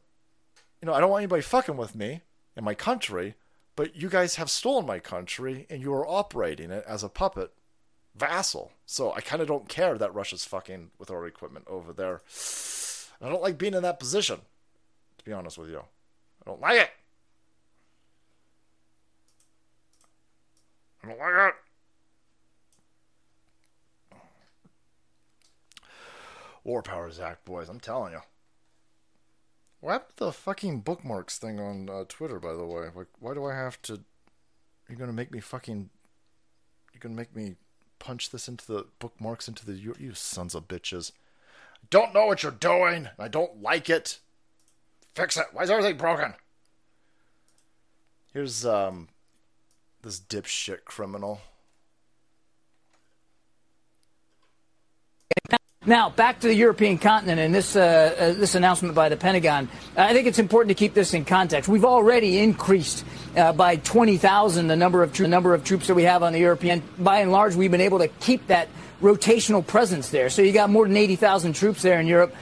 [0.81, 2.23] you know, I don't want anybody fucking with me
[2.57, 3.35] in my country,
[3.77, 7.53] but you guys have stolen my country and you are operating it as a puppet
[8.15, 8.73] vassal.
[8.87, 12.23] So I kind of don't care that Russia's fucking with our equipment over there.
[13.21, 14.41] I don't like being in that position,
[15.19, 15.79] to be honest with you.
[15.81, 16.91] I don't like it.
[21.03, 21.55] I don't like it.
[26.63, 27.69] War Powers Act, boys.
[27.69, 28.21] I'm telling you.
[29.81, 32.89] What happened to the fucking bookmarks thing on uh, Twitter, by the way?
[32.95, 34.01] Like, why do I have to?
[34.89, 35.89] You're gonna make me fucking.
[36.93, 37.55] You're gonna make me
[38.01, 41.12] punch this into the bookmarks into the you, you sons of bitches.
[41.89, 43.09] Don't know what you're doing.
[43.19, 44.19] I don't like it.
[45.15, 45.47] Fix it.
[45.53, 46.35] Why is everything broken?
[48.33, 49.09] Here's um
[50.03, 51.41] this dipshit criminal.
[55.86, 59.67] Now, back to the European continent and this, uh, uh, this announcement by the Pentagon.
[59.97, 61.70] I think it's important to keep this in context.
[61.70, 63.02] We've already increased
[63.34, 66.39] uh, by 20,000 the number of the number of troops that we have on the
[66.39, 66.83] European.
[66.99, 68.68] By and large, we've been able to keep that
[69.00, 70.28] rotational presence there.
[70.28, 72.34] So you got more than 80,000 troops there in Europe.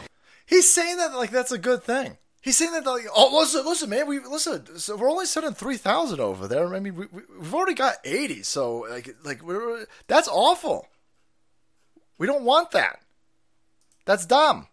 [0.45, 2.17] He's saying that like that's a good thing.
[2.41, 4.81] He's saying that like, oh, listen, listen, man, we listen.
[4.81, 6.75] So we're only sending three thousand over there.
[6.75, 8.43] I mean, we, we, have already got eighty.
[8.43, 10.89] So like, like we're that's awful.
[12.19, 12.99] We don't want that.
[14.09, 14.69] That's dumb.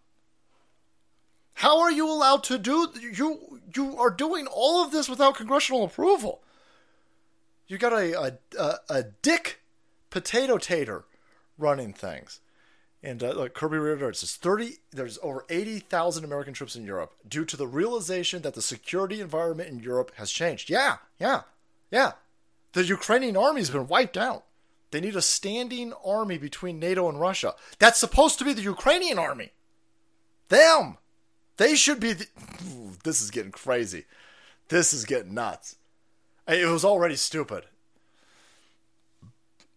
[1.56, 5.84] How are you allowed to do you you are doing all of this without congressional
[5.84, 6.42] approval?
[7.68, 9.60] You got a a, a, a dick
[10.10, 11.04] potato tater
[11.58, 12.40] running things.
[13.04, 14.78] And uh, Kirby Ritter says, thirty.
[14.92, 19.20] There's over eighty thousand American troops in Europe due to the realization that the security
[19.20, 20.70] environment in Europe has changed.
[20.70, 21.42] Yeah, yeah,
[21.92, 22.14] yeah.
[22.72, 24.45] The Ukrainian army's been wiped out.
[24.96, 27.56] They need a standing army between NATO and Russia.
[27.80, 29.52] That's supposed to be the Ukrainian army.
[30.48, 31.00] Them.
[31.58, 32.14] They should be.
[32.14, 32.28] The,
[33.04, 34.06] this is getting crazy.
[34.70, 35.76] This is getting nuts.
[36.48, 37.66] It was already stupid.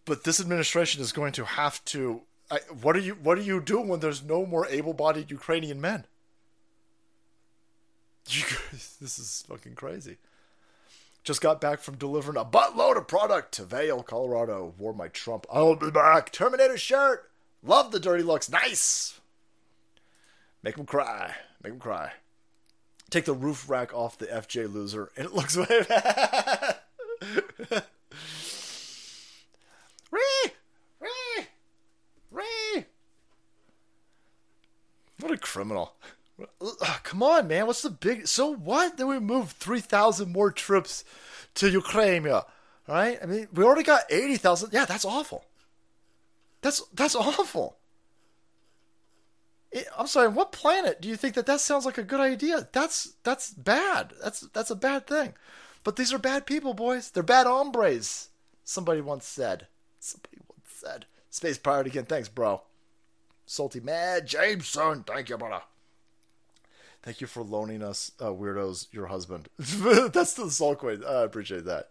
[0.05, 2.21] But this administration is going to have to.
[2.49, 3.15] I, what are you?
[3.15, 6.05] What are you doing when there's no more able-bodied Ukrainian men?
[8.29, 10.15] You, this is fucking crazy.
[11.23, 14.73] Just got back from delivering a buttload of product to Vail, Colorado.
[14.77, 15.45] Wore my Trump.
[15.51, 16.31] I'll be back.
[16.31, 17.29] Terminator shirt.
[17.61, 18.49] Love the dirty looks.
[18.49, 19.19] Nice.
[20.63, 21.35] Make them cry.
[21.63, 22.13] Make them cry.
[23.09, 26.77] Take the roof rack off the FJ loser, and it looks way bad.
[30.11, 30.51] Ree!
[30.99, 31.45] Ree!
[32.31, 32.85] Ree!
[35.19, 35.93] What a criminal.
[37.03, 37.67] Come on, man.
[37.67, 38.27] What's the big.
[38.27, 38.97] So what?
[38.97, 41.03] Then we move 3,000 more troops
[41.55, 42.23] to Ukraine.
[42.87, 43.19] right?
[43.21, 44.69] I mean, we already got 80,000.
[44.71, 45.45] Yeah, that's awful.
[46.61, 47.77] That's that's awful.
[49.97, 50.29] I'm sorry.
[50.29, 52.67] What planet do you think that that sounds like a good idea?
[52.71, 54.13] That's that's bad.
[54.21, 55.35] That's that's a bad thing.
[55.83, 57.11] But these are bad people, boys.
[57.11, 58.29] They're bad hombres.
[58.63, 59.67] Somebody once said.
[59.99, 61.05] Somebody once said.
[61.29, 62.05] Space pirate again.
[62.05, 62.63] Thanks, bro.
[63.45, 65.03] Salty Mad Jameson.
[65.03, 65.63] Thank you, brother.
[67.01, 69.47] Thank you for loaning us uh, weirdos your husband.
[69.57, 71.05] That's the Sulkway.
[71.05, 71.89] I appreciate that.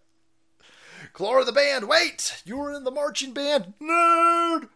[1.15, 1.89] Clora the band.
[1.89, 4.69] Wait, you were in the marching band, nerd.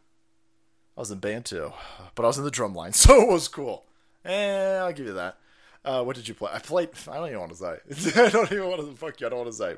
[0.97, 1.73] I was in band too,
[2.15, 3.85] but I was in the drum line, so it was cool.
[4.25, 5.39] Eh, I'll give you that.
[5.85, 6.51] Uh, what did you play?
[6.53, 6.91] I played.
[7.11, 8.21] I don't even want to say.
[8.23, 8.97] I don't even want to.
[8.97, 9.27] Fuck you.
[9.27, 9.75] I don't want to say.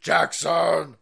[0.00, 0.96] Jackson.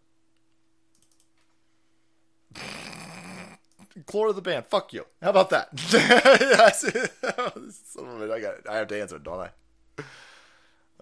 [4.03, 4.67] Clora the band.
[4.67, 5.07] Fuck you.
[5.23, 5.69] How about that?
[7.23, 8.69] Of I got.
[8.69, 10.05] I have to answer don't I?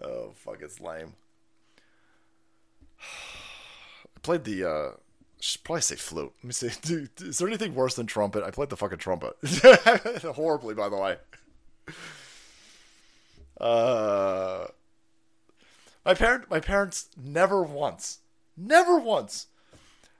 [0.01, 1.13] Oh fuck, it's lame.
[3.01, 4.69] I played the.
[4.69, 4.91] uh
[5.43, 6.31] should probably say flute.
[6.37, 6.69] Let me see.
[6.81, 8.43] Dude, is there anything worse than trumpet?
[8.43, 9.35] I played the fucking trumpet
[10.35, 11.17] horribly, by the way.
[13.59, 14.67] Uh,
[16.05, 18.19] my parent, my parents never once,
[18.55, 19.47] never once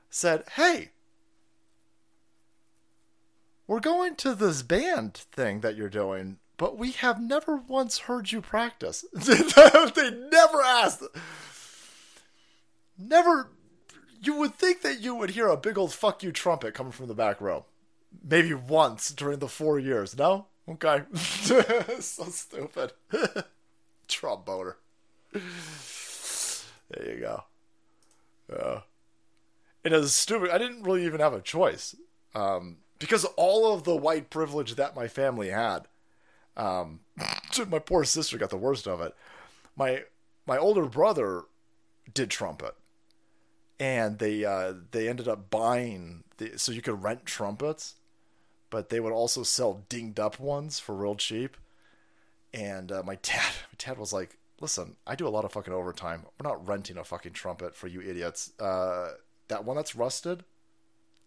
[0.09, 0.89] said, "Hey,
[3.67, 8.31] we're going to this band thing that you're doing, but we have never once heard
[8.31, 9.05] you practice.
[9.13, 11.03] they never asked.
[12.97, 13.51] Never.
[14.21, 17.07] You would think that you would hear a big old fuck you trumpet coming from
[17.07, 17.65] the back row.
[18.23, 20.17] Maybe once during the four years.
[20.17, 20.47] No?
[20.69, 21.03] Okay.
[21.15, 22.93] so stupid.
[24.07, 24.75] Tromboner.
[25.33, 27.43] There you go.
[28.51, 28.81] Uh,
[29.83, 30.51] it is stupid.
[30.51, 31.95] I didn't really even have a choice.
[32.35, 35.89] Um, because all of the white privilege that my family had.
[36.55, 37.01] Um,
[37.67, 39.13] my poor sister got the worst of it.
[39.75, 40.03] My
[40.45, 41.43] my older brother
[42.13, 42.75] did trumpet,
[43.77, 47.95] and they uh, they ended up buying the, so you could rent trumpets,
[48.69, 51.57] but they would also sell dinged up ones for real cheap.
[52.53, 55.73] And uh, my dad my dad was like, "Listen, I do a lot of fucking
[55.73, 56.23] overtime.
[56.39, 58.53] We're not renting a fucking trumpet for you idiots.
[58.61, 59.11] Uh,
[59.49, 60.45] that one that's rusted,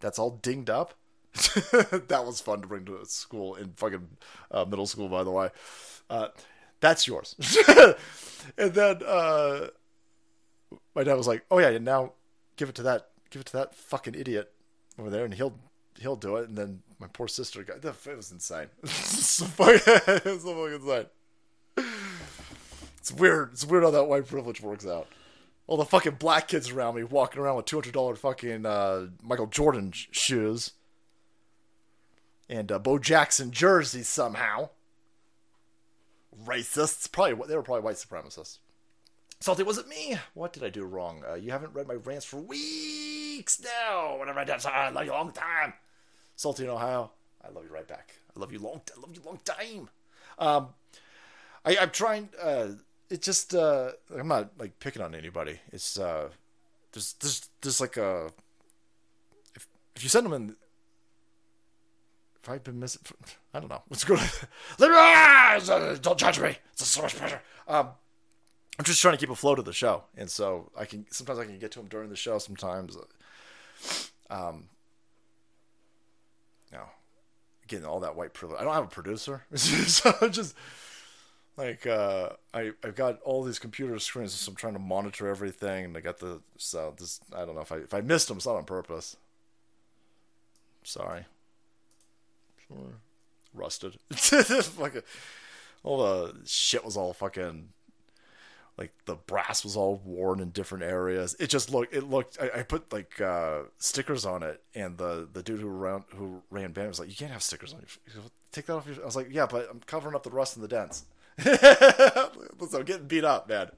[0.00, 0.94] that's all dinged up."
[2.08, 4.08] that was fun to bring to school in fucking
[4.50, 5.50] uh, middle school, by the way.
[6.08, 6.28] Uh,
[6.81, 7.34] that's yours.
[8.58, 9.68] and then uh,
[10.94, 12.12] my dad was like, "Oh yeah, and now
[12.56, 14.52] give it to that, give it to that fucking idiot
[14.98, 15.58] over there, and he'll
[15.98, 18.68] he'll do it." And then my poor sister got it was insane.
[18.82, 21.06] it's so fucking, it's so fucking insane.
[22.98, 23.50] It's weird.
[23.52, 25.06] It's weird how that white privilege works out.
[25.68, 29.08] All the fucking black kids around me walking around with two hundred dollar fucking uh,
[29.23, 30.73] Michael Jordan sh- shoes
[32.49, 34.70] and uh, Bo Jackson jerseys somehow.
[36.44, 38.58] Racists, probably they were probably white supremacists.
[39.41, 40.16] Salty, was it me?
[40.34, 41.23] What did I do wrong?
[41.28, 44.16] Uh, you haven't read my rants for weeks now.
[44.18, 45.75] Whatever I did, I love you a long time.
[46.36, 47.10] Salty in Ohio,
[47.44, 48.15] I love you right back.
[48.34, 48.81] I love you long.
[48.97, 49.89] I love you long time.
[50.39, 50.68] Um,
[51.65, 52.28] I, I'm trying.
[52.41, 52.68] Uh,
[53.10, 53.55] it just.
[53.55, 55.60] Uh, I'm not like picking on anybody.
[55.73, 56.28] It's uh,
[56.92, 58.31] there's there's there's like a.
[59.55, 60.57] If if you send them in
[62.47, 63.02] if I've been missing,
[63.55, 63.83] I don't know.
[63.89, 64.20] What's good?
[64.78, 66.57] Don't judge me.
[66.73, 67.42] It's so much pressure.
[67.66, 67.89] Um,
[68.78, 71.44] I'm just trying to keep afloat of the show, and so I can sometimes I
[71.44, 72.39] can get to them during the show.
[72.39, 74.68] Sometimes, uh, um,
[76.70, 76.84] you know,
[77.66, 78.60] getting all that white privilege.
[78.60, 80.55] I don't have a producer, so I'm just
[81.57, 85.86] like uh, I I've got all these computer screens, so I'm trying to monitor everything,
[85.86, 88.36] and I got the so this I don't know if I if I missed them,
[88.36, 89.16] it's not on purpose.
[90.84, 91.25] Sorry
[93.54, 93.96] rusted.
[94.78, 95.02] like a,
[95.82, 97.68] all the shit was all fucking
[98.78, 101.34] like the brass was all worn in different areas.
[101.40, 105.28] It just looked it looked I, I put like uh, stickers on it and the
[105.32, 108.20] the dude who ran who ran band was like, You can't have stickers on you.
[108.52, 110.64] Take that off your I was like, Yeah, but I'm covering up the rust and
[110.64, 111.04] the dents.
[111.42, 113.70] so I'm getting beat up, man.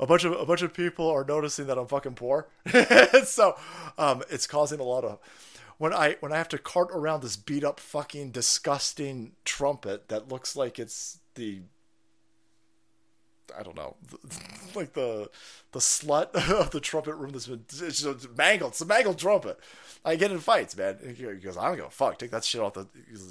[0.00, 2.48] A bunch of a bunch of people are noticing that I'm fucking poor.
[3.24, 3.56] so
[3.96, 5.18] um, it's causing a lot of
[5.78, 10.28] when I when I have to cart around this beat up fucking disgusting trumpet that
[10.28, 11.62] looks like it's the
[13.56, 13.96] I don't know,
[14.74, 15.30] like the
[15.72, 18.72] the slut of the trumpet room that's been it's just mangled.
[18.72, 19.58] It's a mangled trumpet.
[20.04, 20.98] I get in fights, man.
[21.16, 22.18] He goes, I don't give a fuck.
[22.18, 22.86] Take that shit off the.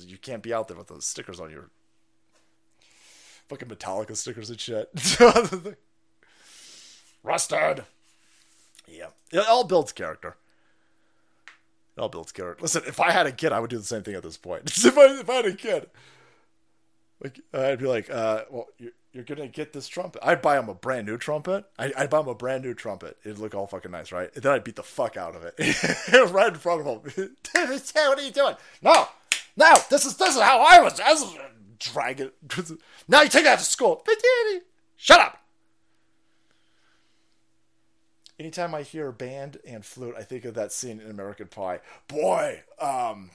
[0.06, 1.70] You can't be out there with those stickers on your
[3.48, 4.90] fucking Metallica stickers and shit.
[7.24, 7.84] Rusted.
[8.88, 10.38] Yeah, it all builds character.
[11.98, 12.62] It all builds character.
[12.62, 14.66] Listen, if I had a kid, I would do the same thing at this point.
[14.68, 15.90] if, I, if I had a kid,
[17.24, 20.22] like I'd be like, uh, well, you're, you're gonna get this trumpet.
[20.24, 21.66] I'd buy him a brand new trumpet.
[21.80, 23.18] I, would buy him a brand new trumpet.
[23.26, 24.30] It'd look all fucking nice, right?
[24.36, 25.56] And then I'd beat the fuck out of it
[26.32, 27.36] right in front of him.
[27.54, 28.56] what are you doing?
[28.84, 29.08] No,
[29.56, 31.00] no, this is this is how I was.
[31.00, 31.36] I was
[31.80, 32.36] drag it.
[33.08, 34.04] now you take that to school.
[34.98, 35.40] Shut up.
[38.40, 41.80] Anytime I hear band and flute, I think of that scene in American Pie.
[42.08, 43.32] Boy, um,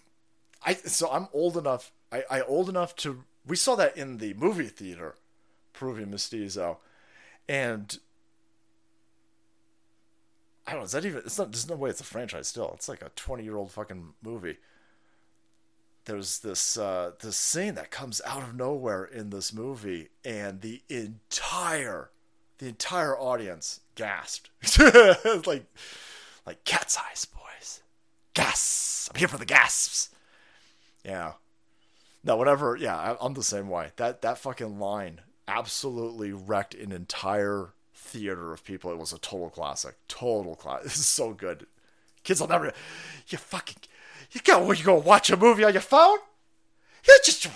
[0.65, 1.93] I so I'm old enough.
[2.13, 3.25] I I old enough to.
[3.45, 5.17] We saw that in the movie theater
[5.73, 6.79] Peruvian Mestizo.
[7.49, 7.99] And
[10.67, 12.71] I don't know, is that even it's not there's no way it's a franchise still.
[12.75, 14.59] It's like a twenty year old fucking movie.
[16.05, 20.83] There's this uh this scene that comes out of nowhere in this movie and the
[20.89, 22.11] entire
[22.59, 24.51] the entire audience gasped.
[25.47, 25.65] like
[26.47, 27.83] like cat's eyes, boys.
[28.35, 29.09] Gas.
[29.13, 30.11] I'm here for the gasps.
[31.05, 31.33] Yeah.
[32.25, 32.77] No, whatever.
[32.77, 33.91] Yeah, I'm the same way.
[33.97, 38.93] That that fucking line absolutely wrecked an entire theater of people.
[38.93, 39.97] It was a total classic.
[40.09, 40.85] Total classic.
[40.85, 41.67] This is so good.
[42.23, 42.73] Kids will never.
[43.29, 43.77] You fucking.
[44.31, 44.71] You go.
[44.73, 46.19] You go watch a movie on your phone?
[47.07, 47.49] You just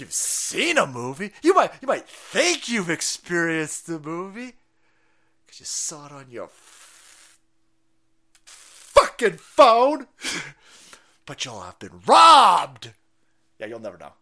[0.00, 4.54] you've seen a movie, you might you might think you've experienced the movie
[5.46, 7.38] because you saw it on your f-
[8.44, 10.06] fucking phone.
[11.26, 12.92] but you'll have been robbed.
[13.58, 14.12] Yeah, you'll never know.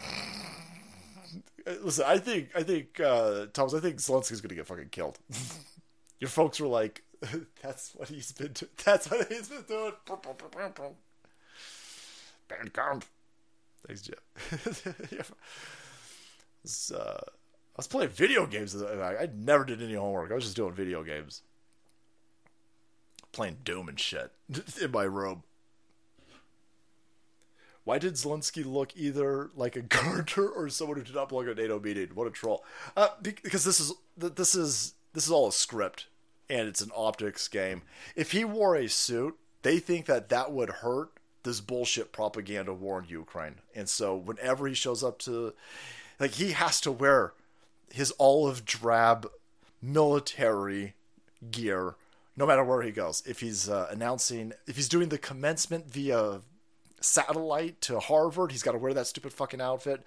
[1.82, 3.74] Listen, I think I think uh, Thomas.
[3.74, 5.18] I think Zelensky's gonna get fucking killed.
[6.20, 7.02] Your folks were like,
[7.62, 8.52] "That's what he's been.
[8.52, 9.92] Do- that's what he's been doing."
[12.48, 13.04] Band camp.
[13.86, 14.84] Thanks, Jeff.
[15.12, 15.22] yeah.
[16.62, 18.74] was, uh, I was playing video games.
[18.82, 20.30] I, never did any homework.
[20.32, 21.42] I was just doing video games,
[23.32, 24.32] playing Doom and shit
[24.82, 25.44] in my room.
[27.84, 31.58] Why did Zelensky look either like a gardener or someone who did not belong at
[31.58, 32.08] a NATO meeting?
[32.14, 32.64] What a troll!
[32.96, 36.06] Uh, because this is this is this is all a script
[36.50, 37.82] and it's an optics game.
[38.16, 41.15] If he wore a suit, they think that that would hurt
[41.46, 43.56] this bullshit propaganda war in Ukraine.
[43.74, 45.54] And so whenever he shows up to,
[46.20, 47.32] like, he has to wear
[47.90, 49.28] his olive drab
[49.80, 50.94] military
[51.50, 51.94] gear
[52.36, 53.22] no matter where he goes.
[53.26, 56.42] If he's uh, announcing, if he's doing the commencement via
[57.00, 58.52] satellite to Harvard.
[58.52, 60.04] He's got to wear that stupid fucking outfit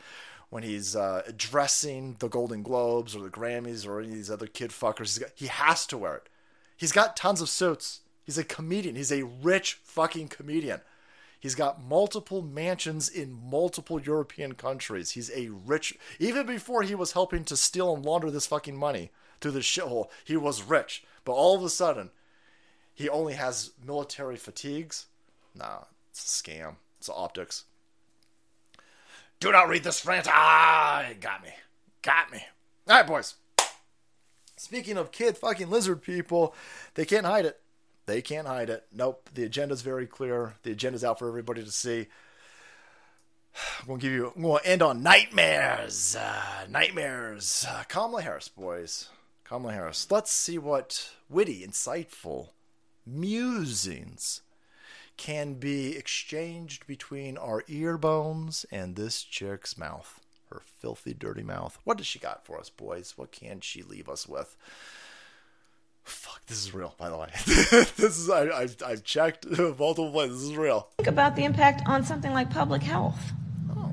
[0.50, 4.48] when he's uh, addressing the Golden Globes or the Grammys or any of these other
[4.48, 5.20] kid fuckers.
[5.20, 6.30] Got, he has to wear it.
[6.76, 8.02] He's got tons of suits.
[8.24, 8.96] He's a comedian.
[8.96, 10.82] He's a rich fucking comedian.
[11.40, 15.12] He's got multiple mansions in multiple European countries.
[15.12, 15.98] He's a rich.
[16.20, 20.10] Even before he was helping to steal and launder this fucking money through the shithole,
[20.26, 21.04] he was rich.
[21.24, 22.10] But all of a sudden,
[22.94, 25.06] he only has military fatigues.
[25.56, 26.76] Nah, it's a scam.
[26.98, 27.64] It's optics.
[29.40, 30.28] Do not read this, friends.
[30.30, 31.52] Ah, got me.
[32.02, 32.44] Got me.
[32.90, 33.36] All right, boys.
[34.58, 36.54] Speaking of kid fucking lizard people,
[36.96, 37.62] they can't hide it.
[38.10, 38.88] They can't hide it.
[38.92, 39.30] Nope.
[39.36, 40.56] The agenda's very clear.
[40.64, 42.08] The agenda's out for everybody to see.
[43.82, 44.34] I'm gonna give you.
[44.36, 46.16] I'm gonna end on nightmares.
[46.16, 47.68] Uh, nightmares.
[47.70, 49.10] Uh, Kamala Harris, boys.
[49.44, 50.08] Kamala Harris.
[50.10, 52.50] Let's see what witty, insightful
[53.06, 54.42] musings
[55.16, 60.20] can be exchanged between our ear bones and this chick's mouth.
[60.50, 61.78] Her filthy, dirty mouth.
[61.84, 63.14] What does she got for us, boys?
[63.18, 64.58] What can she leave us with?
[66.04, 67.30] Fuck, this is real, by the way.
[67.46, 70.42] this is I, have I've checked multiple places.
[70.42, 70.90] This is real.
[70.98, 73.20] Think about the impact on something like public health.
[73.72, 73.92] Oh.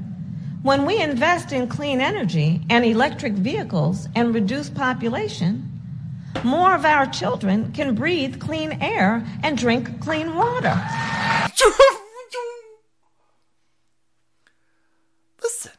[0.63, 5.77] When we invest in clean energy and electric vehicles and reduce population,
[6.45, 10.81] more of our children can breathe clean air and drink clean water.
[15.43, 15.73] Listen,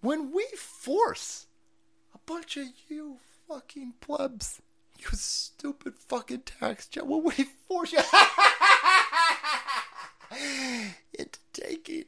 [0.00, 1.46] when we force
[2.14, 3.18] a bunch of you
[3.48, 4.62] fucking plebs.
[5.00, 7.32] You stupid fucking tax jet will we
[7.66, 8.00] force you
[11.18, 12.04] into taking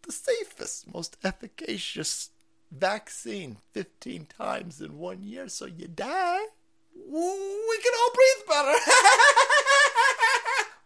[0.00, 2.30] the safest, most efficacious
[2.70, 6.46] vaccine 15 times in one year so you die?
[6.94, 8.78] We can all breathe better.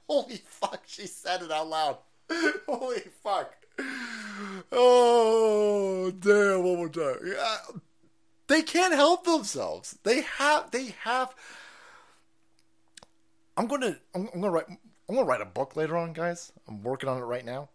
[0.09, 1.99] Holy fuck, she said it out loud.
[2.69, 3.55] Holy fuck.
[4.73, 7.83] Oh, damn, one more time.
[8.49, 9.99] They can't help themselves.
[10.03, 11.35] They have, they have.
[13.57, 16.53] I'm gonna, I'm, I'm gonna write, I'm gonna write a book later on, guys.
[16.69, 17.71] I'm working on it right now.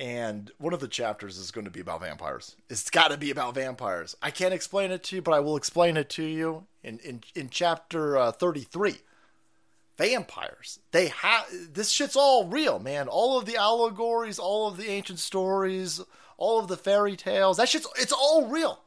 [0.00, 2.56] And one of the chapters is going to be about vampires.
[2.68, 4.16] It's got to be about vampires.
[4.20, 7.22] I can't explain it to you, but I will explain it to you in in,
[7.34, 8.96] in chapter uh, 33
[9.96, 10.80] vampires.
[10.90, 13.08] They have this shit's all real, man.
[13.08, 16.00] All of the allegories, all of the ancient stories,
[16.36, 17.58] all of the fairy tales.
[17.58, 18.80] That shit's it's all real.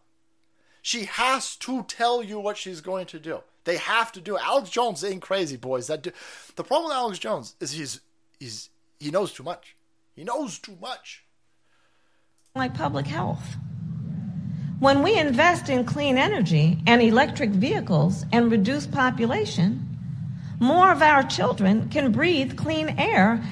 [0.87, 3.41] She has to tell you what she's going to do.
[3.65, 4.41] They have to do it.
[4.41, 5.87] Alex Jones ain't crazy, boys.
[5.87, 6.11] That do,
[6.55, 7.99] the problem with Alex Jones is he's
[8.39, 9.75] he's he knows too much.
[10.15, 11.25] He knows too much.
[12.55, 13.57] Like public health.
[14.79, 19.85] When we invest in clean energy and electric vehicles and reduce population,
[20.57, 23.43] more of our children can breathe clean air.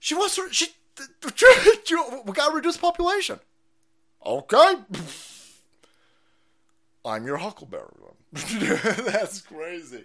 [0.00, 0.52] She wants to.
[0.52, 0.66] She.
[2.26, 3.40] We gotta reduce population.
[4.22, 4.74] Okay.
[7.04, 7.88] I'm your huckleberry.
[8.32, 10.04] That's crazy.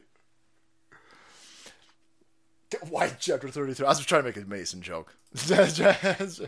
[2.90, 3.86] White chapter 33.
[3.86, 5.16] I was trying to make a Mason joke.
[5.34, 6.48] that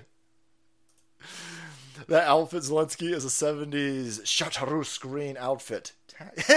[2.09, 5.93] outfit Zelensky is a 70s chartreuse green outfit.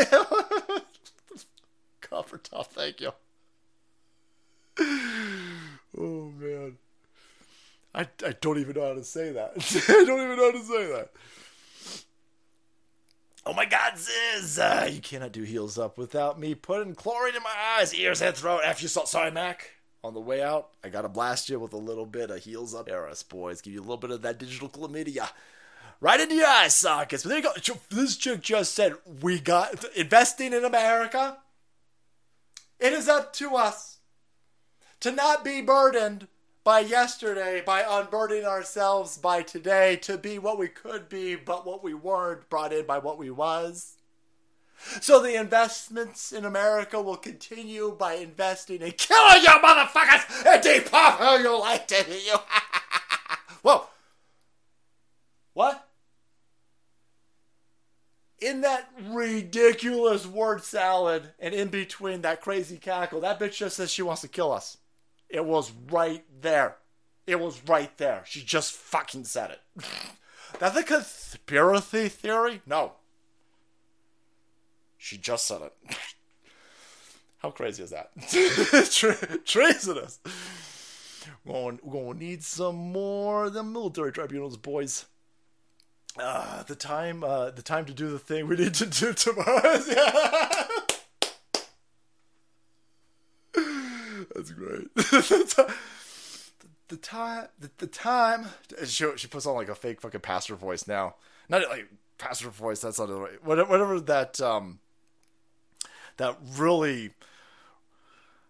[2.00, 3.12] Copper top, thank you.
[5.98, 6.78] Oh man.
[7.94, 9.52] I, I don't even know how to say that.
[9.88, 11.10] I don't even know how to say that.
[13.46, 14.58] Oh my god, Ziz!
[14.58, 18.36] Uh, you cannot do heels up without me putting chlorine in my eyes, ears, and
[18.36, 18.60] throat.
[18.64, 19.70] After you saw, sorry, Mac.
[20.04, 22.88] On the way out, I gotta blast you with a little bit of heels up
[22.88, 23.60] Harris, boys.
[23.60, 25.30] Give you a little bit of that digital chlamydia.
[26.00, 27.22] Right into your eye sockets.
[27.22, 27.76] But there you go.
[27.90, 31.38] This chick just said, we got investing in America.
[32.78, 33.98] It is up to us
[35.00, 36.28] to not be burdened
[36.70, 41.82] by yesterday, by unburdening ourselves by today to be what we could be, but what
[41.82, 43.96] we weren't, brought in by what we was.
[45.00, 51.42] So the investments in America will continue by investing in killing you motherfuckers and depopulating
[51.42, 51.58] you.
[51.58, 52.36] Like to you.
[53.62, 53.86] Whoa.
[55.54, 55.88] What?
[58.38, 63.90] In that ridiculous word salad and in between that crazy cackle, that bitch just says
[63.90, 64.76] she wants to kill us.
[65.30, 66.76] It was right there.
[67.26, 68.22] It was right there.
[68.26, 69.60] She just fucking said it.
[70.58, 72.60] That's a conspiracy theory?
[72.66, 72.94] No.
[74.98, 75.72] She just said it.
[77.38, 78.10] How crazy is that?
[79.46, 80.18] Treasonous.
[81.44, 85.06] We're going to need some more the military tribunals, boys.
[86.18, 89.78] Uh, the time, uh, the time to do the thing we need to do tomorrow.
[94.40, 94.94] That's great.
[96.88, 98.46] the, time, the, the time.
[98.86, 101.16] She, she puts on like a fake fucking pastor voice now.
[101.50, 102.80] Not like pastor voice.
[102.80, 103.44] That's not the right.
[103.44, 104.78] Whatever that um.
[106.16, 107.10] That really.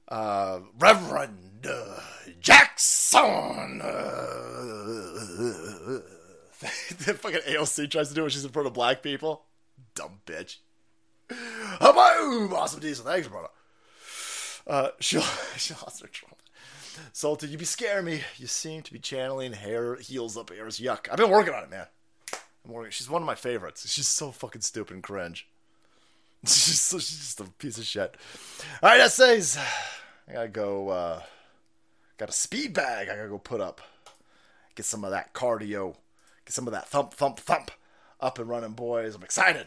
[0.07, 1.99] Uh, Reverend uh,
[2.41, 3.81] Jackson.
[3.83, 3.87] Uh,
[6.61, 9.43] the fucking AOC tries to do when she's in front of black people.
[9.97, 10.59] Dumb bitch.
[11.29, 12.53] Boom!
[12.53, 13.05] Awesome diesel.
[13.05, 13.49] Thanks, brother.
[14.71, 15.21] Uh, she
[15.57, 16.37] she lost her trauma.
[17.13, 18.21] Salty, you be scaring me.
[18.37, 20.81] You seem to be channeling hair heels up Harris.
[20.81, 21.09] Yuck.
[21.11, 21.87] I've been working on it, man.
[22.65, 22.93] I'm working.
[22.93, 23.91] She's one of my favorites.
[23.91, 25.49] She's so fucking stupid and cringe.
[26.47, 28.17] She's, so, she's just a piece of shit.
[28.83, 29.59] All right, essays.
[30.27, 30.89] I gotta go.
[30.89, 31.23] Uh,
[32.17, 33.09] got a speed bag.
[33.11, 33.83] I gotta go put up.
[34.75, 35.97] Get some of that cardio.
[36.47, 37.71] Get some of that thump, thump, thump
[38.21, 39.15] up and running, boys.
[39.15, 39.67] I'm excited.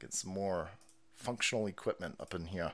[0.00, 0.68] Get some more
[1.14, 2.72] functional equipment up in here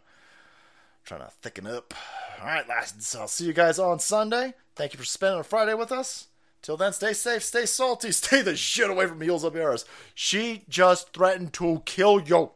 [1.06, 1.94] trying to thicken up.
[2.40, 3.14] All right, lads.
[3.14, 4.54] I'll see you guys on Sunday.
[4.74, 6.26] Thank you for spending a Friday with us.
[6.62, 9.84] Till then, stay safe, stay salty, stay the shit away from Heels Up Harris.
[10.14, 12.50] She just threatened to kill you.